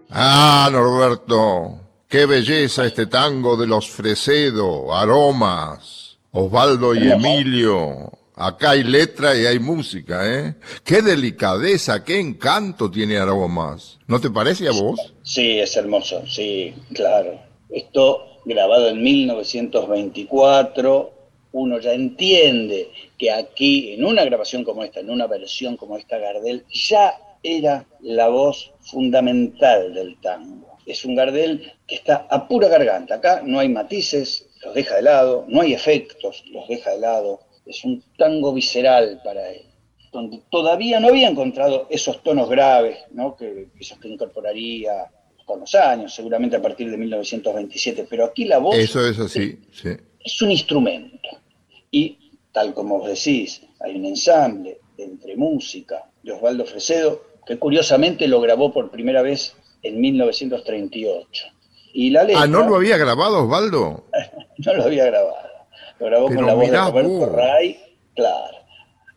Ah, 0.10 0.70
Norberto, 0.72 1.80
qué 2.08 2.26
belleza 2.26 2.86
este 2.86 3.08
tango 3.08 3.58
de 3.58 3.68
los 3.68 3.90
Fresedo, 3.90 4.94
aromas, 4.94 6.18
Osvaldo 6.32 6.94
y 6.94 7.12
Emilio. 7.12 8.12
Acá 8.36 8.72
hay 8.72 8.84
letra 8.84 9.34
y 9.36 9.46
hay 9.46 9.60
música, 9.60 10.30
¿eh? 10.30 10.56
Qué 10.84 11.02
delicadeza, 11.02 12.04
qué 12.04 12.20
encanto 12.20 12.92
tiene 12.92 13.18
aromas. 13.18 13.98
¿No 14.08 14.20
te 14.20 14.30
parece 14.30 14.68
a 14.68 14.72
vos? 14.72 15.14
Sí, 15.24 15.60
es 15.60 15.78
hermoso, 15.78 16.24
sí, 16.28 16.76
claro. 16.94 17.40
Esto 17.70 18.42
grabado 18.44 18.90
en 18.90 19.02
1924, 19.02 21.14
uno 21.54 21.80
ya 21.80 21.94
entiende 21.94 22.92
que 23.18 23.32
aquí, 23.32 23.94
en 23.94 24.04
una 24.04 24.26
grabación 24.26 24.66
como 24.66 24.84
esta, 24.84 25.00
en 25.00 25.10
una 25.10 25.28
versión 25.28 25.78
como 25.78 25.98
esta, 25.98 26.18
Gardel 26.18 26.66
ya 26.70 27.14
era 27.42 27.86
la 28.02 28.28
voz 28.28 28.74
fundamental 28.86 29.94
del 29.94 30.20
tango. 30.22 30.78
Es 30.86 31.04
un 31.06 31.16
Gardel 31.16 31.74
que 31.88 31.96
está 31.96 32.28
a 32.30 32.48
pura 32.48 32.68
garganta. 32.68 33.16
Acá 33.16 33.42
no 33.44 33.60
hay 33.60 33.70
matices, 33.70 34.48
los 34.64 34.74
deja 34.74 34.96
de 34.96 35.02
lado, 35.02 35.46
no 35.48 35.62
hay 35.62 35.74
efectos, 35.74 36.44
los 36.52 36.68
deja 36.68 36.92
de 36.92 37.00
lado. 37.00 37.40
Es 37.66 37.84
un 37.84 38.04
tango 38.18 38.54
visceral 38.54 39.22
para 39.24 39.50
él, 39.50 39.64
donde 40.12 40.42
todavía 40.52 41.00
no 41.00 41.08
había 41.08 41.28
encontrado 41.28 41.88
esos 41.90 42.22
tonos 42.22 42.50
graves, 42.50 43.00
¿no? 43.12 43.36
que, 43.36 43.68
esos 43.80 43.98
que 43.98 44.10
incorporaría 44.10 45.10
con 45.46 45.60
los 45.60 45.74
años, 45.76 46.14
seguramente 46.14 46.56
a 46.56 46.62
partir 46.62 46.90
de 46.90 46.98
1927, 46.98 48.08
pero 48.10 48.26
aquí 48.26 48.46
la 48.46 48.58
voz 48.58 48.76
Eso 48.76 49.08
es 49.08 49.18
así, 49.20 49.60
sí. 49.72 49.90
es 50.24 50.42
un 50.42 50.52
instrumento. 50.52 51.30
Y 51.92 52.18
tal 52.52 52.74
como 52.74 53.00
vos 53.00 53.10
decís, 53.10 53.62
hay 53.80 53.96
un 53.96 54.06
ensamble 54.06 54.80
entre 54.98 55.36
música 55.36 56.10
de 56.24 56.32
Osvaldo 56.32 56.66
Fresedo, 56.66 57.35
que 57.46 57.58
curiosamente 57.60 58.28
lo 58.28 58.42
grabó 58.42 58.74
por 58.74 58.90
primera 58.92 59.22
vez 59.22 59.56
en 59.84 60.00
1938. 60.02 61.46
Y 61.94 62.10
la 62.10 62.24
letra, 62.24 62.42
Ah, 62.44 62.48
¿no 62.48 62.68
lo 62.68 62.76
había 62.76 62.98
grabado 62.98 63.44
Osvaldo? 63.44 64.06
no 64.58 64.74
lo 64.74 64.84
había 64.84 65.06
grabado. 65.06 65.36
Lo 66.00 66.06
grabó 66.08 66.28
Pero 66.28 66.40
con 66.40 66.48
la 66.48 66.54
voz 66.54 66.70
de 66.72 66.78
Roberto 66.78 67.10
vos. 67.10 67.32
Ray, 67.32 67.80
claro, 68.16 68.58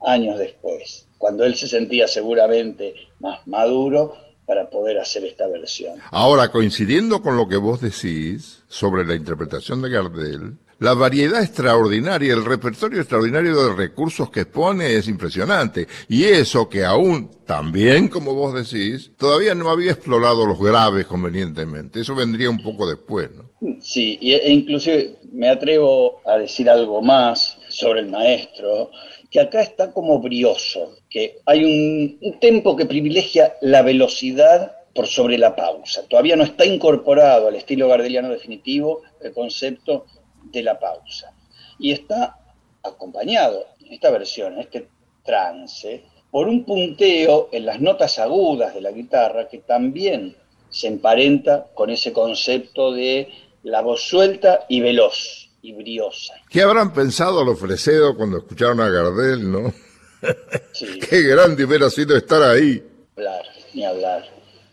años 0.07 0.39
después, 0.39 1.09
cuando 1.19 1.45
él 1.45 1.57
se 1.57 1.67
sentía 1.67 2.07
seguramente 2.07 2.95
más 3.19 3.45
maduro 3.47 4.15
para 4.47 4.71
poder 4.71 4.99
hacer 4.99 5.25
esta 5.25 5.47
versión. 5.49 5.99
Ahora, 6.11 6.51
coincidiendo 6.51 7.21
con 7.21 7.37
lo 7.37 7.49
que 7.49 7.57
vos 7.57 7.81
decís 7.81 8.63
sobre 8.69 9.05
la 9.05 9.15
interpretación 9.15 9.83
de 9.83 9.91
Gardel, 9.91 10.57
la 10.81 10.95
variedad 10.95 11.43
extraordinaria, 11.43 12.33
el 12.33 12.45
repertorio 12.45 13.01
extraordinario 13.01 13.65
de 13.65 13.75
recursos 13.75 14.31
que 14.31 14.43
expone 14.43 14.95
es 14.95 15.09
impresionante. 15.09 15.89
Y 16.09 16.25
eso 16.25 16.69
que 16.69 16.85
aún, 16.85 17.31
también 17.45 18.09
como 18.09 18.35
vos 18.35 18.55
decís, 18.55 19.11
todavía 19.17 19.55
no 19.55 19.71
había 19.71 19.93
explorado 19.93 20.47
los 20.47 20.61
graves 20.61 21.07
convenientemente. 21.07 22.01
Eso 22.01 22.15
vendría 22.15 22.49
un 22.49 22.63
poco 22.63 22.89
después, 22.89 23.31
¿no? 23.33 23.51
Sí, 23.81 24.19
e 24.23 24.53
inclusive 24.53 25.17
me 25.33 25.49
atrevo 25.49 26.21
a 26.25 26.39
decir 26.39 26.71
algo 26.71 27.03
más 27.03 27.59
sobre 27.69 28.01
el 28.01 28.11
maestro, 28.11 28.91
que 29.31 29.41
acá 29.41 29.63
está 29.63 29.93
como 29.93 30.21
brioso, 30.21 30.95
que 31.11 31.41
hay 31.45 31.65
un, 31.65 32.19
un 32.23 32.39
tempo 32.39 32.77
que 32.77 32.87
privilegia 32.87 33.55
la 33.61 33.83
velocidad 33.83 34.73
por 34.95 35.07
sobre 35.07 35.39
la 35.39 35.55
pausa. 35.55 36.03
Todavía 36.09 36.37
no 36.37 36.45
está 36.45 36.65
incorporado 36.65 37.49
al 37.49 37.57
estilo 37.57 37.89
gardeliano 37.89 38.31
definitivo 38.31 39.03
el 39.21 39.33
concepto 39.33 40.07
de 40.45 40.63
la 40.63 40.79
pausa. 40.79 41.33
Y 41.79 41.93
está 41.93 42.39
acompañado 42.83 43.67
en 43.85 43.93
esta 43.93 44.11
versión, 44.11 44.55
en 44.55 44.61
este 44.61 44.89
trance, 45.25 46.05
por 46.31 46.49
un 46.49 46.65
punteo 46.65 47.49
en 47.53 47.67
las 47.67 47.81
notas 47.81 48.19
agudas 48.19 48.75
de 48.75 48.81
la 48.81 48.91
guitarra 48.91 49.49
que 49.49 49.59
también 49.59 50.37
se 50.71 50.89
emparenta 50.89 51.67
con 51.75 51.91
ese 51.91 52.13
concepto 52.13 52.93
de 52.93 53.29
la 53.63 53.81
voz 53.81 54.03
suelta 54.03 54.67
y 54.69 54.81
veloz 54.81 55.51
y 55.63 55.73
briosa. 55.73 56.35
¿Qué 56.49 56.63
habrán 56.63 56.93
pensado 56.93 57.45
los 57.45 57.59
Fresedo 57.59 58.17
cuando 58.17 58.39
escucharon 58.39 58.81
a 58.81 58.89
Gardel, 58.89 59.51
no? 59.51 59.73
Sí, 60.73 60.99
Qué 61.09 61.23
grande 61.23 61.65
hubiera 61.65 61.89
sido 61.91 62.17
estar 62.17 62.43
ahí. 62.43 62.83
hablar, 63.17 63.45
ni 63.73 63.85
hablar. 63.85 64.25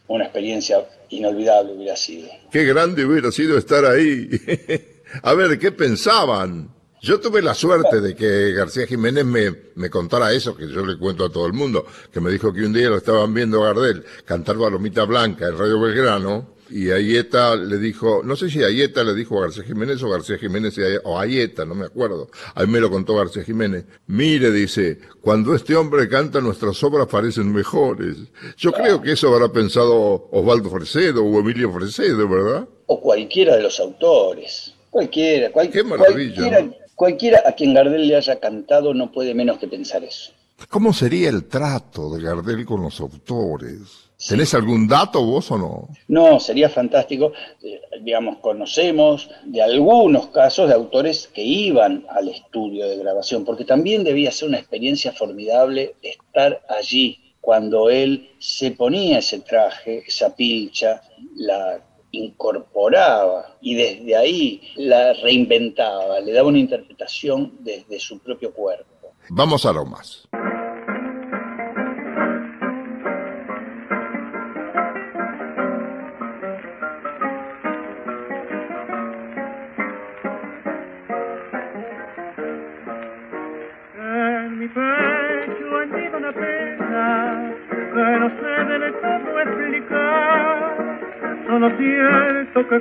Una 0.07 0.25
experiencia 0.25 0.83
inolvidable 1.09 1.73
hubiera 1.73 1.95
sido. 1.95 2.29
Qué 2.51 2.63
grande 2.65 3.05
hubiera 3.05 3.31
sido 3.31 3.57
estar 3.57 3.85
ahí. 3.85 4.27
A 5.21 5.33
ver, 5.33 5.57
¿qué 5.59 5.71
pensaban? 5.71 6.69
Yo 7.01 7.19
tuve 7.19 7.41
la 7.41 7.53
suerte 7.53 8.01
de 8.01 8.15
que 8.15 8.53
García 8.53 8.87
Jiménez 8.87 9.25
me, 9.25 9.51
me 9.75 9.89
contara 9.89 10.33
eso, 10.33 10.55
que 10.55 10.67
yo 10.67 10.85
le 10.85 10.97
cuento 10.97 11.25
a 11.25 11.29
todo 11.29 11.45
el 11.45 11.53
mundo, 11.53 11.85
que 12.11 12.19
me 12.19 12.31
dijo 12.31 12.51
que 12.51 12.65
un 12.65 12.73
día 12.73 12.89
lo 12.89 12.97
estaban 12.97 13.33
viendo 13.33 13.63
a 13.63 13.67
Gardel 13.67 14.03
cantar 14.25 14.57
Balomita 14.57 15.03
Blanca 15.03 15.47
en 15.47 15.57
Radio 15.57 15.79
Belgrano, 15.79 16.55
y 16.69 16.91
Ayeta 16.91 17.55
le 17.55 17.77
dijo, 17.77 18.21
no 18.23 18.35
sé 18.35 18.49
si 18.49 18.63
Ayeta 18.63 19.03
le 19.03 19.13
dijo 19.13 19.37
a 19.37 19.43
García 19.43 19.63
Jiménez 19.63 20.01
o 20.01 20.09
García 20.09 20.37
Jiménez 20.37 20.75
o 21.03 21.19
Ayeta, 21.19 21.65
no 21.65 21.75
me 21.75 21.85
acuerdo. 21.85 22.29
A 22.53 22.65
mí 22.65 22.71
me 22.71 22.79
lo 22.79 22.89
contó 22.89 23.15
García 23.15 23.43
Jiménez. 23.43 23.85
Mire, 24.07 24.51
dice, 24.51 24.99
cuando 25.21 25.53
este 25.53 25.75
hombre 25.75 26.09
canta 26.09 26.41
nuestras 26.41 26.81
obras 26.83 27.07
parecen 27.07 27.53
mejores. 27.53 28.17
Yo 28.57 28.71
creo 28.71 29.01
que 29.01 29.11
eso 29.11 29.33
habrá 29.33 29.51
pensado 29.51 30.27
Osvaldo 30.31 30.69
Fresedo 30.69 31.23
o 31.23 31.39
Emilio 31.39 31.71
Fresedo, 31.71 32.27
¿verdad? 32.27 32.67
O 32.87 32.99
cualquiera 32.99 33.55
de 33.55 33.63
los 33.63 33.79
autores. 33.79 34.74
Cualquiera, 34.95 35.51
cual- 35.51 35.69
Qué 35.69 35.83
maravilla, 35.83 36.35
cualquiera, 36.35 36.61
¿no? 36.61 36.73
cualquiera 36.95 37.43
a 37.45 37.51
quien 37.51 37.73
Gardel 37.73 38.07
le 38.07 38.15
haya 38.15 38.39
cantado 38.39 38.93
no 38.93 39.11
puede 39.11 39.33
menos 39.33 39.57
que 39.57 39.67
pensar 39.67 40.05
eso. 40.05 40.31
¿Cómo 40.69 40.93
sería 40.93 41.27
el 41.27 41.49
trato 41.49 42.15
de 42.15 42.23
Gardel 42.23 42.65
con 42.65 42.81
los 42.81 43.01
autores? 43.01 43.79
¿Tenés 44.25 44.53
algún 44.53 44.87
dato 44.87 45.21
vos 45.21 45.51
o 45.51 45.57
no? 45.57 45.89
No, 46.07 46.39
sería 46.39 46.69
fantástico. 46.69 47.33
Eh, 47.61 47.81
digamos, 48.03 48.37
conocemos 48.37 49.29
de 49.43 49.61
algunos 49.61 50.27
casos 50.27 50.69
de 50.69 50.75
autores 50.75 51.27
que 51.33 51.43
iban 51.43 52.05
al 52.09 52.29
estudio 52.29 52.87
de 52.87 52.95
grabación, 52.95 53.43
porque 53.43 53.65
también 53.65 54.05
debía 54.05 54.31
ser 54.31 54.47
una 54.47 54.59
experiencia 54.59 55.11
formidable 55.11 55.95
estar 56.01 56.61
allí 56.69 57.19
cuando 57.41 57.89
él 57.89 58.29
se 58.39 58.71
ponía 58.71 59.19
ese 59.19 59.41
traje, 59.41 60.03
esa 60.07 60.33
pilcha, 60.33 61.01
la 61.35 61.81
incorporaba 62.17 63.57
y 63.61 63.75
desde 63.75 64.15
ahí 64.15 64.61
la 64.75 65.13
reinventaba, 65.13 66.19
le 66.19 66.33
daba 66.33 66.49
una 66.49 66.59
interpretación 66.59 67.53
desde 67.59 67.99
su 67.99 68.19
propio 68.19 68.53
cuerpo. 68.53 69.13
Vamos 69.29 69.65
a 69.65 69.73
lo 69.73 69.85
más. 69.85 70.27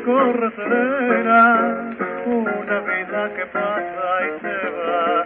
Corre 0.04 0.50
serena 0.54 1.94
una 2.26 2.80
vida 2.80 3.30
que 3.36 3.46
pasa 3.46 4.26
y 4.26 4.40
se 4.40 4.56
va. 4.76 5.24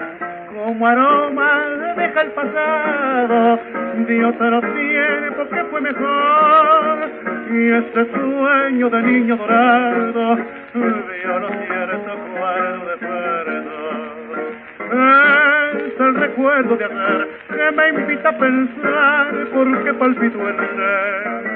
Como 0.55 0.87
aroma 0.87 1.51
deja 1.97 2.21
el 2.23 2.31
pasado 2.33 3.59
de 4.07 4.25
otro 4.25 4.61
tiempo 4.61 5.49
que 5.51 5.65
fue 5.65 5.81
mejor. 5.81 7.11
Y 7.51 7.73
ese 7.73 8.11
sueño 8.13 8.91
de 8.91 9.03
niño 9.03 9.37
dorado 9.37 10.37
vio 10.75 11.39
lo 11.39 11.49
cierto 11.49 12.13
cuadro 12.37 12.87
de 12.87 12.97
perdón. 12.99 14.09
Es 15.87 16.01
el 16.01 16.15
recuerdo 16.15 16.77
de 16.77 16.85
ayer 16.85 17.29
que 17.49 17.73
me 17.73 17.89
invita 18.01 18.29
a 18.29 18.39
pensar 18.39 19.47
por 19.53 19.85
qué 19.85 19.95
palpito 19.95 20.49
el 20.49 20.57
ser. 20.57 21.48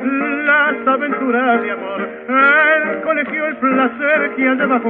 Las 0.00 0.86
aventuras 0.86 1.62
de 1.62 1.70
amor, 1.70 2.08
el 2.28 3.00
colegio, 3.02 3.46
el 3.46 3.56
placer 3.56 4.34
que 4.36 4.48
allá 4.48 4.66
va. 4.66 4.80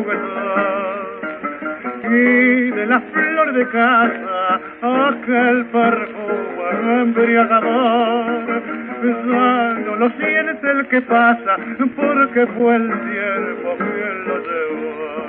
Y 2.05 2.71
de 2.71 2.87
las 2.87 3.03
flores 3.13 3.55
de 3.55 3.69
casa, 3.69 4.61
aquel 4.83 5.65
perfume 5.67 7.03
embriagador. 7.03 8.63
Ya 9.03 9.75
no 9.87 9.97
lo 9.97 10.11
siente 10.11 10.71
el 10.71 10.87
que 10.89 11.01
pasa, 11.03 11.57
porque 11.97 12.47
fue 12.47 12.77
el 12.77 12.89
tiempo 12.89 13.77
quien 13.79 14.25
lo 14.27 14.39
llevó 14.39 15.21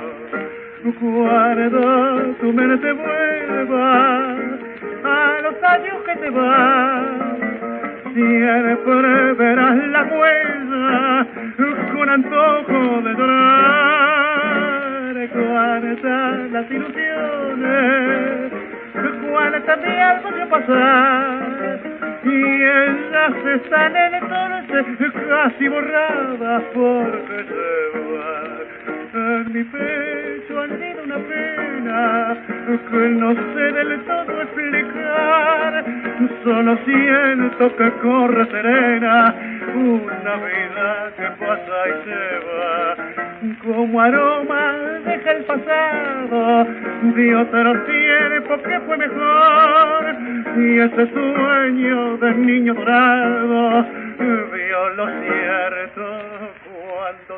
cuando 0.82 2.34
tu 2.40 2.52
mente 2.52 2.92
vuelva 2.92 4.36
a 5.04 5.40
los 5.42 5.62
años 5.62 5.94
que 6.04 6.16
te 6.16 6.30
van, 6.30 7.51
siempre 8.14 9.34
verás 9.34 9.76
la 9.88 10.02
huella 10.04 11.26
con 11.92 12.08
antojo 12.08 13.02
de 13.02 13.14
llorar. 13.14 14.52
Cuántas 15.32 16.50
las 16.50 16.70
ilusiones, 16.70 18.52
cuántas 19.30 19.78
mi 19.80 19.98
alma 19.98 20.30
de 20.32 20.46
pasar, 20.46 21.80
y 22.24 22.62
ellas 22.62 23.32
están 23.54 23.96
entonces 23.96 24.84
casi 25.28 25.68
borradas 25.68 26.62
porque 26.74 27.44
se 27.48 27.98
van 28.12 29.01
en 29.14 29.52
mi 29.52 29.62
pecho 29.64 30.60
anida 30.60 31.02
una 31.04 31.18
pena 31.18 32.36
que 32.90 32.96
no 32.96 33.34
sé 33.34 33.72
del 33.72 34.04
todo 34.04 34.42
explicar. 34.42 35.84
Solo 36.44 36.78
siento 36.84 37.76
que 37.76 37.90
corre 38.00 38.46
serena 38.46 39.34
una 39.74 40.36
vida 40.36 41.12
que 41.16 41.26
pasa 41.44 41.88
y 41.88 41.92
se 42.04 42.24
va. 42.46 42.96
Como 43.62 44.00
aroma 44.00 44.72
deja 45.04 45.30
el 45.32 45.44
pasado 45.44 46.66
de 47.14 47.36
otro 47.36 47.84
tiempo 47.84 48.62
que 48.62 48.80
fue 48.80 48.96
mejor. 48.96 50.16
Y 50.56 50.78
ese 50.78 51.12
sueño 51.12 52.16
del 52.18 52.46
niño 52.46 52.74
dorado 52.74 53.86
vio 54.18 54.88
lo 54.96 55.06
cierto 55.06 56.71
cuando. 56.92 57.34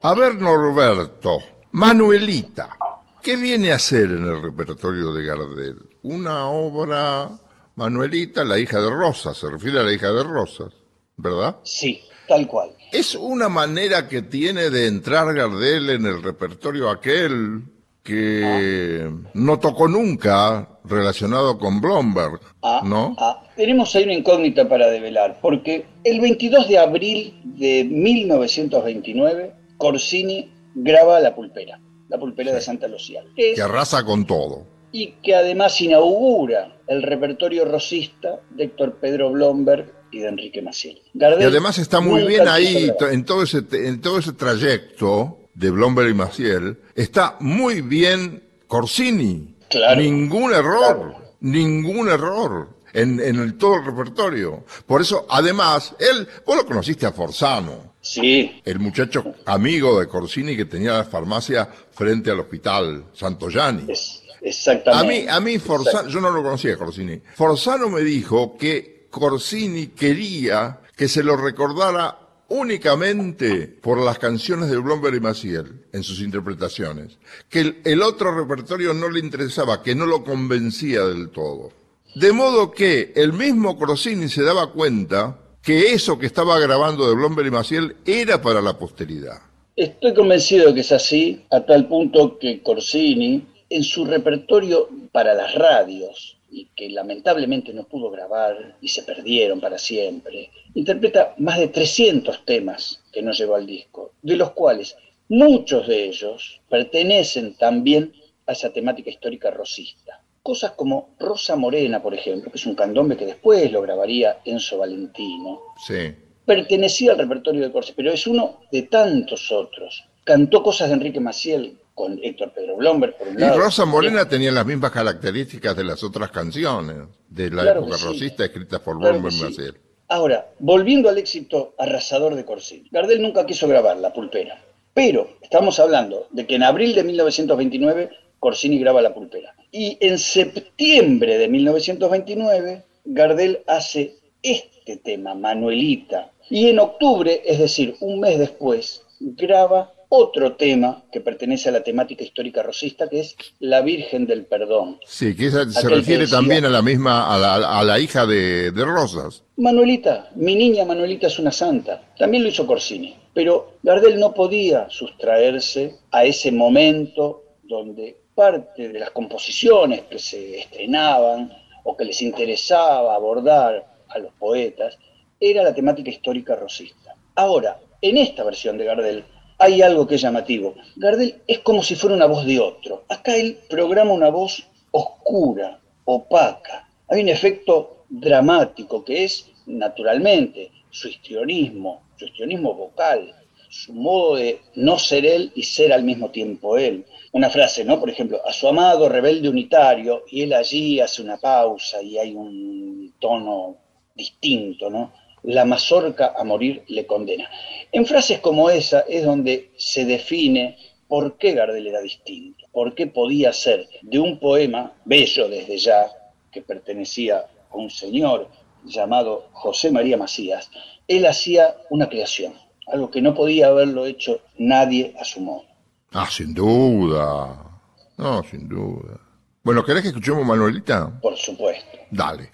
A 0.00 0.14
ver, 0.14 0.36
Norberto, 0.36 1.38
Manuelita, 1.72 2.76
¿qué 3.22 3.36
viene 3.36 3.72
a 3.72 3.76
hacer 3.76 4.04
en 4.04 4.24
el 4.24 4.42
repertorio 4.42 5.12
de 5.12 5.24
Gardel? 5.24 5.76
Una 6.02 6.46
obra, 6.46 7.30
Manuelita, 7.74 8.44
la 8.44 8.58
hija 8.58 8.80
de 8.80 8.90
Rosas, 8.90 9.36
se 9.36 9.50
refiere 9.50 9.80
a 9.80 9.82
la 9.82 9.92
hija 9.92 10.10
de 10.12 10.22
Rosas, 10.22 10.72
¿verdad? 11.16 11.56
Sí, 11.64 12.02
tal 12.26 12.46
cual. 12.46 12.70
¿Es 12.92 13.14
una 13.14 13.48
manera 13.48 14.08
que 14.08 14.22
tiene 14.22 14.70
de 14.70 14.86
entrar 14.86 15.34
Gardel 15.34 15.90
en 15.90 16.06
el 16.06 16.22
repertorio 16.22 16.88
aquel 16.88 17.64
que 18.08 19.10
no 19.34 19.58
tocó 19.58 19.86
nunca 19.86 20.66
relacionado 20.84 21.58
con 21.58 21.80
Blomberg, 21.80 22.40
Ah, 22.62 22.80
¿no? 22.84 23.14
ah, 23.18 23.42
tenemos 23.54 23.94
ahí 23.94 24.04
una 24.04 24.14
incógnita 24.14 24.66
para 24.68 24.88
develar, 24.88 25.38
porque 25.42 25.84
el 26.04 26.18
22 26.20 26.66
de 26.68 26.78
abril 26.78 27.40
de 27.44 27.84
1929, 27.84 29.52
Corsini 29.76 30.50
graba 30.74 31.20
La 31.20 31.34
Pulpera, 31.34 31.78
La 32.08 32.18
Pulpera 32.18 32.52
de 32.54 32.60
Santa 32.60 32.88
Lucía, 32.88 33.22
que 33.36 33.50
es- 33.52 33.56
Que 33.56 33.62
arrasa 33.62 34.04
con 34.04 34.26
todo. 34.26 34.64
y 34.90 35.08
que 35.22 35.34
además 35.34 35.78
inaugura 35.82 36.76
el 36.86 37.02
repertorio 37.02 37.66
rosista 37.66 38.40
de 38.50 38.64
Héctor 38.64 38.94
Pedro 39.00 39.30
Blomberg 39.30 39.92
y 40.10 40.20
de 40.20 40.28
Enrique 40.28 40.62
Maciel. 40.62 41.02
Y 41.12 41.22
además 41.22 41.76
está 41.78 42.00
muy 42.00 42.22
bien 42.24 42.48
ahí, 42.48 42.90
en 43.12 43.24
todo 43.26 43.42
ese, 43.42 43.58
en 43.72 44.00
todo 44.00 44.18
ese 44.18 44.32
trayecto 44.32 45.40
de 45.58 45.70
Blomberg 45.70 46.10
y 46.10 46.14
Maciel, 46.14 46.78
está 46.94 47.36
muy 47.40 47.80
bien 47.80 48.42
Corsini. 48.68 49.56
Claro. 49.68 50.00
Ningún 50.00 50.52
error, 50.54 50.78
Claro. 50.96 51.34
ningún 51.40 52.08
error 52.08 52.68
en, 52.92 53.20
en 53.20 53.36
el, 53.40 53.58
todo 53.58 53.74
el 53.76 53.84
repertorio. 53.84 54.64
Por 54.86 55.00
eso, 55.02 55.26
además, 55.28 55.94
él, 55.98 56.26
vos 56.46 56.56
lo 56.56 56.64
conociste 56.66 57.06
a 57.06 57.12
Forzano, 57.12 57.88
Sí, 58.00 58.62
el 58.64 58.78
muchacho 58.78 59.34
amigo 59.44 59.98
de 60.00 60.06
Corsini 60.06 60.56
que 60.56 60.64
tenía 60.64 60.92
la 60.92 61.04
farmacia 61.04 61.68
frente 61.92 62.30
al 62.30 62.40
hospital 62.40 63.06
Santoyani. 63.12 63.90
es, 63.92 64.22
A 64.40 64.46
exactamente. 64.46 65.22
mí, 65.24 65.28
a 65.28 65.40
mí 65.40 65.58
Forzano, 65.58 66.08
yo 66.08 66.20
no 66.20 66.30
lo 66.30 66.42
conocía 66.42 66.76
Corsini. 66.78 67.20
Forzano 67.34 67.90
me 67.90 68.00
dijo 68.02 68.56
que 68.56 69.08
Corsini 69.10 69.88
quería 69.88 70.78
que 70.96 71.08
se 71.08 71.22
lo 71.24 71.36
recordara 71.36 72.16
únicamente 72.48 73.68
por 73.68 74.02
las 74.02 74.18
canciones 74.18 74.70
de 74.70 74.78
Blomberg 74.78 75.16
y 75.16 75.20
Maciel 75.20 75.84
en 75.92 76.02
sus 76.02 76.20
interpretaciones. 76.20 77.18
Que 77.48 77.76
el, 77.84 78.02
otro 78.02 78.34
repertorio 78.34 78.94
no 78.94 79.08
le 79.10 79.20
interesaba, 79.20 79.82
que 79.82 79.94
no 79.94 80.06
lo 80.06 80.24
convencía 80.24 81.04
del 81.04 81.30
todo. 81.30 81.70
De 82.14 82.32
modo 82.32 82.70
que 82.70 83.12
el 83.14 83.32
mismo 83.32 83.78
Corsini 83.78 84.28
se 84.28 84.42
daba 84.42 84.72
cuenta 84.72 85.38
que 85.62 85.92
eso 85.92 86.18
que 86.18 86.26
estaba 86.26 86.58
grabando 86.58 87.06
de 87.06 87.14
Blomberg 87.14 87.48
y 87.48 87.50
Maciel 87.50 87.96
era 88.06 88.40
para 88.40 88.62
la 88.62 88.78
posteridad. 88.78 89.42
Estoy 89.76 90.14
convencido 90.14 90.74
que 90.74 90.80
es 90.80 90.90
así, 90.90 91.44
a 91.50 91.64
tal 91.64 91.86
punto 91.86 92.38
que 92.38 92.62
Corsini, 92.62 93.46
en 93.70 93.84
su 93.84 94.06
repertorio 94.06 94.88
para 95.12 95.34
las 95.34 95.54
radios, 95.54 96.37
y 96.58 96.68
que 96.74 96.90
lamentablemente 96.90 97.72
no 97.72 97.84
pudo 97.84 98.10
grabar 98.10 98.76
y 98.80 98.88
se 98.88 99.02
perdieron 99.04 99.60
para 99.60 99.78
siempre, 99.78 100.50
interpreta 100.74 101.34
más 101.38 101.58
de 101.58 101.68
300 101.68 102.44
temas 102.44 103.00
que 103.12 103.22
no 103.22 103.32
llevó 103.32 103.54
al 103.54 103.66
disco, 103.66 104.12
de 104.22 104.36
los 104.36 104.50
cuales 104.52 104.96
muchos 105.28 105.86
de 105.86 106.04
ellos 106.06 106.60
pertenecen 106.68 107.54
también 107.54 108.12
a 108.46 108.52
esa 108.52 108.70
temática 108.72 109.10
histórica 109.10 109.50
rosista. 109.50 110.20
Cosas 110.42 110.72
como 110.72 111.10
Rosa 111.18 111.54
Morena, 111.56 112.02
por 112.02 112.14
ejemplo, 112.14 112.50
que 112.50 112.58
es 112.58 112.66
un 112.66 112.74
candombe 112.74 113.16
que 113.16 113.26
después 113.26 113.70
lo 113.70 113.82
grabaría 113.82 114.38
Enzo 114.44 114.78
Valentino, 114.78 115.60
Sí. 115.86 116.12
pertenecía 116.44 117.12
al 117.12 117.18
repertorio 117.18 117.62
de 117.62 117.70
Corsini, 117.70 117.94
pero 117.96 118.10
es 118.12 118.26
uno 118.26 118.60
de 118.72 118.82
tantos 118.82 119.52
otros. 119.52 120.04
Cantó 120.24 120.62
cosas 120.62 120.88
de 120.88 120.94
Enrique 120.94 121.20
Maciel 121.20 121.78
con 121.98 122.16
Héctor 122.22 122.52
Pedro 122.52 122.76
Blomberg, 122.76 123.18
por 123.18 123.26
un 123.26 123.34
Y 123.34 123.40
lado. 123.40 123.58
Rosa 123.58 123.84
Morena 123.84 124.28
tenía 124.28 124.52
las 124.52 124.64
mismas 124.64 124.92
características 124.92 125.76
de 125.76 125.82
las 125.82 126.04
otras 126.04 126.30
canciones 126.30 126.96
de 127.28 127.50
la 127.50 127.62
Claro 127.62 127.80
época 127.80 127.98
sí. 127.98 128.04
rosista 128.04 128.44
escritas 128.44 128.78
por 128.78 129.00
Claro 129.00 129.18
Blomberg 129.18 129.34
y 129.50 129.54
sí. 129.54 129.62
Ahora, 130.06 130.46
volviendo 130.60 131.08
al 131.08 131.18
éxito 131.18 131.74
arrasador 131.76 132.36
de 132.36 132.44
Corsini. 132.44 132.88
Gardel 132.92 133.20
nunca 133.20 133.44
quiso 133.44 133.66
grabar 133.66 133.96
La 133.96 134.12
Pulpera, 134.12 134.62
pero 134.94 135.28
estamos 135.42 135.80
hablando 135.80 136.28
de 136.30 136.46
que 136.46 136.54
en 136.54 136.62
abril 136.62 136.94
de 136.94 137.02
1929 137.02 138.10
Corsini 138.38 138.78
graba 138.78 139.02
La 139.02 139.12
Pulpera. 139.12 139.56
Y 139.72 139.98
en 140.00 140.20
septiembre 140.20 141.36
de 141.36 141.48
1929 141.48 142.84
Gardel 143.06 143.64
hace 143.66 144.14
este 144.40 144.98
tema, 144.98 145.34
Manuelita. 145.34 146.30
Y 146.48 146.68
en 146.68 146.78
octubre, 146.78 147.42
es 147.44 147.58
decir, 147.58 147.96
un 147.98 148.20
mes 148.20 148.38
después, 148.38 149.02
graba 149.18 149.92
otro 150.08 150.56
tema 150.56 151.04
que 151.12 151.20
pertenece 151.20 151.68
a 151.68 151.72
la 151.72 151.82
temática 151.82 152.24
histórica 152.24 152.62
rosista, 152.62 153.08
que 153.08 153.20
es 153.20 153.36
la 153.60 153.82
Virgen 153.82 154.26
del 154.26 154.46
Perdón. 154.46 154.98
Sí, 155.06 155.34
que 155.36 155.46
esa 155.46 155.70
se 155.70 155.88
refiere 155.88 156.26
también 156.26 156.64
a 156.64 156.70
la 156.70 156.82
misma, 156.82 157.34
a 157.34 157.84
la, 157.84 157.98
hija 157.98 158.26
de, 158.26 158.70
de, 158.70 158.84
Rosas. 158.84 159.42
Manuelita, 159.56 160.30
mi 160.34 160.54
niña 160.54 160.84
Manuelita 160.84 161.26
es 161.26 161.38
una 161.38 161.52
santa. 161.52 162.02
También 162.18 162.42
lo 162.42 162.48
hizo 162.48 162.66
Corsini. 162.66 163.16
Pero 163.34 163.74
Gardel 163.82 164.18
no 164.18 164.34
podía 164.34 164.88
sustraerse 164.90 165.96
a 166.10 166.24
ese 166.24 166.50
momento 166.50 167.44
donde 167.62 168.16
parte 168.34 168.88
de 168.88 168.98
las 168.98 169.10
composiciones 169.10 170.02
que 170.02 170.18
se 170.18 170.60
estrenaban 170.60 171.52
o 171.84 171.96
que 171.96 172.04
les 172.04 172.22
interesaba 172.22 173.14
abordar 173.14 173.84
a 174.08 174.18
los 174.18 174.32
poetas 174.34 174.98
era 175.38 175.62
la 175.62 175.74
temática 175.74 176.10
histórica 176.10 176.56
rosista. 176.56 177.14
Ahora, 177.34 177.78
en 178.00 178.16
esta 178.16 178.42
versión 178.44 178.78
de 178.78 178.84
Gardel, 178.84 179.24
hay 179.58 179.82
algo 179.82 180.06
que 180.06 180.14
es 180.14 180.20
llamativo. 180.20 180.76
Gardel 180.96 181.42
es 181.46 181.58
como 181.60 181.82
si 181.82 181.96
fuera 181.96 182.16
una 182.16 182.26
voz 182.26 182.46
de 182.46 182.60
otro. 182.60 183.04
Acá 183.08 183.36
él 183.36 183.58
programa 183.68 184.12
una 184.12 184.30
voz 184.30 184.64
oscura, 184.92 185.80
opaca. 186.04 186.88
Hay 187.08 187.22
un 187.22 187.28
efecto 187.28 188.04
dramático 188.08 189.04
que 189.04 189.24
es, 189.24 189.50
naturalmente, 189.66 190.70
su 190.90 191.08
histrionismo, 191.08 192.02
su 192.16 192.26
histrionismo 192.26 192.74
vocal, 192.74 193.34
su 193.68 193.92
modo 193.92 194.36
de 194.36 194.60
no 194.76 194.98
ser 194.98 195.26
él 195.26 195.52
y 195.54 195.62
ser 195.62 195.92
al 195.92 196.04
mismo 196.04 196.30
tiempo 196.30 196.78
él. 196.78 197.04
Una 197.32 197.50
frase, 197.50 197.84
¿no? 197.84 198.00
Por 198.00 198.10
ejemplo, 198.10 198.40
a 198.46 198.52
su 198.52 198.68
amado 198.68 199.08
rebelde 199.08 199.48
unitario, 199.48 200.24
y 200.30 200.42
él 200.42 200.54
allí 200.54 201.00
hace 201.00 201.20
una 201.20 201.36
pausa 201.36 202.00
y 202.00 202.16
hay 202.16 202.34
un 202.34 203.12
tono 203.18 203.76
distinto, 204.14 204.88
¿no? 204.88 205.12
La 205.48 205.64
mazorca 205.64 206.34
a 206.36 206.44
morir 206.44 206.82
le 206.88 207.06
condena. 207.06 207.48
En 207.90 208.04
frases 208.04 208.38
como 208.40 208.68
esa 208.68 209.00
es 209.08 209.24
donde 209.24 209.70
se 209.78 210.04
define 210.04 210.76
por 211.08 211.38
qué 211.38 211.52
Gardel 211.52 211.86
era 211.86 212.02
distinto, 212.02 212.66
por 212.70 212.94
qué 212.94 213.06
podía 213.06 213.50
ser 213.54 213.88
de 214.02 214.18
un 214.18 214.38
poema 214.38 214.92
bello 215.06 215.48
desde 215.48 215.78
ya, 215.78 216.06
que 216.52 216.60
pertenecía 216.60 217.46
a 217.70 217.76
un 217.76 217.88
señor 217.88 218.48
llamado 218.84 219.46
José 219.52 219.90
María 219.90 220.18
Macías, 220.18 220.70
él 221.06 221.24
hacía 221.24 221.74
una 221.88 222.10
creación, 222.10 222.52
algo 222.86 223.10
que 223.10 223.22
no 223.22 223.34
podía 223.34 223.68
haberlo 223.68 224.04
hecho 224.04 224.42
nadie 224.58 225.14
a 225.18 225.24
su 225.24 225.40
modo. 225.40 225.64
Ah, 226.12 226.28
sin 226.30 226.52
duda. 226.52 227.80
No, 228.18 228.42
sin 228.42 228.68
duda. 228.68 229.18
Bueno, 229.64 229.82
¿querés 229.82 230.02
que 230.02 230.08
escuchemos 230.08 230.44
Manuelita? 230.44 231.18
Por 231.22 231.38
supuesto. 231.38 231.98
Dale. 232.10 232.50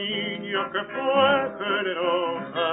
Que 0.00 0.84
fue 0.84 1.30
generosa 1.58 2.68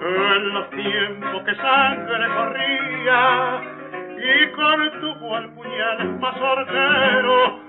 en 0.00 0.54
los 0.54 0.70
tiempos 0.70 1.42
que 1.44 1.54
sangre 1.54 2.28
corría 2.28 3.60
y 4.18 4.46
con 4.52 5.00
tu 5.00 5.20
cual 5.20 5.48
puñal 5.54 6.18
mazorquero 6.18 7.60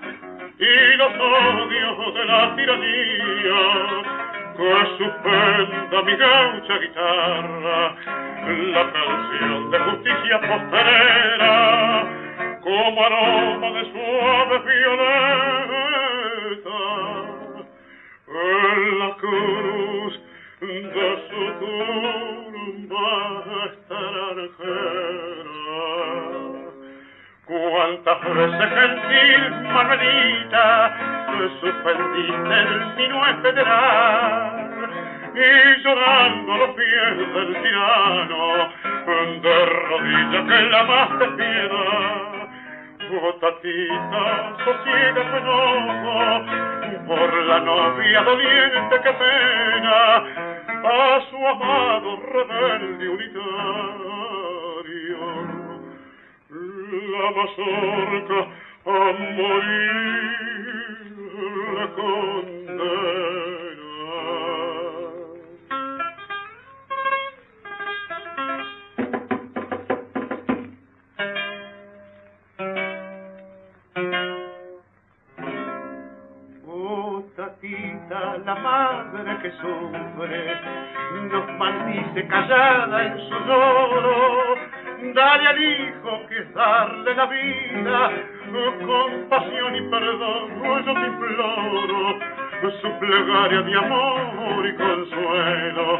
y 0.58 0.98
los 0.98 1.12
odios 1.14 2.14
de 2.16 2.26
la 2.26 2.56
tiranía 2.56 3.62
que 4.58 4.72
suspenda 4.98 6.02
mi 6.02 6.16
gaucha 6.16 6.78
guitarra 6.80 7.96
la 8.74 8.92
canción 8.92 9.72
de 9.72 9.80
justicia 9.80 10.40
postrera 10.42 12.04
como 12.62 13.06
aroma 13.06 13.70
de 13.72 13.92
suave 13.92 14.60
violeta 14.60 15.95
en 18.66 19.00
la 19.00 19.16
cruz 19.18 20.20
de 20.62 21.08
su 21.30 21.42
tumba 21.60 23.10
extranjera. 23.66 24.86
Cuántas 27.46 28.20
veces 28.36 28.70
gentil 28.70 29.42
Manuelita 29.74 30.66
suspendiste 31.62 32.56
el 32.60 32.72
minué 32.96 33.30
federal 33.44 34.66
y 35.36 35.84
llorando 35.84 36.54
a 36.54 36.58
los 36.58 36.70
pies 36.76 37.18
del 37.34 37.62
tirano 37.62 38.46
de 39.42 39.66
rodillas 39.66 40.44
que 40.48 40.70
la 40.70 40.84
más 40.84 41.20
te 41.20 41.28
piedad 41.28 42.35
Gotacita, 43.10 44.56
sosiega 44.66 45.24
penosa, 45.32 46.26
por 47.08 47.34
la 47.46 47.60
novia 47.60 48.22
doliente 48.24 49.02
que 49.02 49.14
pena 49.14 50.18
a 50.84 51.22
su 51.30 51.48
amado 51.48 52.18
rebelde 52.34 53.10
unitario. 53.10 53.46
La 56.50 57.32
mazorca 57.32 58.40
a 58.86 58.90
morir 59.38 60.46
la 61.76 61.88
condena. 61.96 63.55
La 78.46 78.56
madre 78.56 79.38
que 79.42 79.52
sufre, 79.52 80.62
nos 81.32 81.48
maldice 81.58 82.28
callada 82.28 83.04
en 83.06 83.18
su 83.30 83.36
lloro. 83.46 84.56
Dale 85.14 85.48
al 85.48 85.64
hijo 85.64 86.28
que 86.30 86.38
es 86.40 86.54
darle 86.54 87.16
la 87.16 87.26
vida, 87.26 88.12
compasión 88.86 89.76
y 89.76 89.82
perdón, 89.90 90.64
yo 90.64 90.94
te 90.94 91.06
imploro, 91.06 92.20
su 92.82 93.00
plegaria 93.00 93.62
de 93.62 93.76
amor 93.76 94.66
y 94.66 94.76
consuelo, 94.76 96.00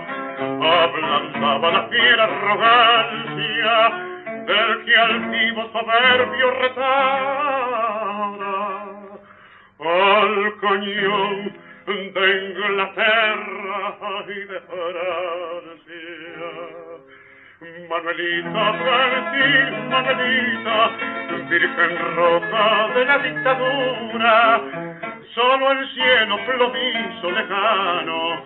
ablandaba 0.62 1.72
la 1.72 1.84
fiera 1.90 2.24
arrogancia 2.24 3.76
del 4.46 4.86
que 4.86 4.96
altivo 4.98 5.70
soberbio 5.72 6.52
retara 6.62 7.86
al 9.80 10.60
cañón 10.62 11.65
de 11.86 12.50
Inglaterra 12.50 13.96
y 14.28 14.40
de 14.40 14.60
Francia. 14.62 15.86
Manuelita, 17.90 18.74
Francis, 18.74 19.68
Manuelita, 19.90 20.78
virgen 21.50 22.16
rota 22.16 22.88
de 22.96 23.06
la 23.06 23.18
dictadura, 23.20 24.62
solo 25.36 25.72
el 25.72 25.88
cielo 25.94 26.40
plomizo 26.46 27.32
lejano, 27.32 28.44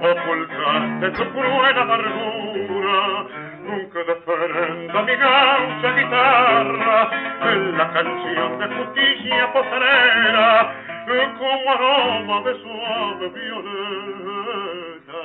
ocultaste 0.00 1.10
tu 1.10 1.24
cruel 1.32 1.78
amargura, 1.78 3.26
nunca 3.64 3.98
defenda 4.04 5.02
mi 5.02 5.16
gaucha 5.16 5.90
guitarra, 5.96 7.10
en 7.42 7.76
la 7.76 7.92
canción 7.92 8.58
de 8.60 8.66
justicia 8.76 9.52
postrera, 9.52 10.97
como 11.08 11.70
aroma 11.70 12.42
de 12.42 12.52
suave 12.60 13.28
violeta, 13.30 15.24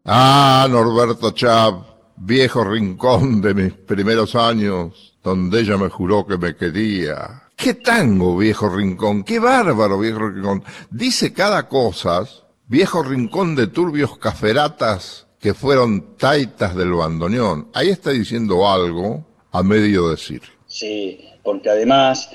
Ah, 0.05 0.67
Norberto 0.69 1.31
Chap, 1.31 1.73
viejo 2.15 2.63
rincón 2.63 3.41
de 3.41 3.53
mis 3.53 3.73
primeros 3.73 4.35
años, 4.35 5.17
donde 5.21 5.59
ella 5.59 5.75
me 5.77 5.89
juró 5.89 6.25
que 6.25 6.37
me 6.37 6.55
quería. 6.55 7.46
¿Qué 7.57 7.73
tango, 7.73 8.37
viejo 8.37 8.69
rincón? 8.69 9.23
¿Qué 9.23 9.39
bárbaro, 9.39 9.97
viejo 9.97 10.29
rincón? 10.29 10.63
Dice 10.91 11.33
cada 11.33 11.67
cosa, 11.67 12.23
viejo 12.67 13.01
rincón 13.01 13.55
de 13.55 13.65
turbios 13.65 14.19
caferatas 14.19 15.25
que 15.39 15.55
fueron 15.55 16.15
taitas 16.17 16.75
del 16.75 16.91
bandoneón. 16.91 17.69
Ahí 17.73 17.89
está 17.89 18.11
diciendo 18.11 18.69
algo 18.69 19.25
a 19.51 19.63
medio 19.63 20.09
decir. 20.09 20.43
Sí, 20.67 21.19
porque 21.43 21.71
además, 21.71 22.29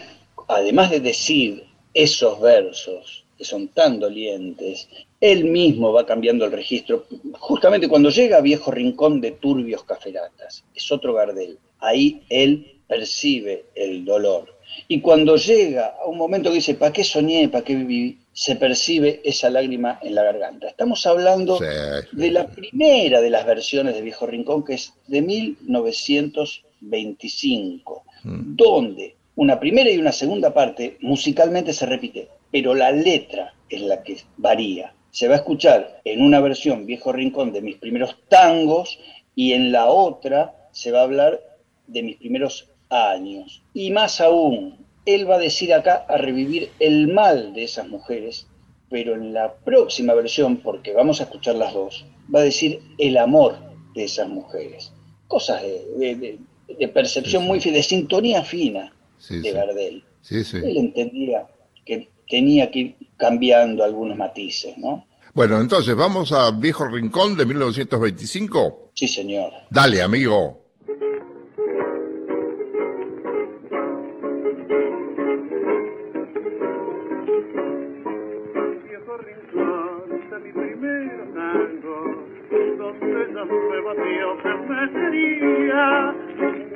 además 0.48 0.90
de 0.90 0.98
decir 0.98 1.66
esos 1.94 2.40
versos 2.40 3.24
que 3.38 3.44
son 3.44 3.68
tan 3.68 4.00
dolientes, 4.00 4.88
él 5.20 5.44
mismo 5.44 5.92
va 5.92 6.04
cambiando 6.04 6.44
el 6.44 6.50
registro. 6.50 7.06
Justamente 7.38 7.88
cuando 7.88 8.10
llega 8.10 8.38
a 8.38 8.40
Viejo 8.40 8.72
Rincón 8.72 9.20
de 9.20 9.30
Turbios 9.30 9.84
Caferatas, 9.84 10.64
es 10.74 10.90
otro 10.90 11.14
Gardel. 11.14 11.60
Ahí 11.78 12.24
él 12.28 12.71
percibe 12.86 13.64
el 13.74 14.04
dolor. 14.04 14.54
Y 14.88 15.00
cuando 15.00 15.36
llega 15.36 15.94
a 16.02 16.06
un 16.06 16.16
momento 16.16 16.48
que 16.50 16.56
dice, 16.56 16.74
¿para 16.74 16.92
qué 16.92 17.04
soñé? 17.04 17.48
¿Para 17.48 17.64
qué 17.64 17.74
viví? 17.76 18.18
se 18.34 18.56
percibe 18.56 19.20
esa 19.24 19.50
lágrima 19.50 19.98
en 20.02 20.14
la 20.14 20.22
garganta. 20.22 20.66
Estamos 20.66 21.04
hablando 21.06 21.58
Sí, 21.58 21.64
sí, 22.10 22.16
de 22.16 22.30
la 22.30 22.46
primera 22.48 23.20
de 23.20 23.28
las 23.28 23.44
versiones 23.44 23.94
de 23.94 24.00
Viejo 24.00 24.26
Rincón, 24.26 24.64
que 24.64 24.72
es 24.72 24.94
de 25.06 25.20
1925, 25.20 28.04
Mm. 28.24 28.56
donde 28.56 29.16
una 29.34 29.58
primera 29.60 29.90
y 29.90 29.98
una 29.98 30.12
segunda 30.12 30.54
parte 30.54 30.96
musicalmente 31.00 31.72
se 31.74 31.86
repite, 31.86 32.28
pero 32.50 32.74
la 32.74 32.90
letra 32.92 33.54
es 33.68 33.80
la 33.82 34.02
que 34.02 34.16
varía. 34.36 34.94
Se 35.10 35.26
va 35.28 35.34
a 35.34 35.38
escuchar 35.38 36.00
en 36.04 36.22
una 36.22 36.40
versión 36.40 36.86
Viejo 36.86 37.12
Rincón 37.12 37.52
de 37.52 37.60
mis 37.62 37.76
primeros 37.76 38.16
tangos 38.28 38.98
y 39.34 39.52
en 39.52 39.72
la 39.72 39.88
otra 39.90 40.54
se 40.72 40.92
va 40.92 41.00
a 41.00 41.04
hablar 41.04 41.40
de 41.86 42.02
mis 42.02 42.16
primeros 42.16 42.68
años. 42.92 43.62
Y 43.74 43.90
más 43.90 44.20
aún, 44.20 44.76
él 45.06 45.28
va 45.28 45.36
a 45.36 45.38
decir 45.40 45.72
acá 45.74 46.04
a 46.08 46.16
revivir 46.16 46.70
el 46.78 47.08
mal 47.08 47.54
de 47.54 47.64
esas 47.64 47.88
mujeres, 47.88 48.46
pero 48.90 49.14
en 49.14 49.32
la 49.32 49.54
próxima 49.54 50.14
versión, 50.14 50.58
porque 50.58 50.92
vamos 50.92 51.20
a 51.20 51.24
escuchar 51.24 51.54
las 51.56 51.72
dos, 51.72 52.04
va 52.32 52.40
a 52.40 52.44
decir 52.44 52.80
el 52.98 53.16
amor 53.16 53.56
de 53.94 54.04
esas 54.04 54.28
mujeres. 54.28 54.92
Cosas 55.28 55.62
de, 55.62 55.84
de- 55.98 56.14
de- 56.16 56.38
de 56.78 56.88
percepción 56.88 57.42
Sí, 57.42 57.46
sí. 57.46 57.48
muy 57.48 57.60
fina, 57.60 57.76
de 57.76 57.82
sintonía 57.82 58.42
fina 58.44 58.92
Sí, 59.18 59.40
de. 59.40 59.52
Gardel. 59.52 60.04
Sí, 60.20 60.44
sí. 60.44 60.58
Él 60.58 60.76
entendía 60.76 61.46
que 61.84 62.08
tenía 62.28 62.70
que 62.70 62.78
ir 62.78 62.96
cambiando 63.16 63.82
algunos 63.84 64.16
matices, 64.16 64.76
¿no? 64.78 65.04
Bueno, 65.34 65.60
entonces, 65.60 65.94
¿vamos 65.96 66.30
a 66.32 66.50
Viejo 66.50 66.86
Rincón 66.86 67.36
de 67.36 67.44
1925? 67.46 68.90
Sí, 68.94 69.08
señor. 69.08 69.52
Dale, 69.70 70.02
amigo. 70.02 70.61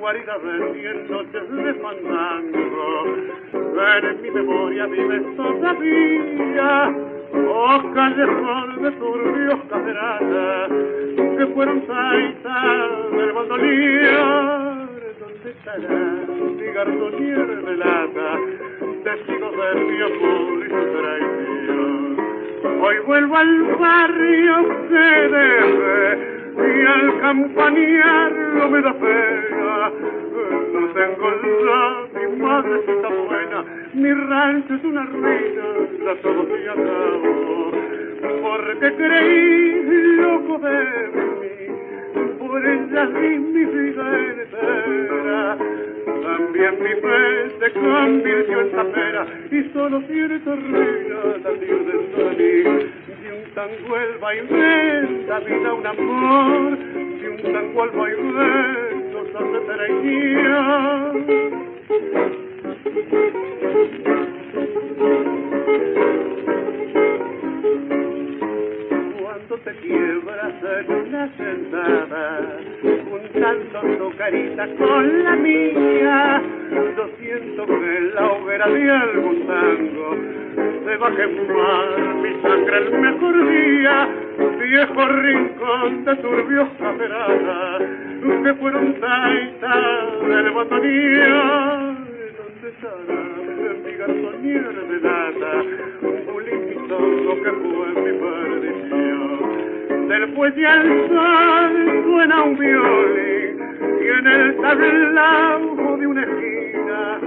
Guarida 0.06 0.38
cien 0.72 1.10
noches 1.10 1.50
de 1.50 1.74
fandango, 1.82 3.06
en 4.08 4.22
mi 4.22 4.30
memoria 4.30 4.86
vive 4.86 5.18
todavía, 5.36 6.94
oh 7.48 7.92
callejón 7.92 8.82
de 8.84 8.90
turbios 8.92 9.60
cacerales, 9.68 10.70
que 11.36 11.46
fueron 11.46 11.84
saitas 11.88 13.10
del 13.16 13.32
bandoneón, 13.32 14.90
donde 15.18 15.50
estará 15.50 15.98
mi 16.56 16.66
gardonier 16.72 17.64
de 17.64 17.76
lata, 17.76 18.38
testigo 19.02 19.50
de 19.50 19.74
mi 19.86 20.02
amor 20.02 20.66
y 20.66 20.70
su 20.70 20.84
traición. 21.00 22.16
Hoy 22.80 22.96
vuelvo 23.06 23.36
al 23.38 23.62
barrio 23.74 24.68
que 24.88 25.28
debe 25.34 26.35
y 26.56 26.86
al 26.86 27.20
campanearlo 27.20 28.70
me 28.70 28.80
da 28.82 28.92
pena. 28.94 29.90
No 30.72 30.86
tengo 30.88 31.30
mi 32.14 32.42
madrecita 32.42 33.08
buena, 33.08 33.64
mi 33.94 34.12
rancho 34.12 34.74
es 34.74 34.84
una 34.84 35.04
ruina, 35.06 35.64
ya 36.04 36.14
todo 36.22 36.46
se 36.46 36.68
acabó. 36.68 37.72
Porque 38.42 38.94
creí 38.96 39.76
loco 40.16 40.58
de 40.58 40.78
mí, 41.14 42.38
por 42.38 42.66
ella 42.66 43.06
di 43.06 43.38
mi 43.38 43.64
vida 43.64 44.18
entera. 44.30 45.58
También 46.22 46.74
mi 46.82 46.94
fe 47.00 47.50
se 47.60 47.72
convirtió 47.72 48.60
en 48.60 48.70
tapera 48.72 49.26
y 49.50 49.62
solo 49.72 50.00
cierta 50.02 50.54
ruina 50.54 51.16
la 51.42 51.50
dentro 51.52 52.30
de 52.30 52.74
mí. 52.74 52.95
Tango 53.56 53.96
el 53.96 54.18
vaivén 54.18 55.26
da 55.26 55.38
vida 55.38 55.72
un 55.72 55.86
amor, 55.86 56.76
de 56.76 57.28
un 57.30 57.38
tango 57.54 57.82
al 57.84 57.90
vaivén 57.90 59.12
nos 59.12 59.28
hace 59.34 59.58
traición. 59.64 61.16
cuando 69.22 69.54
te 69.64 69.72
quiebras 69.76 70.54
en 70.62 70.92
una 70.92 71.24
sentada, 71.38 72.24
juntando 73.46 73.96
tu 73.96 74.16
carita 74.16 74.66
con 74.76 75.24
la 75.24 75.36
mía, 75.36 76.42
yo 76.96 77.08
siento 77.18 77.66
que 77.66 77.96
en 77.96 78.14
la 78.14 78.26
hoguera 78.32 78.68
de 78.68 78.90
algún 78.90 79.46
tango 79.46 80.16
se 80.84 80.96
va 80.96 81.08
a 81.08 81.16
quemar 81.16 82.14
mi 82.22 82.42
sangre 82.42 82.78
el 82.78 82.90
mejor 82.98 83.48
día, 83.48 84.08
viejo 84.58 85.06
rincón 85.06 86.04
de 86.04 86.16
turbios 86.16 86.68
cacerada, 86.78 87.78
que 88.42 88.54
fueron 88.54 88.94
taitas 88.94 90.28
del 90.28 90.50
botonía. 90.50 91.96
¿Dónde 92.36 92.68
estará 92.68 93.20
mi 93.84 93.92
garzonier 93.92 94.74
de 94.88 94.98
data? 95.00 95.62
Un 96.02 96.26
bulimito 96.26 96.98
que 97.42 97.50
fue 97.52 97.86
mi 98.02 98.12
perdición. 98.18 98.65
Del 100.08 100.34
fuelle 100.34 100.66
al 100.66 101.08
sol 101.08 102.02
suena 102.04 102.42
un 102.44 102.56
violín 102.56 103.58
y 104.00 104.08
en 104.08 104.26
el 104.26 104.56
tablao 104.56 105.96
de 105.96 106.06
una 106.06 106.22
esquina 106.22 107.18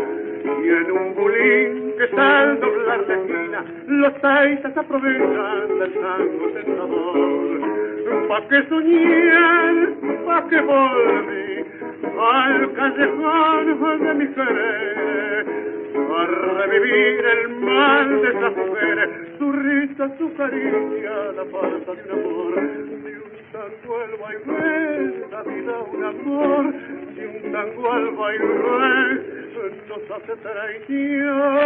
y 0.64 0.70
en 0.70 0.92
un 0.92 1.16
bulín 1.16 1.94
que 1.98 2.22
al 2.22 2.60
doblar 2.60 3.06
la 3.06 3.16
esquina 3.16 3.66
los 3.88 4.22
taitas 4.22 4.78
aprovechan 4.78 5.80
del 5.80 5.94
tango 5.94 6.48
tentador. 6.54 8.28
Pa' 8.30 8.48
que 8.48 8.64
soñar, 8.70 9.76
pa' 10.26 10.48
que 10.48 10.62
volví 10.62 11.66
al 12.18 12.74
callejón 12.74 14.00
de 14.06 14.14
mi 14.16 14.28
querer 14.34 15.69
a 16.18 16.26
revivir 16.26 17.26
el 17.26 17.50
mal 17.50 18.22
de 18.22 18.30
esas 18.30 18.56
mujeres, 18.56 19.10
su 19.38 19.52
risa, 19.52 20.10
su 20.18 20.34
caricia, 20.36 21.34
la 21.36 21.44
falta 21.52 21.94
de 21.94 22.04
un 22.04 22.12
amor, 22.12 22.56
de 22.56 23.20
un 23.20 23.32
tango 23.52 23.98
al 23.98 24.16
vaivén, 24.18 25.26
la 25.32 25.44
vida 25.44 25.80
un 25.92 26.04
amor, 26.04 26.74
de 27.16 27.28
un 27.28 27.52
tango 27.52 27.92
al 27.92 28.16
vaivén, 28.16 29.50
nos 29.88 30.12
hace 30.12 30.36
traición. 30.38 31.60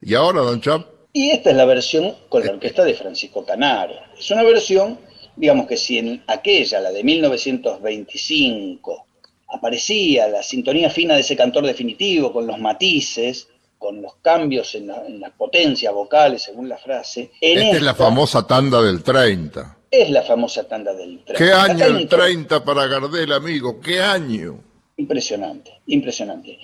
¿Y 0.00 0.14
ahora, 0.14 0.40
Don 0.40 0.60
Chap? 0.60 0.86
Y 1.12 1.30
esta 1.30 1.50
es 1.50 1.56
la 1.56 1.64
versión 1.64 2.14
con 2.28 2.44
la 2.44 2.52
orquesta 2.52 2.84
de 2.84 2.94
Francisco 2.94 3.44
Canaro. 3.44 3.94
Es 4.18 4.30
una 4.30 4.42
versión, 4.42 4.98
digamos 5.36 5.66
que 5.66 5.76
si 5.76 5.98
en 5.98 6.22
aquella, 6.26 6.80
la 6.80 6.92
de 6.92 7.02
1925, 7.02 9.07
aparecía 9.48 10.28
la 10.28 10.42
sintonía 10.42 10.90
fina 10.90 11.14
de 11.14 11.20
ese 11.20 11.36
cantor 11.36 11.66
definitivo, 11.66 12.32
con 12.32 12.46
los 12.46 12.58
matices, 12.58 13.48
con 13.78 14.02
los 14.02 14.16
cambios 14.16 14.74
en, 14.74 14.88
la- 14.88 15.06
en 15.06 15.20
las 15.20 15.30
potencias 15.32 15.92
vocales, 15.94 16.42
según 16.42 16.68
la 16.68 16.76
frase. 16.78 17.30
En 17.40 17.58
Esta 17.58 17.76
es 17.76 17.82
la 17.82 17.90
esta 17.92 18.04
famosa 18.04 18.46
tanda 18.46 18.82
del 18.82 19.02
30. 19.02 19.76
es 19.90 20.10
la 20.10 20.22
famosa 20.22 20.64
tanda 20.68 20.92
del 20.94 21.24
tren. 21.24 21.36
¿Qué 21.38 21.52
Acá 21.52 21.62
año 21.72 21.84
el 21.86 22.08
tono 22.08 22.22
30 22.24 22.64
para 22.64 22.86
Gardel, 22.86 23.32
amigo? 23.32 23.80
¿Qué 23.80 24.00
año? 24.00 24.60
Impresionante, 24.96 25.72
impresionante. 25.86 26.58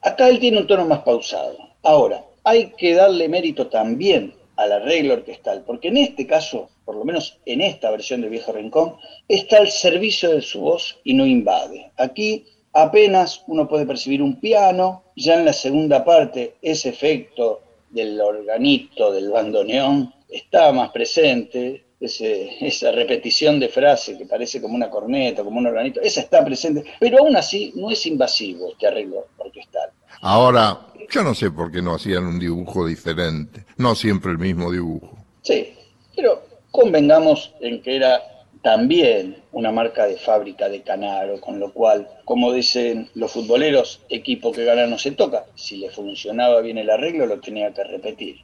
Acá 0.00 0.28
él 0.28 0.38
tiene 0.38 0.58
un 0.58 0.66
tono 0.66 0.86
más 0.86 1.00
pausado. 1.00 1.56
Ahora, 1.82 2.24
hay 2.44 2.72
que 2.78 2.94
darle 2.94 3.28
mérito 3.28 3.66
también 3.66 4.34
al 4.56 4.72
arreglo 4.72 5.14
orquestal, 5.14 5.64
porque 5.66 5.88
en 5.88 5.96
este 5.98 6.26
caso, 6.26 6.70
por 6.84 6.96
lo 6.96 7.04
menos 7.04 7.38
en 7.46 7.60
esta 7.60 7.90
versión 7.90 8.20
de 8.20 8.28
Viejo 8.28 8.52
Rincón, 8.52 8.96
está 9.28 9.58
al 9.58 9.70
servicio 9.70 10.30
de 10.30 10.42
su 10.42 10.60
voz 10.60 10.98
y 11.04 11.14
no 11.14 11.26
invade. 11.26 11.90
Aquí 11.96 12.46
apenas 12.72 13.42
uno 13.46 13.68
puede 13.68 13.86
percibir 13.86 14.22
un 14.22 14.40
piano, 14.40 15.04
ya 15.16 15.34
en 15.34 15.44
la 15.44 15.52
segunda 15.52 16.04
parte 16.04 16.54
ese 16.62 16.88
efecto 16.90 17.60
del 17.90 18.20
organito, 18.20 19.12
del 19.12 19.30
bandoneón, 19.30 20.14
está 20.28 20.72
más 20.72 20.90
presente, 20.90 21.84
ese- 22.00 22.66
esa 22.66 22.90
repetición 22.90 23.60
de 23.60 23.68
frase 23.68 24.16
que 24.18 24.24
parece 24.26 24.60
como 24.60 24.74
una 24.74 24.90
corneta, 24.90 25.44
como 25.44 25.58
un 25.58 25.66
organito, 25.66 26.00
esa 26.00 26.20
está 26.22 26.44
presente, 26.44 26.82
pero 26.98 27.18
aún 27.18 27.36
así 27.36 27.72
no 27.76 27.90
es 27.90 28.04
invasivo 28.06 28.70
este 28.72 28.86
arreglo 28.88 29.26
orquestal. 29.38 29.90
Ahora, 30.22 30.86
yo 31.10 31.22
no 31.22 31.34
sé 31.34 31.50
por 31.50 31.70
qué 31.70 31.82
no 31.82 31.94
hacían 31.94 32.24
un 32.26 32.38
dibujo 32.38 32.86
diferente. 32.86 33.64
No 33.76 33.94
siempre 33.94 34.32
el 34.32 34.38
mismo 34.38 34.72
dibujo. 34.72 35.16
Sí, 35.42 35.74
pero 36.16 36.42
convengamos 36.72 37.54
en 37.60 37.80
que 37.82 37.96
era 37.96 38.22
también 38.62 39.36
una 39.52 39.70
marca 39.70 40.06
de 40.06 40.16
fábrica 40.16 40.68
de 40.68 40.82
Canaro, 40.82 41.40
con 41.40 41.60
lo 41.60 41.72
cual, 41.72 42.08
como 42.24 42.52
dicen 42.52 43.10
los 43.14 43.32
futboleros, 43.32 44.00
equipo 44.08 44.52
que 44.52 44.64
gana 44.64 44.86
no 44.86 44.98
se 44.98 45.12
toca. 45.12 45.44
Si 45.54 45.76
le 45.76 45.90
funcionaba 45.90 46.60
bien 46.60 46.78
el 46.78 46.90
arreglo, 46.90 47.26
lo 47.26 47.40
tenía 47.40 47.72
que 47.72 47.84
repetir. 47.84 48.36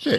Sí. 0.00 0.10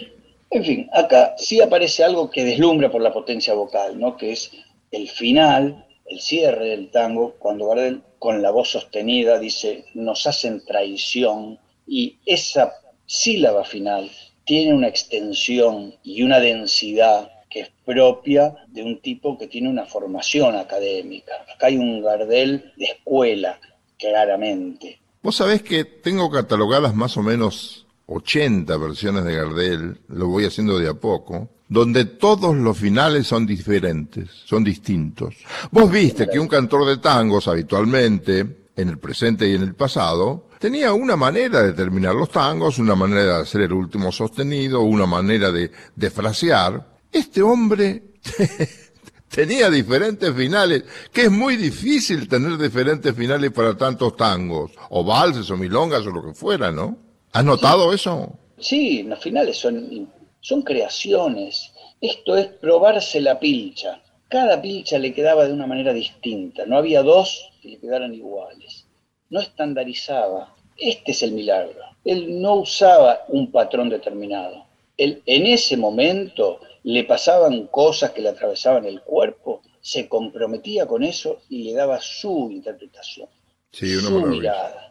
En 0.49 0.65
fin, 0.65 0.89
acá 0.91 1.35
sí 1.37 1.61
aparece 1.61 2.03
algo 2.03 2.29
que 2.29 2.43
deslumbra 2.43 2.91
por 2.91 3.01
la 3.01 3.13
potencia 3.13 3.53
vocal, 3.53 3.99
¿no? 3.99 4.17
Que 4.17 4.31
es 4.33 4.51
el 4.91 5.07
final, 5.09 5.85
el 6.05 6.19
cierre 6.19 6.69
del 6.69 6.89
tango, 6.89 7.35
cuando 7.39 7.67
Gardel, 7.67 8.01
con 8.19 8.41
la 8.41 8.51
voz 8.51 8.69
sostenida, 8.69 9.39
dice, 9.39 9.85
nos 9.93 10.27
hacen 10.27 10.63
traición, 10.65 11.59
Y 11.87 12.17
esa 12.25 12.73
sílaba 13.05 13.65
final 13.65 14.09
tiene 14.45 14.73
una 14.73 14.87
extensión 14.87 15.95
y 16.03 16.23
una 16.23 16.39
densidad 16.39 17.29
que 17.51 17.59
es 17.61 17.71
propia 17.85 18.55
de 18.67 18.81
un 18.81 19.01
tipo 19.01 19.37
que 19.37 19.47
tiene 19.47 19.69
una 19.69 19.85
formación 19.85 20.55
académica. 20.55 21.33
Acá 21.53 21.67
hay 21.67 21.77
un 21.77 22.01
Gardel 22.01 22.71
de 22.77 22.85
escuela, 22.85 23.59
claramente. 23.99 24.99
Vos 25.21 25.35
sabés 25.35 25.61
que 25.61 25.83
tengo 25.83 26.31
catalogadas 26.31 26.95
más 26.95 27.17
o 27.17 27.21
menos 27.21 27.85
80 28.07 28.75
versiones 28.77 29.23
de 29.23 29.35
Gardel, 29.35 29.97
lo 30.07 30.27
voy 30.27 30.45
haciendo 30.45 30.79
de 30.79 30.89
a 30.89 30.93
poco, 30.93 31.49
donde 31.67 32.05
todos 32.05 32.55
los 32.55 32.77
finales 32.77 33.27
son 33.27 33.45
diferentes, 33.45 34.29
son 34.45 34.63
distintos. 34.63 35.35
Vos 35.71 35.89
viste 35.89 36.27
que 36.27 36.39
un 36.39 36.47
cantor 36.47 36.85
de 36.85 36.97
tangos 36.97 37.47
habitualmente, 37.47 38.65
en 38.75 38.89
el 38.89 38.97
presente 38.97 39.47
y 39.47 39.55
en 39.55 39.61
el 39.61 39.75
pasado, 39.75 40.47
tenía 40.59 40.93
una 40.93 41.15
manera 41.15 41.61
de 41.63 41.73
terminar 41.73 42.13
los 42.13 42.29
tangos, 42.29 42.77
una 42.77 42.95
manera 42.95 43.37
de 43.37 43.41
hacer 43.43 43.61
el 43.61 43.73
último 43.73 44.11
sostenido, 44.11 44.81
una 44.81 45.05
manera 45.05 45.51
de, 45.51 45.71
de 45.95 46.09
frasear. 46.09 46.90
Este 47.11 47.41
hombre 47.41 48.03
tenía 49.29 49.69
diferentes 49.69 50.33
finales, 50.33 50.83
que 51.11 51.23
es 51.23 51.31
muy 51.31 51.57
difícil 51.57 52.27
tener 52.27 52.57
diferentes 52.57 53.13
finales 53.15 53.51
para 53.51 53.75
tantos 53.75 54.15
tangos, 54.15 54.71
o 54.89 55.03
valses, 55.03 55.49
o 55.49 55.57
milongas, 55.57 56.05
o 56.05 56.11
lo 56.11 56.23
que 56.23 56.33
fuera, 56.33 56.71
¿no? 56.71 56.97
¿Has 57.33 57.43
notado 57.43 57.93
eso? 57.93 58.37
Sí, 58.59 59.03
los 59.03 59.19
finales 59.19 59.57
son, 59.57 60.07
son 60.39 60.61
creaciones. 60.61 61.71
Esto 61.99 62.37
es 62.37 62.47
probarse 62.47 63.19
la 63.21 63.39
pilcha. 63.39 64.01
Cada 64.27 64.61
pilcha 64.61 64.97
le 64.97 65.13
quedaba 65.13 65.45
de 65.45 65.53
una 65.53 65.67
manera 65.67 65.93
distinta. 65.93 66.65
No 66.65 66.77
había 66.77 67.03
dos 67.03 67.51
que 67.61 67.69
le 67.69 67.79
quedaran 67.79 68.13
iguales. 68.13 68.85
No 69.29 69.39
estandarizaba. 69.39 70.55
Este 70.77 71.11
es 71.11 71.23
el 71.23 71.33
milagro. 71.33 71.79
Él 72.05 72.41
no 72.41 72.55
usaba 72.55 73.25
un 73.27 73.51
patrón 73.51 73.89
determinado. 73.89 74.65
Él, 74.97 75.21
en 75.25 75.45
ese 75.47 75.77
momento 75.77 76.59
le 76.83 77.03
pasaban 77.03 77.67
cosas 77.67 78.11
que 78.11 78.21
le 78.21 78.29
atravesaban 78.29 78.85
el 78.85 79.01
cuerpo, 79.01 79.61
se 79.81 80.07
comprometía 80.07 80.85
con 80.85 81.03
eso 81.03 81.39
y 81.49 81.63
le 81.63 81.73
daba 81.73 81.99
su 82.01 82.49
interpretación, 82.51 83.27
Sí, 83.71 83.93
una 83.95 84.07
su 84.07 84.13
maravilla. 84.15 84.39
mirada. 84.41 84.87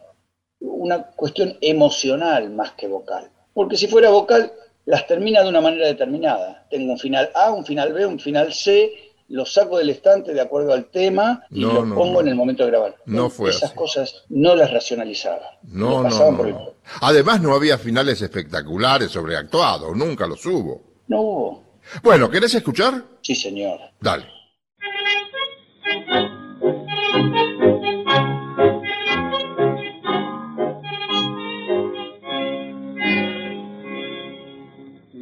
Una 0.59 1.03
cuestión 1.03 1.57
emocional 1.61 2.49
más 2.51 2.71
que 2.73 2.87
vocal. 2.87 3.29
Porque 3.53 3.77
si 3.77 3.87
fuera 3.87 4.09
vocal, 4.09 4.51
las 4.85 5.07
termina 5.07 5.41
de 5.43 5.49
una 5.49 5.61
manera 5.61 5.87
determinada. 5.87 6.67
Tengo 6.69 6.91
un 6.93 6.99
final 6.99 7.29
A, 7.33 7.51
un 7.51 7.65
final 7.65 7.93
B, 7.93 8.05
un 8.05 8.19
final 8.19 8.53
C, 8.53 8.91
lo 9.29 9.45
saco 9.45 9.77
del 9.77 9.89
estante 9.89 10.33
de 10.33 10.41
acuerdo 10.41 10.73
al 10.73 10.85
tema 10.85 11.43
y 11.49 11.61
No, 11.61 11.73
lo 11.73 11.85
no, 11.85 11.95
pongo 11.95 12.13
no. 12.15 12.21
en 12.21 12.27
el 12.27 12.35
momento 12.35 12.63
de 12.63 12.71
grabar. 12.71 12.95
No 13.05 13.29
fue 13.29 13.49
Esas 13.49 13.69
así. 13.69 13.75
cosas 13.75 14.23
no 14.29 14.55
las 14.55 14.71
racionalizaba. 14.71 15.57
No, 15.63 16.03
no, 16.03 16.37
por 16.37 16.47
el- 16.47 16.53
no. 16.53 16.73
Además 17.01 17.41
no 17.41 17.55
había 17.55 17.77
finales 17.77 18.21
espectaculares 18.21 19.11
sobreactuados, 19.11 19.95
nunca 19.95 20.27
los 20.27 20.45
hubo. 20.45 20.81
No 21.07 21.21
hubo. 21.21 21.70
Bueno, 22.03 22.29
¿querés 22.29 22.53
escuchar? 22.55 23.03
Sí, 23.21 23.35
señor. 23.35 23.79
Dale. 23.99 24.25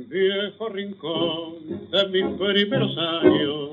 viejo 0.10 0.70
rincón 0.70 1.90
de 1.92 2.08
mis 2.08 2.38
primeros 2.38 2.98
años, 2.98 3.70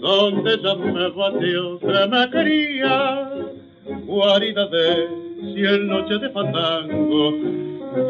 donde 0.00 0.60
ya 0.60 0.74
me 0.74 1.08
batió 1.10 1.78
que 1.78 2.06
me 2.08 2.30
quería, 2.30 3.30
guarida 4.04 4.66
de 4.66 5.08
cien 5.54 5.86
noches 5.86 6.20
de 6.20 6.30
fandango, 6.30 7.34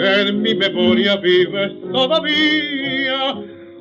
en 0.01 0.43
mi 0.43 0.55
memoria 0.55 1.17
vives 1.17 1.73
todavía, 1.93 3.35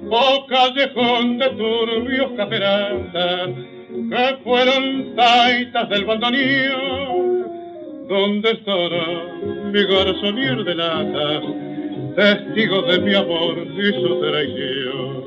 o 0.09 0.47
callejón 0.47 1.37
de 1.37 1.49
turbios 1.51 2.31
caperata, 2.37 3.47
que 3.47 4.37
fueron 4.43 5.15
taitas 5.15 5.89
del 5.89 6.05
bandoneón, 6.05 7.45
donde 8.07 8.51
estará 8.51 9.05
mi 9.71 9.83
garzonier 9.83 10.63
de 10.63 10.75
latas, 10.75 11.43
testigo 12.15 12.81
de 12.83 12.99
mi 12.99 13.13
amor 13.13 13.57
y 13.57 13.91
su 14.01 14.19
traición. 14.21 15.21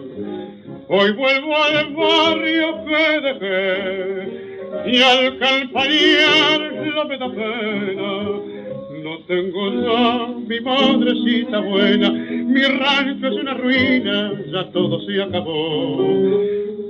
Hoy 0.88 1.12
vuelvo 1.12 1.56
al 1.56 1.94
barrio 1.94 2.84
que 2.84 3.20
dejé 3.20 4.44
y 4.86 5.02
al 5.02 5.38
calpañar 5.38 6.74
me 7.08 7.18
da 7.18 7.30
pena. 7.30 8.53
No 9.04 9.18
tengo 9.28 9.70
ya 9.70 10.28
mi 10.48 10.60
madrecita 10.60 11.60
buena, 11.60 12.10
mi 12.10 12.62
rancho 12.62 13.26
es 13.26 13.34
una 13.34 13.52
ruina, 13.52 14.32
ya 14.50 14.64
todo 14.72 14.98
se 15.02 15.22
acabó. 15.22 16.40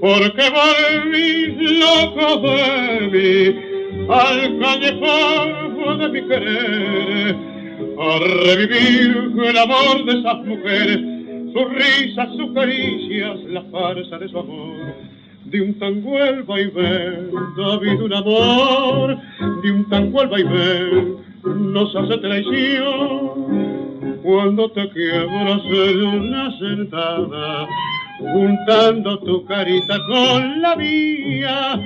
Porque 0.01 0.43
volví 0.55 1.81
loco 1.81 2.41
de 2.41 3.09
mí 3.11 4.07
al 4.09 4.59
callejón 4.61 5.99
de 5.99 6.09
mi 6.11 6.29
querer 6.29 7.37
a 7.99 8.19
revivir 8.47 9.33
el 9.49 9.59
amor 9.59 10.05
de 10.05 10.21
esas 10.21 10.39
mujeres, 10.47 11.01
sus 11.53 11.73
risas, 11.75 12.29
sus 12.37 12.53
caricias, 12.55 13.41
la 13.49 13.63
farsa 13.73 14.19
de 14.19 14.29
su 14.29 14.39
amor. 14.39 14.77
De 15.47 15.61
un 15.61 15.75
tango 15.81 16.17
el 16.21 16.45
vaivén, 16.45 17.31
David 17.57 18.01
un 18.01 18.13
amor, 18.15 19.19
de 19.65 19.73
un 19.73 19.89
tango 19.89 20.23
el 20.23 20.29
vaivén, 20.29 21.34
nos 21.45 21.95
hace 21.95 22.19
traición. 22.19 23.85
Cuando 24.23 24.71
te 24.71 24.89
quiebras 24.91 25.61
en 25.67 26.03
una 26.03 26.59
sentada, 26.59 27.69
juntando 28.19 29.19
tu 29.19 29.45
carita 29.45 29.99
con 30.07 30.63
la 30.63 30.77
mía, 30.77 31.81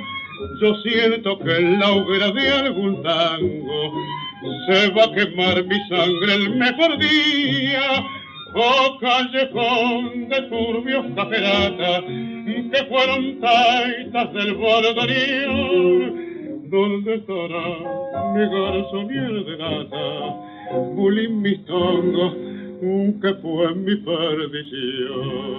yo 0.61 0.75
siento 0.83 1.39
que 1.41 1.57
en 1.57 1.81
la 1.81 1.91
hoguera 1.91 2.31
de 2.31 2.49
algún 2.49 3.03
tango 3.03 3.93
se 4.69 4.91
va 4.91 5.05
a 5.05 5.13
quemar 5.13 5.65
mi 5.65 5.89
sangre 5.89 6.35
el 6.35 6.57
mejor 6.57 6.99
día. 6.99 8.05
Oh 8.55 8.99
callejón 9.01 10.29
de 10.29 10.43
turbios 10.43 11.07
caperata, 11.15 12.01
que 12.07 12.87
fueron 12.89 13.41
taitas 13.41 14.33
del 14.33 14.55
bordoneón, 14.55 16.28
¿dónde 16.71 17.15
estará 17.15 17.67
mi 18.35 18.45
garzonier 18.49 19.45
de 19.45 19.57
nata? 19.57 20.07
Bulín 20.95 21.43
mis 21.43 21.65
tongos, 21.65 22.35
que 23.21 23.35
fue 23.43 23.75
mi 23.75 23.97
perdición 23.97 25.59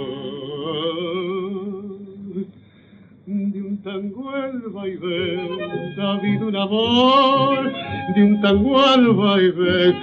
de 3.26 3.62
un 3.62 3.82
tango 3.84 4.30
al 4.30 4.60
vaivén, 4.70 5.96
David 5.96 6.42
un 6.42 6.56
amor, 6.56 7.72
de 8.16 8.24
un 8.24 8.42
tango 8.42 8.80
al 8.80 9.14
vaivén, 9.14 9.96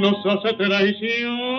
nos 0.00 0.24
hace 0.24 0.54
traición. 0.54 1.56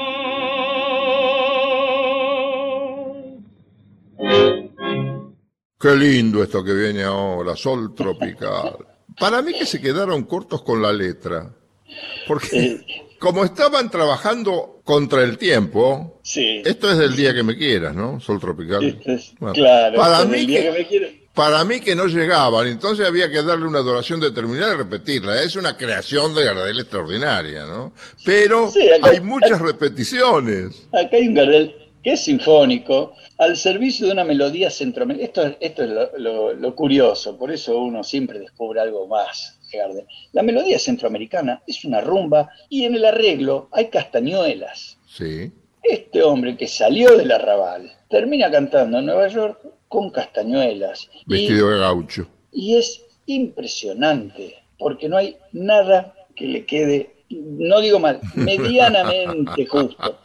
Qué 5.79 5.95
lindo 5.95 6.41
esto 6.41 6.63
que 6.63 6.73
viene 6.73 7.03
ahora, 7.03 7.55
sol 7.55 7.93
tropical. 7.95 8.77
Para 9.19 9.41
mí 9.41 9.53
que 9.53 9.65
se 9.65 9.79
quedaron 9.79 10.23
cortos 10.23 10.63
con 10.63 10.81
la 10.81 10.91
letra. 10.91 11.51
Porque 12.27 12.83
como 13.19 13.43
estaban 13.45 13.89
trabajando 13.91 14.81
contra 14.83 15.23
el 15.23 15.37
tiempo, 15.37 16.19
Sí. 16.23 16.61
esto 16.65 16.89
es 16.91 16.97
del 16.97 17.15
día 17.15 17.33
que 17.33 17.43
me 17.43 17.55
quieras, 17.55 17.95
¿no? 17.95 18.19
Sol 18.19 18.39
tropical. 18.39 18.99
Es- 19.05 19.33
Bueno, 19.39 19.53
claro, 19.53 19.97
para 19.97 20.25
mí 20.25 20.39
el 20.39 20.47
día 20.47 20.61
que- 20.61 20.71
que 20.71 20.77
me 20.79 20.87
quiere. 20.87 21.27
Para 21.33 21.63
mí 21.63 21.79
que 21.79 21.95
no 21.95 22.07
llegaban, 22.07 22.65
entonces 22.67 23.05
había 23.05 23.29
que 23.29 23.43
darle 23.43 23.67
una 23.67 23.79
duración 23.79 24.19
determinada 24.19 24.73
y 24.73 24.77
repetirla. 24.77 25.43
Es 25.43 25.55
una 25.55 25.77
creación 25.77 26.33
de 26.33 26.43
Gardel 26.43 26.79
extraordinaria, 26.79 27.65
¿no? 27.65 27.93
Pero 28.25 28.71
Sí, 28.71 28.89
acá- 28.89 29.11
hay 29.11 29.21
muchas 29.21 29.61
repeticiones. 29.61 30.87
Acá 30.91 31.15
hay 31.17 31.27
un 31.27 31.33
Gardel 31.35 31.75
que 32.03 32.13
es 32.13 32.21
sinfónico, 32.23 33.13
al 33.37 33.57
servicio 33.57 34.05
de 34.07 34.13
una 34.13 34.23
melodía 34.23 34.69
centroamericana. 34.69 35.25
Esto, 35.27 35.45
es- 35.45 35.57
esto 35.59 35.83
es 35.83 35.89
lo, 35.89 36.17
lo- 36.17 36.53
lo 36.53 36.75
curioso, 36.75 37.37
por 37.37 37.51
eso 37.51 37.77
uno 37.79 38.03
siempre 38.03 38.39
descubre 38.39 38.79
algo 38.79 39.07
más 39.07 39.59
de 39.71 39.77
Gardel. 39.79 40.05
La 40.31 40.43
melodía 40.43 40.79
centroamericana 40.79 41.61
es 41.67 41.83
una 41.85 41.99
rumba 42.01 42.49
y 42.69 42.85
en 42.85 42.95
el 42.95 43.05
arreglo 43.05 43.67
hay 43.71 43.87
castañuelas. 43.89 44.97
Sí. 45.07 45.51
Este 45.83 46.23
hombre 46.23 46.55
que 46.57 46.67
salió 46.67 47.15
del 47.17 47.31
arrabal 47.31 47.91
termina 48.09 48.49
cantando 48.51 48.99
en 48.99 49.05
Nueva 49.05 49.27
York 49.27 49.59
con 49.87 50.09
castañuelas. 50.11 51.09
Y- 51.25 51.31
Vestido 51.31 51.69
de 51.69 51.79
gaucho. 51.79 52.27
y 52.51 52.75
es 52.75 53.03
impresionante, 53.25 54.55
porque 54.79 55.09
no 55.09 55.17
hay 55.17 55.37
nada 55.51 56.13
que 56.35 56.45
le 56.47 56.65
quede, 56.65 57.15
no 57.29 57.79
digo 57.81 57.99
mal, 57.99 58.19
medianamente 58.35 59.65
justo. 59.65 60.17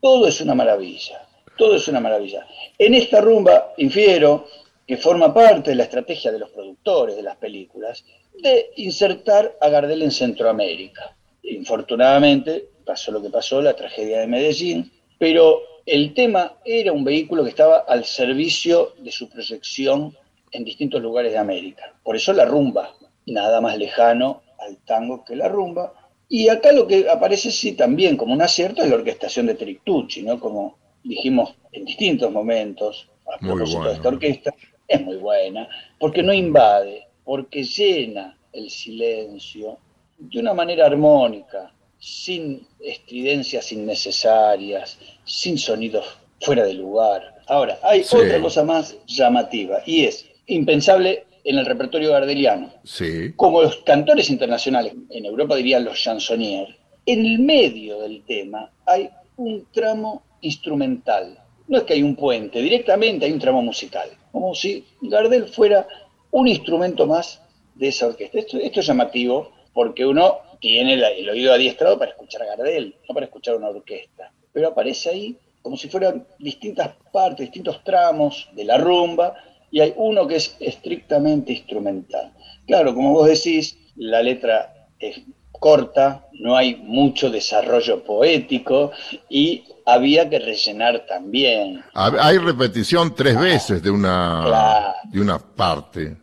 Todo 0.00 0.28
es 0.28 0.40
una 0.40 0.54
maravilla, 0.54 1.26
todo 1.56 1.76
es 1.76 1.88
una 1.88 2.00
maravilla. 2.00 2.46
En 2.78 2.94
esta 2.94 3.20
rumba, 3.20 3.72
infiero 3.78 4.46
que 4.86 4.96
forma 4.96 5.34
parte 5.34 5.70
de 5.70 5.76
la 5.76 5.84
estrategia 5.84 6.32
de 6.32 6.38
los 6.38 6.50
productores 6.50 7.16
de 7.16 7.22
las 7.22 7.36
películas, 7.36 8.04
de 8.40 8.70
insertar 8.76 9.56
a 9.60 9.68
Gardel 9.68 10.02
en 10.02 10.10
Centroamérica. 10.10 11.14
infortunadamente 11.42 12.68
pasó 12.84 13.10
lo 13.12 13.20
que 13.20 13.30
pasó, 13.30 13.60
la 13.60 13.74
tragedia 13.74 14.20
de 14.20 14.26
Medellín, 14.26 14.90
pero 15.18 15.60
el 15.84 16.14
tema 16.14 16.58
era 16.64 16.92
un 16.92 17.04
vehículo 17.04 17.42
que 17.42 17.50
estaba 17.50 17.78
al 17.78 18.04
servicio 18.04 18.92
de 18.98 19.10
su 19.10 19.28
proyección 19.28 20.16
en 20.52 20.64
distintos 20.64 21.02
lugares 21.02 21.32
de 21.32 21.38
América. 21.38 21.94
Por 22.02 22.16
eso 22.16 22.32
la 22.32 22.44
rumba, 22.44 22.94
nada 23.26 23.60
más 23.60 23.76
lejano 23.76 24.42
al 24.58 24.76
tango 24.78 25.24
que 25.24 25.36
la 25.36 25.48
rumba. 25.48 25.92
Y 26.28 26.48
acá 26.48 26.72
lo 26.72 26.86
que 26.86 27.08
aparece 27.08 27.50
sí 27.50 27.72
también 27.72 28.16
como 28.16 28.34
un 28.34 28.42
acierto 28.42 28.82
es 28.82 28.90
la 28.90 28.96
orquestación 28.96 29.46
de 29.46 29.54
Trictucci, 29.54 30.22
¿no? 30.22 30.38
Como 30.38 30.76
dijimos 31.02 31.54
en 31.72 31.84
distintos 31.84 32.30
momentos 32.30 33.08
a 33.32 33.38
propósito 33.38 33.84
de 33.84 33.94
esta 33.94 34.08
orquesta, 34.08 34.54
es 34.86 35.02
muy 35.02 35.16
buena, 35.16 35.68
porque 35.98 36.22
no 36.22 36.32
invade, 36.32 37.06
porque 37.24 37.62
llena 37.62 38.38
el 38.52 38.70
silencio 38.70 39.78
de 40.18 40.40
una 40.40 40.54
manera 40.54 40.86
armónica, 40.86 41.72
sin 41.98 42.66
estridencias 42.80 43.72
innecesarias, 43.72 44.98
sin 45.24 45.58
sonidos 45.58 46.18
fuera 46.40 46.64
de 46.64 46.74
lugar. 46.74 47.42
Ahora, 47.46 47.78
hay 47.82 48.02
otra 48.02 48.40
cosa 48.40 48.64
más 48.64 48.96
llamativa 49.06 49.82
y 49.86 50.04
es 50.04 50.26
impensable 50.46 51.24
en 51.48 51.58
el 51.58 51.64
repertorio 51.64 52.12
gardeliano. 52.12 52.70
Sí. 52.84 53.32
Como 53.34 53.62
los 53.62 53.78
cantores 53.78 54.28
internacionales, 54.28 54.92
en 55.08 55.24
Europa 55.24 55.56
dirían 55.56 55.82
los 55.82 55.98
chansonniers, 55.98 56.74
en 57.06 57.24
el 57.24 57.38
medio 57.38 58.00
del 58.00 58.22
tema 58.24 58.70
hay 58.84 59.08
un 59.38 59.66
tramo 59.72 60.22
instrumental. 60.42 61.38
No 61.66 61.78
es 61.78 61.84
que 61.84 61.94
hay 61.94 62.02
un 62.02 62.16
puente, 62.16 62.60
directamente 62.60 63.24
hay 63.24 63.32
un 63.32 63.38
tramo 63.38 63.62
musical. 63.62 64.10
Como 64.30 64.54
si 64.54 64.84
Gardel 65.00 65.48
fuera 65.48 65.86
un 66.30 66.48
instrumento 66.48 67.06
más 67.06 67.40
de 67.74 67.88
esa 67.88 68.08
orquesta. 68.08 68.38
Esto, 68.38 68.58
es 68.58 68.86
llamativo 68.86 69.50
porque 69.72 70.04
uno 70.04 70.40
tiene 70.60 70.94
el 70.94 71.30
oído 71.30 71.54
adiestrado 71.54 71.98
para 71.98 72.10
escuchar 72.10 72.42
a 72.42 72.56
Gardel, 72.56 72.94
no 73.08 73.14
para 73.14 73.24
escuchar 73.24 73.56
una 73.56 73.68
orquesta. 73.68 74.30
Pero 74.52 74.68
aparece 74.68 75.08
ahí 75.08 75.38
como 75.62 75.76
si 75.76 75.88
fueran 75.88 76.26
distintas 76.38 76.90
partes, 77.12 77.46
distintos 77.46 77.82
tramos 77.84 78.48
de 78.52 78.64
la 78.64 78.76
rumba, 78.76 79.34
y 79.70 79.80
hay 79.80 79.94
uno 79.96 80.26
que 80.26 80.36
es 80.36 80.56
estrictamente 80.60 81.52
instrumental. 81.52 82.32
Claro, 82.66 82.94
como 82.94 83.12
vos 83.12 83.28
decís, 83.28 83.76
la 83.96 84.22
letra 84.22 84.88
es 84.98 85.20
corta, 85.52 86.26
no 86.40 86.56
hay 86.56 86.76
mucho 86.76 87.30
desarrollo 87.30 88.04
poético 88.04 88.92
y 89.28 89.64
había 89.86 90.28
que 90.28 90.38
rellenar 90.38 91.04
también. 91.06 91.82
Hay 91.94 92.38
repetición 92.38 93.14
tres 93.14 93.38
veces 93.38 93.82
de 93.82 93.90
una, 93.90 94.94
de 95.04 95.20
una 95.20 95.38
parte. 95.38 96.16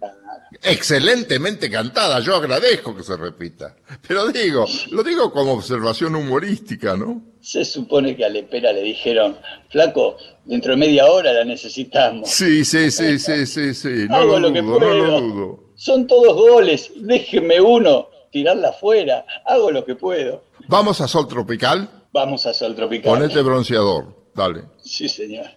Excelentemente 0.64 1.70
cantada, 1.70 2.20
yo 2.20 2.36
agradezco 2.36 2.96
que 2.96 3.04
se 3.04 3.18
repita. 3.18 3.76
Pero 4.08 4.28
digo, 4.28 4.66
lo 4.92 5.04
digo 5.04 5.32
como 5.32 5.54
observación 5.54 6.16
humorística, 6.16 6.96
¿no? 6.96 7.22
Se 7.42 7.66
supone 7.66 8.16
que 8.16 8.26
a 8.26 8.30
Lepera 8.30 8.72
le 8.72 8.82
dijeron, 8.82 9.38
flaco, 9.70 10.18
dentro 10.46 10.72
de 10.72 10.78
media 10.78 11.06
hora 11.08 11.34
la 11.34 11.44
necesitamos. 11.44 12.30
Sí, 12.30 12.66
sí, 12.66 12.90
sí, 12.92 13.20
sí, 13.20 13.46
sí, 13.46 13.74
sí. 13.74 13.90
No 14.10 14.24
lo, 14.24 14.40
dudo, 14.50 14.80
no 14.80 14.94
lo 14.94 15.22
dudo. 15.22 15.64
Son 15.76 16.08
todos 16.08 16.34
goles, 16.36 16.92
déjeme 16.96 17.60
uno 17.62 18.10
tirarla 18.32 18.70
afuera, 18.70 19.26
hago 19.46 19.72
lo 19.72 19.86
que 19.86 19.96
puedo. 19.96 20.44
¿Vamos 20.68 21.00
a 21.00 21.08
Sol 21.08 21.28
Tropical? 21.28 21.90
Vamos 22.12 22.46
a 22.46 22.54
Sol 22.54 22.76
Tropical. 22.76 23.14
Ponete 23.14 23.42
bronceador, 23.42 24.14
dale. 24.34 24.64
Sí, 24.84 25.08
señor. 25.08 25.48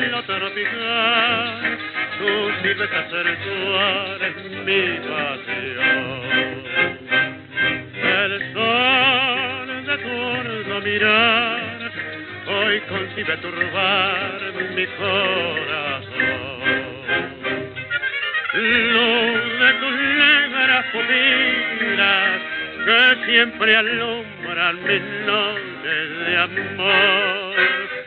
Cielo 0.00 0.22
tropical, 0.22 1.78
tu 2.18 2.30
silueta 2.62 3.02
sensual 3.10 4.22
es 4.22 4.36
mi 4.64 4.84
pasión. 5.08 6.20
El 8.02 8.32
sol 8.54 9.68
de 9.86 9.96
tu 9.98 10.80
mirar 10.84 11.92
hoy 12.46 12.80
concibe 12.88 13.36
turbar 13.38 14.40
mi 14.74 14.86
corazón. 14.86 16.60
Luz 18.54 19.42
de 19.60 19.70
tus 19.80 19.96
negras 20.00 20.84
pupilas 20.92 22.40
que 22.86 23.00
siempre 23.26 23.76
alumbran 23.76 24.76
mis 24.82 25.02
noches 25.26 26.26
de 26.26 26.36
amor. 26.38 27.99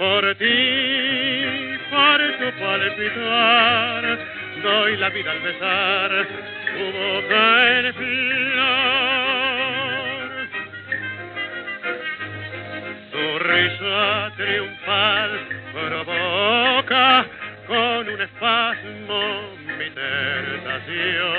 Por 0.00 0.24
ti, 0.36 1.76
por 1.90 2.20
tu 2.38 2.48
palpitar, 2.58 4.02
doy 4.62 4.96
la 4.96 5.10
vida 5.10 5.30
al 5.30 5.40
besar 5.40 6.26
tu 6.64 6.84
boca 6.90 7.78
en 7.80 7.92
flor. 7.92 8.88
Tu 13.12 13.38
risa 13.40 14.32
triunfal 14.38 15.30
provoca 15.74 17.26
con 17.66 18.08
un 18.08 18.20
espasmo 18.22 19.20
mi 19.76 19.90
tentación. 19.90 21.34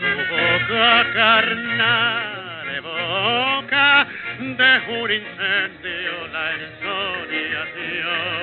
Tu 0.00 0.10
boca 0.32 0.88
carnal 1.12 2.64
evoca 2.74 4.06
de 4.38 4.72
un 4.98 5.10
incendio 5.12 5.77
ensoñación. 6.52 8.38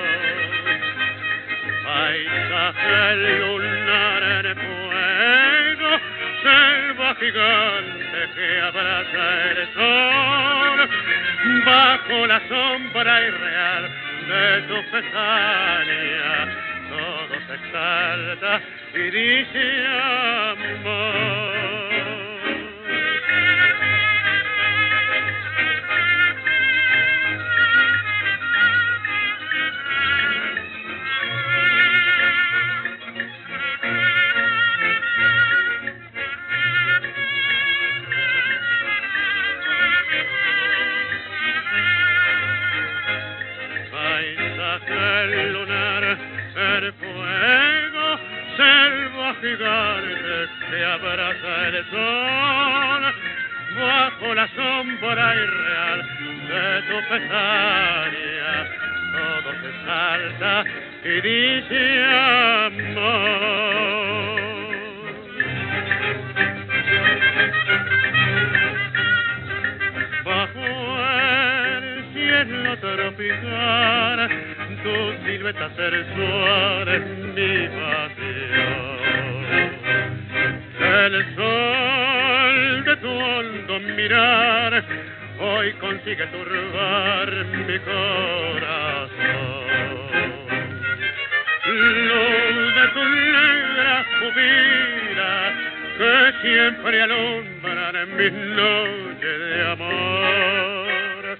Paisaje 1.84 3.26
lunar 3.38 4.22
en 4.46 4.56
fuego, 4.56 5.90
selva 6.42 7.14
gigante 7.20 8.18
que 8.34 8.60
abraza 8.60 9.26
el 9.50 9.58
sol, 9.74 10.88
bajo 11.64 12.26
la 12.26 12.40
sombra 12.48 13.14
irreal 13.26 13.84
de 14.28 14.62
tu 14.68 14.78
pesadilla, 14.90 16.48
todo 16.90 17.34
se 17.46 17.54
exalta 17.54 18.60
y 18.94 19.10
dice 19.10 19.86
amor. 20.50 21.85
Abraza 51.76 51.78
el 51.78 51.84
sol, 51.90 53.14
bajo 53.76 54.34
la 54.34 54.48
sombra 54.48 55.34
irreal 55.34 56.00
de 56.48 56.82
tu 56.88 56.96
pesadilla, 57.08 58.56
todo 59.12 59.48
se 59.62 59.70
salta 59.84 60.54
y 61.04 61.20
dice 61.20 61.80
amor. 62.64 63.26
Bajo 70.24 70.66
el 71.78 71.86
cielo 72.12 72.70
tropical, 72.78 74.18
tu 74.82 74.96
silueta 75.24 75.68
sensual 75.76 76.88
es 76.88 77.04
mi 77.34 77.68
pasión. 77.68 78.05
El 81.06 81.24
sol 81.36 82.84
de 82.84 82.96
tu 82.96 83.08
hondo 83.08 83.78
mirar 83.78 84.82
hoy 85.38 85.72
consigue 85.74 86.26
turbar 86.26 87.30
mi 87.68 87.78
corazón. 87.78 89.06
Luz 91.64 92.74
de 92.74 92.88
tu 92.88 93.04
negra 93.04 94.04
pupila 94.18 95.54
que 95.96 96.32
siempre 96.42 97.02
alumbran 97.02 98.16
mis 98.16 98.32
noches 98.32 99.38
de 99.38 99.62
amor. 99.70 101.38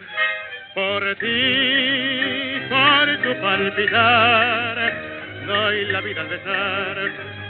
Por 0.74 1.02
ti, 1.16 2.62
por 2.68 3.06
tu 3.20 3.40
palpitar, 3.40 4.76
doy 5.44 5.86
la 5.86 6.00
vida 6.02 6.20
al 6.20 6.28
besar 6.28 7.45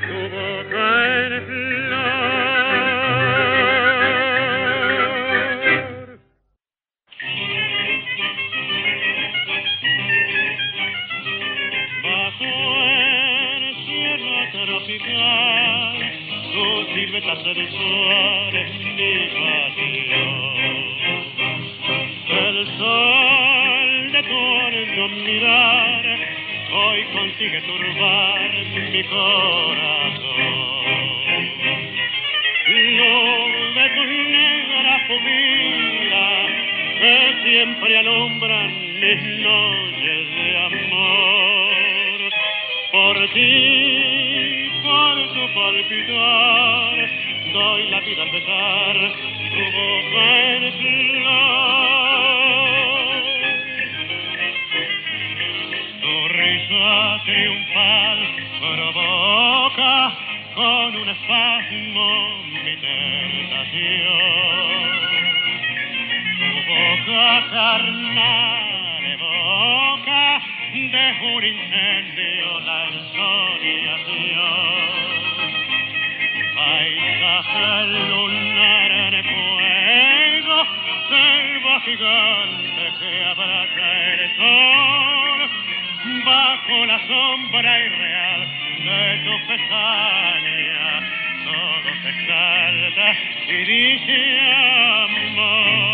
mirar 25.27 26.36
hoy 26.73 27.05
consigue 27.13 27.61
turbar 27.63 28.51
mi 28.93 29.05
corazón. 29.05 30.67
Luz 32.69 33.75
de 33.75 33.89
tu 33.91 34.05
negra 34.05 35.07
pupila 35.07 36.47
que 36.99 37.35
siempre 37.45 37.99
alumbran 37.99 39.01
mis 39.01 39.23
noches 39.41 40.27
de 40.35 40.57
amor. 40.59 42.33
Por 42.93 43.29
ti, 43.35 44.71
por 44.83 45.17
tu 45.35 45.55
palpitar, 45.55 47.11
doy 47.53 47.83
la 47.91 48.01
vida 48.01 48.23
al 48.23 48.31
besar 48.31 49.13
tu 49.51 49.65
boca 49.77 50.57
en 50.57 50.73
flor. 50.73 51.76
Triunfal 57.25 58.19
provoca 58.61 60.13
con 60.55 60.97
un 60.97 61.09
espasmo 61.09 62.09
mi 62.65 62.77
tentación. 62.77 64.27
Tu 66.39 66.51
boca 66.71 67.27
carnal 67.51 69.05
evoca 69.17 70.25
de 70.73 71.07
un 71.35 71.43
incendio 71.45 72.61
la 72.61 72.79
ensoñación. 72.85 74.47
Paisaje 76.55 77.69
lunar 78.11 78.93
de 79.11 79.23
fuego, 79.23 80.57
selva 81.09 81.75
gigante 81.81 82.85
que 82.99 83.11
abraza 83.25 83.89
el 84.15 84.23
sol, 84.37 85.06
bajo 86.25 86.87
la 86.87 86.99
sombra 87.07 87.79
irreal 87.79 88.41
de 88.79 89.19
tu 89.25 89.47
pestaña, 89.47 91.01
todo 91.45 91.89
se 92.03 92.09
exalta 92.09 93.17
y 93.49 93.65
dice 93.65 94.41
amor. 95.05 95.86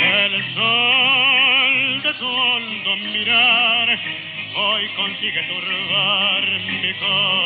El 0.00 0.54
sol 0.54 2.02
de 2.02 2.12
tu 2.14 2.26
hondo 2.26 2.96
mirar 2.96 3.98
hoy 4.56 4.88
consigue 4.96 5.42
turbar 5.42 6.44
mi 6.82 6.94
corazón. 6.94 7.43